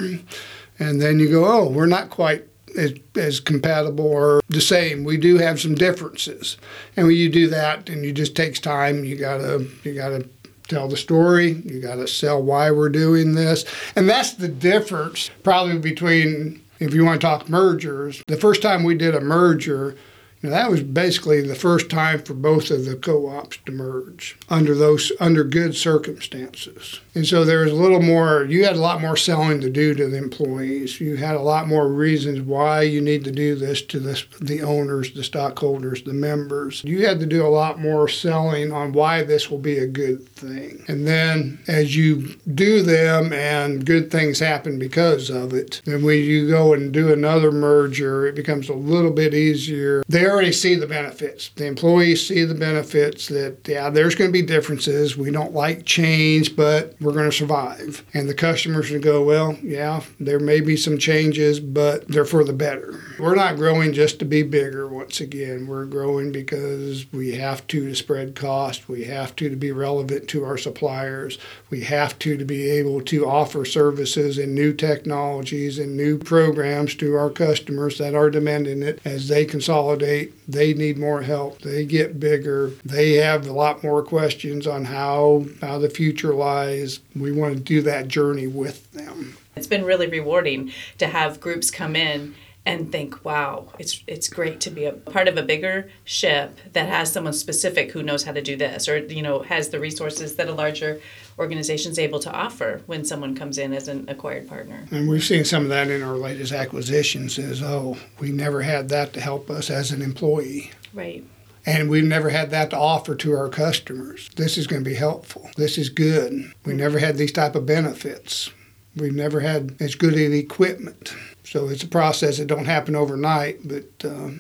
and 0.79 1.01
then 1.01 1.21
you 1.21 1.31
go, 1.31 1.47
oh, 1.47 1.69
we're 1.71 1.87
not 1.87 2.11
quite 2.11 2.45
as, 2.77 2.93
as 3.15 3.41
compatible 3.41 4.07
or 4.07 4.41
the 4.49 4.61
same. 4.61 5.05
We 5.05 5.17
do 5.17 5.39
have 5.39 5.61
some 5.61 5.75
differences, 5.75 6.59
and 6.97 7.07
when 7.07 7.17
you 7.17 7.31
do 7.31 7.49
that, 7.49 7.89
and 7.89 8.05
it 8.05 8.13
just 8.13 8.37
takes 8.37 8.61
time. 8.61 9.05
You 9.05 9.17
gotta 9.17 9.67
you 9.85 9.95
gotta 9.95 10.29
tell 10.69 10.87
the 10.87 10.99
story. 10.99 11.53
You 11.65 11.81
gotta 11.81 12.07
sell 12.07 12.43
why 12.43 12.73
we're 12.73 12.91
doing 12.91 13.35
this, 13.35 13.65
and 13.97 14.07
that's 14.07 14.35
the 14.35 14.49
difference 14.49 15.31
probably 15.43 15.79
between 15.79 16.62
if 16.83 16.95
you 16.95 17.05
want 17.05 17.21
to 17.21 17.27
talk 17.27 17.49
mergers. 17.49 18.23
The 18.27 18.37
first 18.37 18.63
time 18.63 18.83
we 18.83 18.95
did 18.95 19.15
a 19.15 19.21
merger 19.21 19.97
now, 20.43 20.51
that 20.51 20.71
was 20.71 20.83
basically 20.83 21.41
the 21.41 21.55
first 21.55 21.89
time 21.89 22.21
for 22.21 22.35
both 22.35 22.71
of 22.71 22.85
the 22.85 22.97
co-ops 22.97 23.59
to 23.65 23.73
merge 23.73 24.37
under 24.49 24.75
those 24.75 25.13
under 25.21 25.45
good 25.45 25.77
circumstances. 25.77 27.01
And 27.15 27.25
so 27.25 27.45
there 27.45 27.61
was 27.61 27.71
a 27.71 27.77
little 27.77 28.03
more. 28.03 28.45
You 28.45 28.65
had 28.65 28.75
a 28.75 28.81
lot 28.81 29.01
more 29.01 29.17
selling 29.17 29.61
to 29.61 29.71
do 29.71 29.95
to 29.95 30.09
the 30.09 30.17
employees. 30.17 31.01
You 31.01 31.17
had 31.17 31.37
a 31.37 31.41
lot 31.41 31.69
more 31.69 31.87
reasons 31.87 32.41
why 32.41 32.83
you 32.83 33.01
need 33.01 33.23
to 33.25 33.31
do 33.31 33.55
this 33.55 33.83
to 33.83 34.01
the 34.01 34.21
the 34.41 34.63
owners, 34.63 35.15
the 35.15 35.23
stockholders, 35.23 36.03
the 36.03 36.13
members. 36.13 36.83
You 36.85 37.07
had 37.07 37.21
to 37.21 37.27
do 37.27 37.47
a 37.47 37.49
lot 37.49 37.79
more 37.79 38.09
selling 38.09 38.73
on 38.73 38.93
why 38.93 39.23
this 39.23 39.49
will 39.49 39.59
be 39.59 39.79
a 39.79 39.87
good 39.87 40.29
thing. 40.31 40.85
And 40.89 41.07
then 41.07 41.61
as 41.69 41.95
you 41.95 42.35
do 42.53 42.83
them 42.83 43.33
and 43.33 43.87
good 43.87 44.11
things 44.11 44.41
happen 44.41 44.81
because 44.81 45.31
of 45.31 45.53
it, 45.53 45.83
then 45.85 46.03
when 46.03 46.19
you 46.19 46.49
go 46.49 46.73
and 46.73 46.93
do 46.93 47.13
another 47.13 47.53
merger, 47.53 48.27
it 48.27 48.35
becomes 48.35 48.69
a 48.69 48.75
little 48.75 49.13
bit 49.13 49.35
easier. 49.35 50.03
There 50.09 50.32
already 50.33 50.53
see 50.53 50.75
the 50.75 50.87
benefits. 50.87 51.51
The 51.51 51.67
employees 51.67 52.27
see 52.27 52.45
the 52.45 52.55
benefits 52.55 53.29
that, 53.29 53.59
yeah, 53.67 53.91
there's 53.91 54.15
going 54.15 54.29
to 54.29 54.33
be 54.33 54.43
differences. 54.43 55.17
We 55.17 55.31
don't 55.31 55.53
like 55.53 55.85
change, 55.85 56.57
but 56.57 56.95
we're 57.01 57.13
going 57.13 57.31
to 57.31 57.37
survive. 57.37 58.05
And 58.15 58.29
the 58.29 58.35
customers 58.35 58.91
would 58.91 59.03
go, 59.03 59.23
well, 59.23 59.57
yeah, 59.63 60.03
there 60.19 60.41
may 60.41 60.61
be 60.61 60.77
some 60.77 60.99
changes, 60.99 61.61
but 61.61 62.09
they're 62.09 62.25
for 62.25 62.45
the 62.45 62.53
better. 62.53 62.99
We're 63.23 63.37
not 63.37 63.55
growing 63.55 63.93
just 63.93 64.19
to 64.19 64.25
be 64.25 64.43
bigger 64.43 64.89
once 64.89 65.21
again. 65.21 65.69
We're 65.69 65.85
growing 65.85 66.33
because 66.33 67.07
we 67.13 67.37
have 67.37 67.65
to 67.69 67.89
to 67.89 67.95
spread 67.95 68.35
cost. 68.35 68.89
We 68.89 69.05
have 69.05 69.37
to 69.37 69.49
to 69.49 69.55
be 69.55 69.71
relevant 69.71 70.27
to 70.31 70.45
our 70.45 70.59
suppliers. 70.59 71.39
We 71.71 71.83
have 71.83 72.19
to 72.19 72.37
to 72.37 72.45
be 72.45 72.69
able 72.69 73.01
to 73.03 73.25
offer 73.25 73.65
services 73.65 74.39
and 74.39 74.57
new 74.57 74.73
technologies 74.73 75.79
and 75.79 75.97
new 75.97 76.19
programs 76.19 76.97
to 76.97 77.15
our 77.15 77.31
customers 77.31 77.97
that 77.99 78.17
are 78.17 78.29
demanding 78.29 78.83
it 78.83 79.01
as 79.05 79.29
they 79.29 79.45
consolidate 79.45 80.33
they 80.49 80.75
need 80.75 80.99
more 80.99 81.23
help. 81.23 81.63
They 81.63 81.87
get 81.87 82.19
bigger. 82.19 82.73
They 82.85 83.13
have 83.13 83.47
a 83.47 83.53
lot 83.53 83.85
more 83.85 84.03
questions 84.03 84.67
on 84.67 84.87
how 84.87 85.47
how 85.61 85.79
the 85.79 85.91
future 85.91 86.35
lies. 86.35 86.99
We 87.15 87.31
want 87.31 87.55
to 87.55 87.61
do 87.61 87.83
that 87.83 88.09
journey 88.09 88.49
with 88.49 88.91
them. 88.91 89.37
It's 89.55 89.69
been 89.69 89.85
really 89.85 90.09
rewarding 90.09 90.73
to 90.99 91.07
have 91.07 91.41
groups 91.41 91.71
come 91.71 91.95
in 91.95 92.35
and 92.65 92.93
think, 92.93 93.25
wow, 93.25 93.69
it's 93.79 94.05
it's 94.07 94.29
great 94.29 94.61
to 94.61 94.71
be 94.71 94.85
a 94.85 94.93
part 94.93 95.27
of 95.27 95.37
a 95.37 95.43
bigger 95.43 95.91
ship 96.05 96.59
that 96.73 96.89
has 96.89 97.13
someone 97.13 97.33
specific 97.33 97.91
who 97.91 98.03
knows 98.03 98.23
how 98.23 98.33
to 98.33 98.43
do 98.43 98.57
this 98.57 98.89
or 98.89 98.99
you 98.99 99.23
know 99.23 99.41
has 99.41 99.71
the 99.71 99.81
resources 99.81 100.37
that 100.37 100.49
a 100.49 100.53
larger 100.53 101.01
organization 101.39 101.91
is 101.91 101.99
able 101.99 102.21
to 102.21 102.31
offer 102.31 102.83
when 102.87 103.05
someone 103.05 103.35
comes 103.35 103.59
in 103.59 103.73
as 103.73 103.89
an 103.89 104.09
acquired 104.09 104.49
partner. 104.49 104.87
And 104.91 105.09
we've 105.09 105.25
seen 105.25 105.45
some 105.45 105.65
of 105.65 105.69
that 105.71 105.89
in 105.89 106.03
our 106.03 106.17
latest 106.17 106.53
acquisitions 106.53 107.39
is 107.39 107.63
oh, 107.63 107.97
we 108.21 108.31
never 108.31 108.63
had 108.63 108.89
that 108.91 109.13
to 109.15 109.21
help 109.21 109.51
us 109.51 109.69
as 109.69 109.91
an 109.91 110.03
employee. 110.03 110.71
Right. 110.95 111.25
And 111.65 111.89
we've 111.89 112.05
never 112.05 112.31
had 112.31 112.51
that 112.51 112.71
to 112.71 112.79
offer 112.79 113.15
to 113.17 113.33
our 113.33 113.49
customers. 113.49 114.29
This 114.35 114.59
is 114.59 114.67
going 114.67 114.83
to 114.83 114.89
be 114.89 114.97
helpful. 114.97 115.49
This 115.57 115.79
is 115.79 115.91
good. 115.91 116.53
We 116.65 116.75
never 116.75 116.99
had 116.99 117.17
these 117.17 117.33
type 117.33 117.55
of 117.55 117.67
benefits. 117.67 118.51
We've 118.97 119.15
never 119.15 119.41
had 119.41 119.77
as 119.81 119.95
good 119.95 120.15
of 120.15 120.33
equipment. 120.33 121.15
So 121.45 121.69
it's 121.69 121.83
a 121.83 121.89
process 121.89 122.39
that 122.39 122.47
don't 122.47 122.67
happen 122.67 122.95
overnight, 122.95 123.61
but 123.67 124.05
uh, 124.05 124.31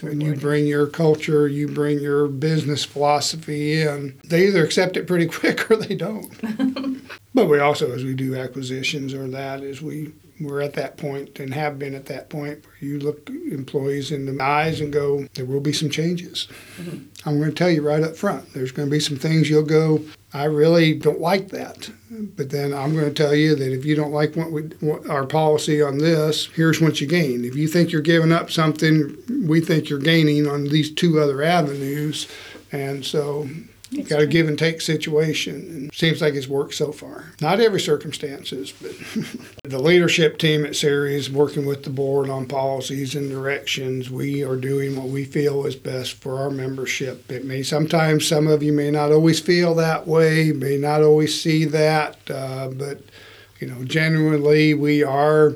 when 0.00 0.20
you 0.20 0.34
bring 0.34 0.66
your 0.66 0.86
culture, 0.86 1.48
you 1.48 1.68
bring 1.68 2.00
your 2.00 2.26
business 2.28 2.84
philosophy 2.84 3.82
in, 3.82 4.18
they 4.24 4.48
either 4.48 4.64
accept 4.64 4.96
it 4.96 5.06
pretty 5.06 5.26
quick 5.40 5.70
or 5.70 5.76
they 5.76 5.94
don't. 5.94 6.30
but 7.34 7.46
we 7.46 7.58
also, 7.58 7.92
as 7.92 8.04
we 8.04 8.14
do 8.14 8.36
acquisitions 8.36 9.14
or 9.14 9.26
that, 9.28 9.62
is 9.62 9.80
we 9.80 10.12
we're 10.40 10.60
at 10.60 10.74
that 10.74 10.96
point 10.96 11.38
and 11.38 11.54
have 11.54 11.78
been 11.78 11.94
at 11.94 12.06
that 12.06 12.28
point 12.28 12.64
where 12.64 12.76
you 12.80 12.98
look 12.98 13.28
employees 13.28 14.10
in 14.10 14.26
the 14.26 14.42
eyes 14.42 14.80
and 14.80 14.92
go, 14.92 15.26
there 15.34 15.44
will 15.44 15.60
be 15.60 15.72
some 15.72 15.90
changes. 15.90 16.48
Mm-hmm. 16.76 17.28
I'm 17.28 17.38
going 17.38 17.50
to 17.50 17.54
tell 17.54 17.70
you 17.70 17.82
right 17.82 18.02
up 18.02 18.16
front. 18.16 18.52
There's 18.52 18.72
going 18.72 18.88
to 18.88 18.90
be 18.90 19.00
some 19.00 19.16
things 19.16 19.48
you'll 19.48 19.62
go, 19.62 20.02
I 20.34 20.44
really 20.44 20.94
don't 20.94 21.20
like 21.20 21.50
that. 21.50 21.90
But 22.10 22.50
then 22.50 22.74
I'm 22.74 22.92
going 22.92 23.06
to 23.06 23.14
tell 23.14 23.34
you 23.36 23.54
that 23.54 23.72
if 23.72 23.84
you 23.84 23.94
don't 23.94 24.12
like 24.12 24.34
what, 24.34 24.50
we, 24.50 24.62
what 24.80 25.08
our 25.08 25.24
policy 25.26 25.80
on 25.80 25.98
this, 25.98 26.46
here's 26.46 26.80
what 26.80 27.00
you 27.00 27.06
gain. 27.06 27.44
If 27.44 27.54
you 27.54 27.68
think 27.68 27.92
you're 27.92 28.02
giving 28.02 28.32
up 28.32 28.50
something, 28.50 29.16
we 29.46 29.60
think 29.60 29.88
you're 29.88 30.00
gaining 30.00 30.48
on 30.48 30.64
these 30.64 30.92
two 30.92 31.20
other 31.20 31.40
avenues. 31.40 32.26
And 32.72 33.04
so 33.04 33.48
you 33.94 34.02
got 34.02 34.20
a 34.20 34.26
give 34.26 34.48
and 34.48 34.58
take 34.58 34.80
situation, 34.80 35.54
and 35.54 35.94
seems 35.94 36.20
like 36.20 36.34
it's 36.34 36.48
worked 36.48 36.74
so 36.74 36.90
far. 36.90 37.26
Not 37.40 37.60
every 37.60 37.80
circumstances, 37.80 38.72
but 38.72 38.92
the 39.64 39.78
leadership 39.78 40.38
team 40.38 40.64
at 40.64 40.74
Ceres, 40.74 41.30
working 41.30 41.64
with 41.64 41.84
the 41.84 41.90
board 41.90 42.28
on 42.28 42.46
policies 42.46 43.14
and 43.14 43.30
directions, 43.30 44.10
we 44.10 44.42
are 44.42 44.56
doing 44.56 44.96
what 44.96 45.08
we 45.08 45.24
feel 45.24 45.64
is 45.64 45.76
best 45.76 46.14
for 46.14 46.38
our 46.38 46.50
membership. 46.50 47.30
It 47.30 47.44
may 47.44 47.62
sometimes 47.62 48.26
some 48.26 48.48
of 48.48 48.62
you 48.62 48.72
may 48.72 48.90
not 48.90 49.12
always 49.12 49.38
feel 49.38 49.74
that 49.76 50.08
way, 50.08 50.50
may 50.52 50.76
not 50.76 51.02
always 51.02 51.40
see 51.40 51.64
that, 51.66 52.18
uh, 52.28 52.68
but 52.68 53.00
you 53.60 53.68
know, 53.68 53.84
genuinely 53.84 54.74
we 54.74 55.04
are 55.04 55.54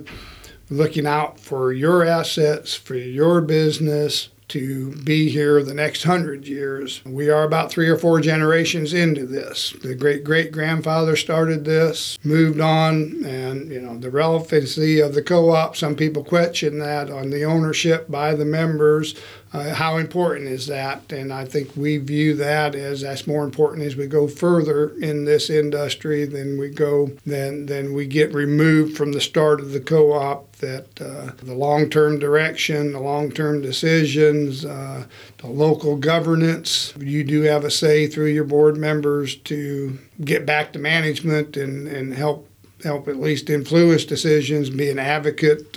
looking 0.70 1.06
out 1.06 1.40
for 1.40 1.72
your 1.72 2.04
assets, 2.04 2.74
for 2.74 2.94
your 2.94 3.40
business, 3.40 4.28
to 4.48 4.92
be 4.96 5.28
here 5.28 5.62
the 5.62 5.74
next 5.74 6.02
hundred 6.04 6.46
years. 6.46 7.02
We 7.04 7.30
are 7.30 7.44
about 7.44 7.70
three 7.70 7.88
or 7.88 7.98
four 7.98 8.20
generations 8.20 8.94
into 8.94 9.26
this. 9.26 9.74
The 9.82 9.94
great 9.94 10.24
great 10.24 10.52
grandfather 10.52 11.16
started 11.16 11.64
this, 11.64 12.18
moved 12.24 12.60
on, 12.60 13.24
and 13.24 13.70
you 13.70 13.80
know 13.80 13.98
the 13.98 14.10
relevancy 14.10 15.00
of 15.00 15.14
the 15.14 15.22
co-op. 15.22 15.76
Some 15.76 15.94
people 15.94 16.24
question 16.24 16.78
that 16.78 17.10
on 17.10 17.30
the 17.30 17.44
ownership 17.44 18.10
by 18.10 18.34
the 18.34 18.44
members. 18.44 19.14
Uh, 19.52 19.74
how 19.74 19.96
important 19.96 20.48
is 20.48 20.66
that? 20.66 21.10
And 21.10 21.32
I 21.32 21.44
think 21.46 21.74
we 21.74 21.96
view 21.96 22.34
that 22.34 22.74
as 22.74 23.00
that's 23.00 23.26
more 23.26 23.44
important 23.44 23.86
as 23.86 23.96
we 23.96 24.06
go 24.06 24.28
further 24.28 24.90
in 25.00 25.24
this 25.24 25.48
industry 25.48 26.26
than 26.26 26.58
we 26.58 26.68
go 26.68 27.10
then 27.24 27.66
then 27.66 27.94
we 27.94 28.06
get 28.06 28.34
removed 28.34 28.96
from 28.96 29.12
the 29.12 29.20
start 29.20 29.60
of 29.60 29.72
the 29.72 29.80
co-op. 29.80 30.44
That 30.58 31.00
uh, 31.00 31.30
the 31.40 31.54
long-term 31.54 32.18
direction, 32.18 32.92
the 32.92 33.00
long-term 33.00 33.62
decisions, 33.62 34.64
uh, 34.64 35.04
the 35.38 35.46
local 35.46 35.96
governance, 35.96 36.92
you 36.98 37.22
do 37.22 37.42
have 37.42 37.64
a 37.64 37.70
say 37.70 38.08
through 38.08 38.30
your 38.30 38.44
board 38.44 38.76
members 38.76 39.36
to 39.36 39.98
get 40.24 40.44
back 40.44 40.72
to 40.72 40.80
management 40.80 41.56
and, 41.56 41.86
and 41.86 42.12
help 42.12 42.48
help 42.82 43.08
at 43.08 43.16
least 43.16 43.50
influence 43.50 44.04
decisions, 44.04 44.70
be 44.70 44.90
an 44.90 44.98
advocate 44.98 45.76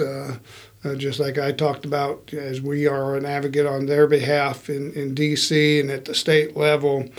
uh, 0.84 0.96
just 0.96 1.20
like 1.20 1.38
I 1.38 1.52
talked 1.52 1.86
about, 1.86 2.34
as 2.34 2.62
we 2.62 2.88
are 2.88 3.16
an 3.16 3.26
advocate 3.26 3.66
on 3.66 3.86
their 3.86 4.08
behalf 4.08 4.70
in, 4.70 4.92
in 4.94 5.14
DC 5.14 5.80
and 5.80 5.92
at 5.92 6.06
the 6.06 6.16
state 6.16 6.58
level, 6.58 7.10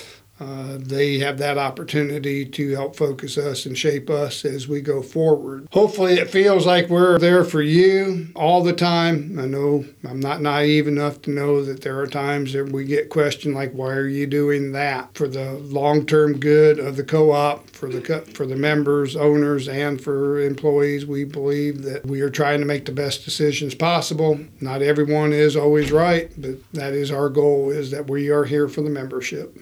uh, 0.43 0.79
they 0.81 1.19
have 1.19 1.39
that 1.39 1.57
opportunity 1.57 2.45
to 2.45 2.73
help 2.73 2.97
focus 2.97 3.39
us 3.39 3.65
and 3.65 3.79
shape 3.79 4.11
us 4.11 4.45
as 4.45 4.67
we 4.67 4.81
go 4.81 5.01
forward. 5.01 5.69
Hopefully, 5.71 6.15
it 6.15 6.31
feels 6.31 6.67
like 6.67 6.89
we're 6.89 7.19
there 7.19 7.45
for 7.45 7.63
you 7.63 8.29
all 8.35 8.63
the 8.63 8.73
time. 8.73 9.39
I 9.39 9.47
know 9.47 9.85
I'm 10.05 10.19
not 10.19 10.43
naive 10.43 10.89
enough 10.89 11.23
to 11.23 11.31
know 11.31 11.65
that 11.65 11.83
there 11.83 11.99
are 12.01 12.07
times 12.09 12.53
that 12.55 12.73
we 12.73 12.85
get 12.85 13.09
questioned 13.09 13.55
like, 13.55 13.73
"Why 13.73 13.93
are 13.95 14.09
you 14.09 14.27
doing 14.27 14.73
that?" 14.73 15.11
For 15.15 15.29
the 15.29 15.53
long-term 15.53 16.41
good 16.41 16.81
of 16.81 16.97
the 16.97 17.05
co-op, 17.05 17.71
for 17.71 17.89
the 17.89 18.01
co- 18.01 18.25
for 18.35 18.45
the 18.45 18.57
members, 18.57 19.15
owners, 19.15 19.69
and 19.69 20.01
for 20.01 20.41
employees, 20.41 21.07
we 21.07 21.25
believe 21.25 21.83
that 21.83 22.05
we 22.05 22.21
are 22.21 22.31
trying 22.31 22.59
to 22.61 22.67
make 22.67 22.87
the 22.87 22.93
best 22.93 23.25
decisions 23.25 23.75
possible. 23.75 24.41
Not 24.61 24.83
everyone 24.83 25.33
is 25.33 25.57
always 25.57 25.93
right, 25.93 26.31
but 26.37 26.57
that 26.73 26.95
is 26.95 27.13
our 27.13 27.29
goal: 27.29 27.71
is 27.71 27.93
that 27.93 28.11
we 28.11 28.29
are 28.29 28.45
here 28.45 28.69
for 28.69 28.83
the 28.83 28.91
membership. 28.91 29.57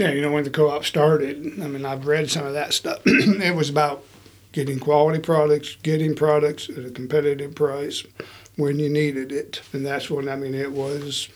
Yeah, 0.00 0.12
you 0.12 0.22
know, 0.22 0.32
when 0.32 0.44
the 0.44 0.50
co 0.50 0.70
op 0.70 0.86
started, 0.86 1.60
I 1.60 1.66
mean, 1.66 1.84
I've 1.84 2.06
read 2.06 2.30
some 2.30 2.46
of 2.46 2.54
that 2.54 2.72
stuff. 2.72 3.02
it 3.04 3.54
was 3.54 3.68
about 3.68 4.02
getting 4.50 4.80
quality 4.80 5.18
products, 5.20 5.76
getting 5.82 6.14
products 6.14 6.70
at 6.70 6.86
a 6.86 6.90
competitive 6.90 7.54
price 7.54 8.06
when 8.56 8.78
you 8.78 8.88
needed 8.88 9.30
it. 9.30 9.60
And 9.74 9.84
that's 9.84 10.08
when, 10.08 10.26
I 10.26 10.36
mean, 10.36 10.54
it 10.54 10.72
was, 10.72 11.28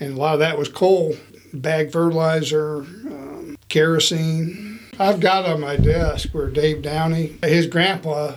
and 0.00 0.14
a 0.14 0.16
lot 0.16 0.34
of 0.34 0.40
that 0.40 0.58
was 0.58 0.68
coal, 0.68 1.14
bag 1.52 1.92
fertilizer, 1.92 2.78
um, 2.78 3.56
kerosene. 3.68 4.80
I've 4.98 5.20
got 5.20 5.46
on 5.46 5.60
my 5.60 5.76
desk 5.76 6.30
where 6.30 6.50
Dave 6.50 6.82
Downey, 6.82 7.38
his 7.44 7.68
grandpa 7.68 8.34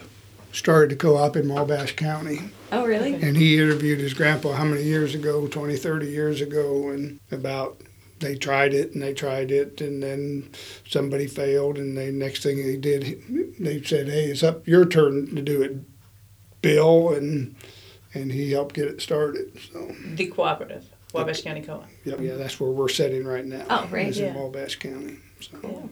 started 0.52 0.92
the 0.92 0.96
co-op 0.96 1.36
in 1.36 1.50
Wabash 1.50 1.96
County. 1.96 2.52
Oh, 2.72 2.86
really? 2.86 3.16
And 3.16 3.36
he 3.36 3.58
interviewed 3.58 4.00
his 4.00 4.14
grandpa 4.14 4.52
how 4.52 4.66
many 4.66 4.84
years 4.84 5.16
ago, 5.16 5.48
20, 5.48 5.76
30 5.76 6.06
years 6.06 6.40
ago, 6.40 6.90
and 6.90 7.20
about 7.32 7.82
they 8.22 8.36
tried 8.36 8.74
it 8.74 8.94
and 8.94 9.02
they 9.04 9.14
tried 9.14 9.52
it 9.52 9.82
and 9.82 10.02
then 10.02 10.50
somebody 10.88 11.28
failed 11.28 11.78
and 11.78 11.98
the 11.98 12.12
next 12.12 12.42
thing 12.44 12.58
they 12.64 12.78
did 12.78 13.22
they 13.60 13.82
said 13.82 14.08
hey 14.08 14.26
it's 14.26 14.44
up 14.44 14.66
your 14.68 14.86
turn 14.86 15.36
to 15.36 15.42
do 15.42 15.62
it 15.62 15.76
bill 16.62 17.10
and 17.14 17.56
and 18.14 18.32
he 18.32 18.52
helped 18.52 18.76
get 18.76 18.88
it 18.88 19.02
started 19.02 19.58
so 19.72 19.92
The 20.16 20.28
cooperative, 20.28 20.86
Wabash 21.14 21.42
County 21.44 21.62
Co-op. 21.62 21.88
yeah, 22.06 22.16
yeah 22.20 22.36
that's 22.36 22.60
where 22.60 22.72
we're 22.72 22.90
sitting 22.90 23.26
right 23.26 23.46
now 23.46 23.66
Oh, 23.70 23.88
right, 23.92 24.08
is 24.08 24.20
in 24.20 24.34
yeah. 24.34 24.40
Wabash 24.42 24.78
County 24.78 25.18
so 25.40 25.58
Cool. 25.58 25.90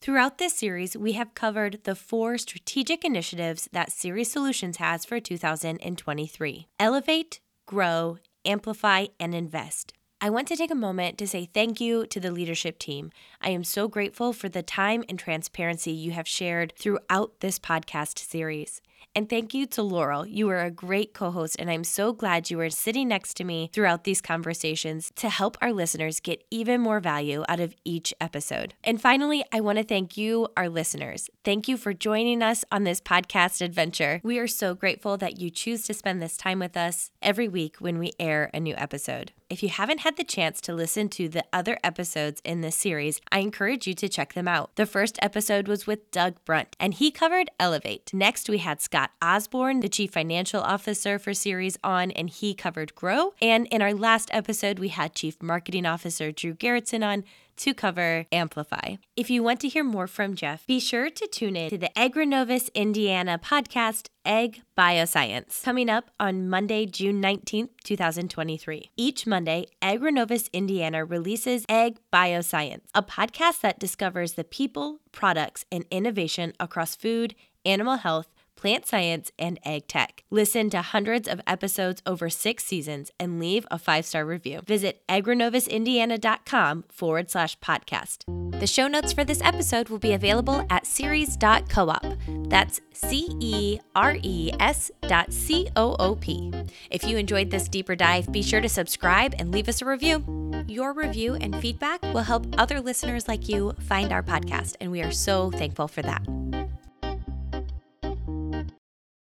Throughout 0.00 0.38
this 0.38 0.54
series, 0.54 0.96
we 0.96 1.12
have 1.12 1.32
covered 1.34 1.78
the 1.84 1.94
four 1.94 2.36
strategic 2.36 3.04
initiatives 3.04 3.68
that 3.72 3.92
Ceres 3.92 4.32
Solutions 4.32 4.78
has 4.78 5.04
for 5.04 5.20
2023 5.20 6.66
Elevate, 6.80 7.40
Grow, 7.66 8.18
Amplify, 8.44 9.06
and 9.20 9.32
Invest. 9.32 9.92
I 10.24 10.30
want 10.30 10.46
to 10.48 10.56
take 10.56 10.70
a 10.70 10.76
moment 10.76 11.18
to 11.18 11.26
say 11.26 11.46
thank 11.52 11.80
you 11.80 12.06
to 12.06 12.20
the 12.20 12.30
leadership 12.30 12.78
team. 12.78 13.10
I 13.40 13.50
am 13.50 13.64
so 13.64 13.88
grateful 13.88 14.32
for 14.32 14.48
the 14.48 14.62
time 14.62 15.02
and 15.08 15.18
transparency 15.18 15.90
you 15.90 16.12
have 16.12 16.28
shared 16.28 16.74
throughout 16.78 17.40
this 17.40 17.58
podcast 17.58 18.20
series. 18.20 18.80
And 19.16 19.28
thank 19.28 19.52
you 19.52 19.66
to 19.66 19.82
Laurel. 19.82 20.24
You 20.24 20.46
were 20.46 20.60
a 20.60 20.70
great 20.70 21.12
co 21.12 21.32
host, 21.32 21.56
and 21.58 21.68
I'm 21.68 21.82
so 21.82 22.12
glad 22.12 22.50
you 22.50 22.56
were 22.56 22.70
sitting 22.70 23.08
next 23.08 23.34
to 23.38 23.44
me 23.44 23.68
throughout 23.72 24.04
these 24.04 24.20
conversations 24.20 25.12
to 25.16 25.28
help 25.28 25.58
our 25.60 25.72
listeners 25.72 26.20
get 26.20 26.44
even 26.52 26.80
more 26.80 27.00
value 27.00 27.42
out 27.48 27.58
of 27.58 27.74
each 27.84 28.14
episode. 28.20 28.74
And 28.84 29.02
finally, 29.02 29.44
I 29.52 29.60
want 29.60 29.78
to 29.78 29.84
thank 29.84 30.16
you, 30.16 30.46
our 30.56 30.68
listeners. 30.68 31.30
Thank 31.44 31.66
you 31.66 31.76
for 31.76 31.92
joining 31.92 32.42
us 32.42 32.64
on 32.70 32.84
this 32.84 33.00
podcast 33.00 33.60
adventure. 33.60 34.20
We 34.22 34.38
are 34.38 34.46
so 34.46 34.72
grateful 34.76 35.16
that 35.16 35.40
you 35.40 35.50
choose 35.50 35.82
to 35.82 35.94
spend 35.94 36.22
this 36.22 36.36
time 36.36 36.60
with 36.60 36.76
us 36.76 37.10
every 37.20 37.48
week 37.48 37.78
when 37.80 37.98
we 37.98 38.12
air 38.20 38.50
a 38.54 38.60
new 38.60 38.76
episode. 38.76 39.32
If 39.52 39.62
you 39.62 39.68
haven't 39.68 40.00
had 40.00 40.16
the 40.16 40.24
chance 40.24 40.62
to 40.62 40.72
listen 40.72 41.10
to 41.10 41.28
the 41.28 41.44
other 41.52 41.78
episodes 41.84 42.40
in 42.42 42.62
this 42.62 42.74
series, 42.74 43.20
I 43.30 43.40
encourage 43.40 43.86
you 43.86 43.92
to 43.92 44.08
check 44.08 44.32
them 44.32 44.48
out. 44.48 44.74
The 44.76 44.86
first 44.86 45.18
episode 45.20 45.68
was 45.68 45.86
with 45.86 46.10
Doug 46.10 46.42
Brunt, 46.46 46.74
and 46.80 46.94
he 46.94 47.10
covered 47.10 47.50
Elevate. 47.60 48.14
Next, 48.14 48.48
we 48.48 48.56
had 48.56 48.80
Scott 48.80 49.10
Osborne, 49.20 49.80
the 49.80 49.90
Chief 49.90 50.10
Financial 50.10 50.62
Officer 50.62 51.18
for 51.18 51.34
Ceres 51.34 51.76
On, 51.84 52.10
and 52.12 52.30
he 52.30 52.54
covered 52.54 52.94
Grow. 52.94 53.34
And 53.42 53.66
in 53.66 53.82
our 53.82 53.92
last 53.92 54.30
episode, 54.32 54.78
we 54.78 54.88
had 54.88 55.14
Chief 55.14 55.42
Marketing 55.42 55.84
Officer 55.84 56.32
Drew 56.32 56.54
Garrettson 56.54 57.06
on 57.06 57.22
to 57.62 57.72
cover 57.72 58.26
Amplify. 58.32 58.96
If 59.14 59.30
you 59.30 59.40
want 59.44 59.60
to 59.60 59.68
hear 59.68 59.84
more 59.84 60.08
from 60.08 60.34
Jeff, 60.34 60.66
be 60.66 60.80
sure 60.80 61.08
to 61.10 61.26
tune 61.28 61.54
in 61.54 61.70
to 61.70 61.78
the 61.78 61.92
AgriNovus 61.96 62.74
Indiana 62.74 63.38
podcast, 63.38 64.08
Ag 64.24 64.62
Bioscience, 64.76 65.62
coming 65.62 65.88
up 65.88 66.10
on 66.18 66.48
Monday, 66.48 66.86
June 66.86 67.22
19th, 67.22 67.68
2023. 67.84 68.90
Each 68.96 69.28
Monday, 69.28 69.66
AgriNovus 69.80 70.52
Indiana 70.52 71.04
releases 71.04 71.64
Ag 71.68 71.98
Bioscience, 72.12 72.82
a 72.96 73.02
podcast 73.02 73.60
that 73.60 73.78
discovers 73.78 74.32
the 74.32 74.42
people, 74.42 74.98
products, 75.12 75.64
and 75.70 75.84
innovation 75.88 76.54
across 76.58 76.96
food, 76.96 77.36
animal 77.64 77.98
health, 77.98 78.26
plant 78.62 78.86
science, 78.86 79.32
and 79.40 79.58
ag 79.64 79.88
tech. 79.88 80.22
Listen 80.30 80.70
to 80.70 80.80
hundreds 80.80 81.26
of 81.26 81.40
episodes 81.48 82.00
over 82.06 82.30
six 82.30 82.64
seasons 82.64 83.10
and 83.18 83.40
leave 83.40 83.66
a 83.72 83.78
five 83.78 84.06
star 84.06 84.24
review. 84.24 84.60
Visit 84.64 85.02
agrinovusindiana.com 85.08 86.84
forward 86.88 87.28
slash 87.28 87.58
podcast. 87.58 88.60
The 88.60 88.68
show 88.68 88.86
notes 88.86 89.12
for 89.12 89.24
this 89.24 89.42
episode 89.42 89.88
will 89.88 89.98
be 89.98 90.12
available 90.12 90.64
at 90.70 90.86
ceres.coop. 90.86 92.04
That's 92.48 92.80
C 92.92 93.28
E 93.40 93.80
R 93.96 94.16
E 94.22 94.52
S 94.60 94.92
dot 95.08 95.32
C 95.32 95.66
O 95.74 95.96
O 95.98 96.14
P. 96.14 96.52
If 96.88 97.02
you 97.02 97.16
enjoyed 97.16 97.50
this 97.50 97.68
deeper 97.68 97.96
dive, 97.96 98.30
be 98.30 98.42
sure 98.42 98.60
to 98.60 98.68
subscribe 98.68 99.34
and 99.40 99.50
leave 99.50 99.68
us 99.68 99.82
a 99.82 99.86
review. 99.86 100.24
Your 100.68 100.92
review 100.92 101.34
and 101.34 101.56
feedback 101.56 102.00
will 102.14 102.22
help 102.22 102.46
other 102.58 102.80
listeners 102.80 103.26
like 103.26 103.48
you 103.48 103.72
find 103.80 104.12
our 104.12 104.22
podcast, 104.22 104.76
and 104.80 104.92
we 104.92 105.02
are 105.02 105.10
so 105.10 105.50
thankful 105.50 105.88
for 105.88 106.02
that. 106.02 106.22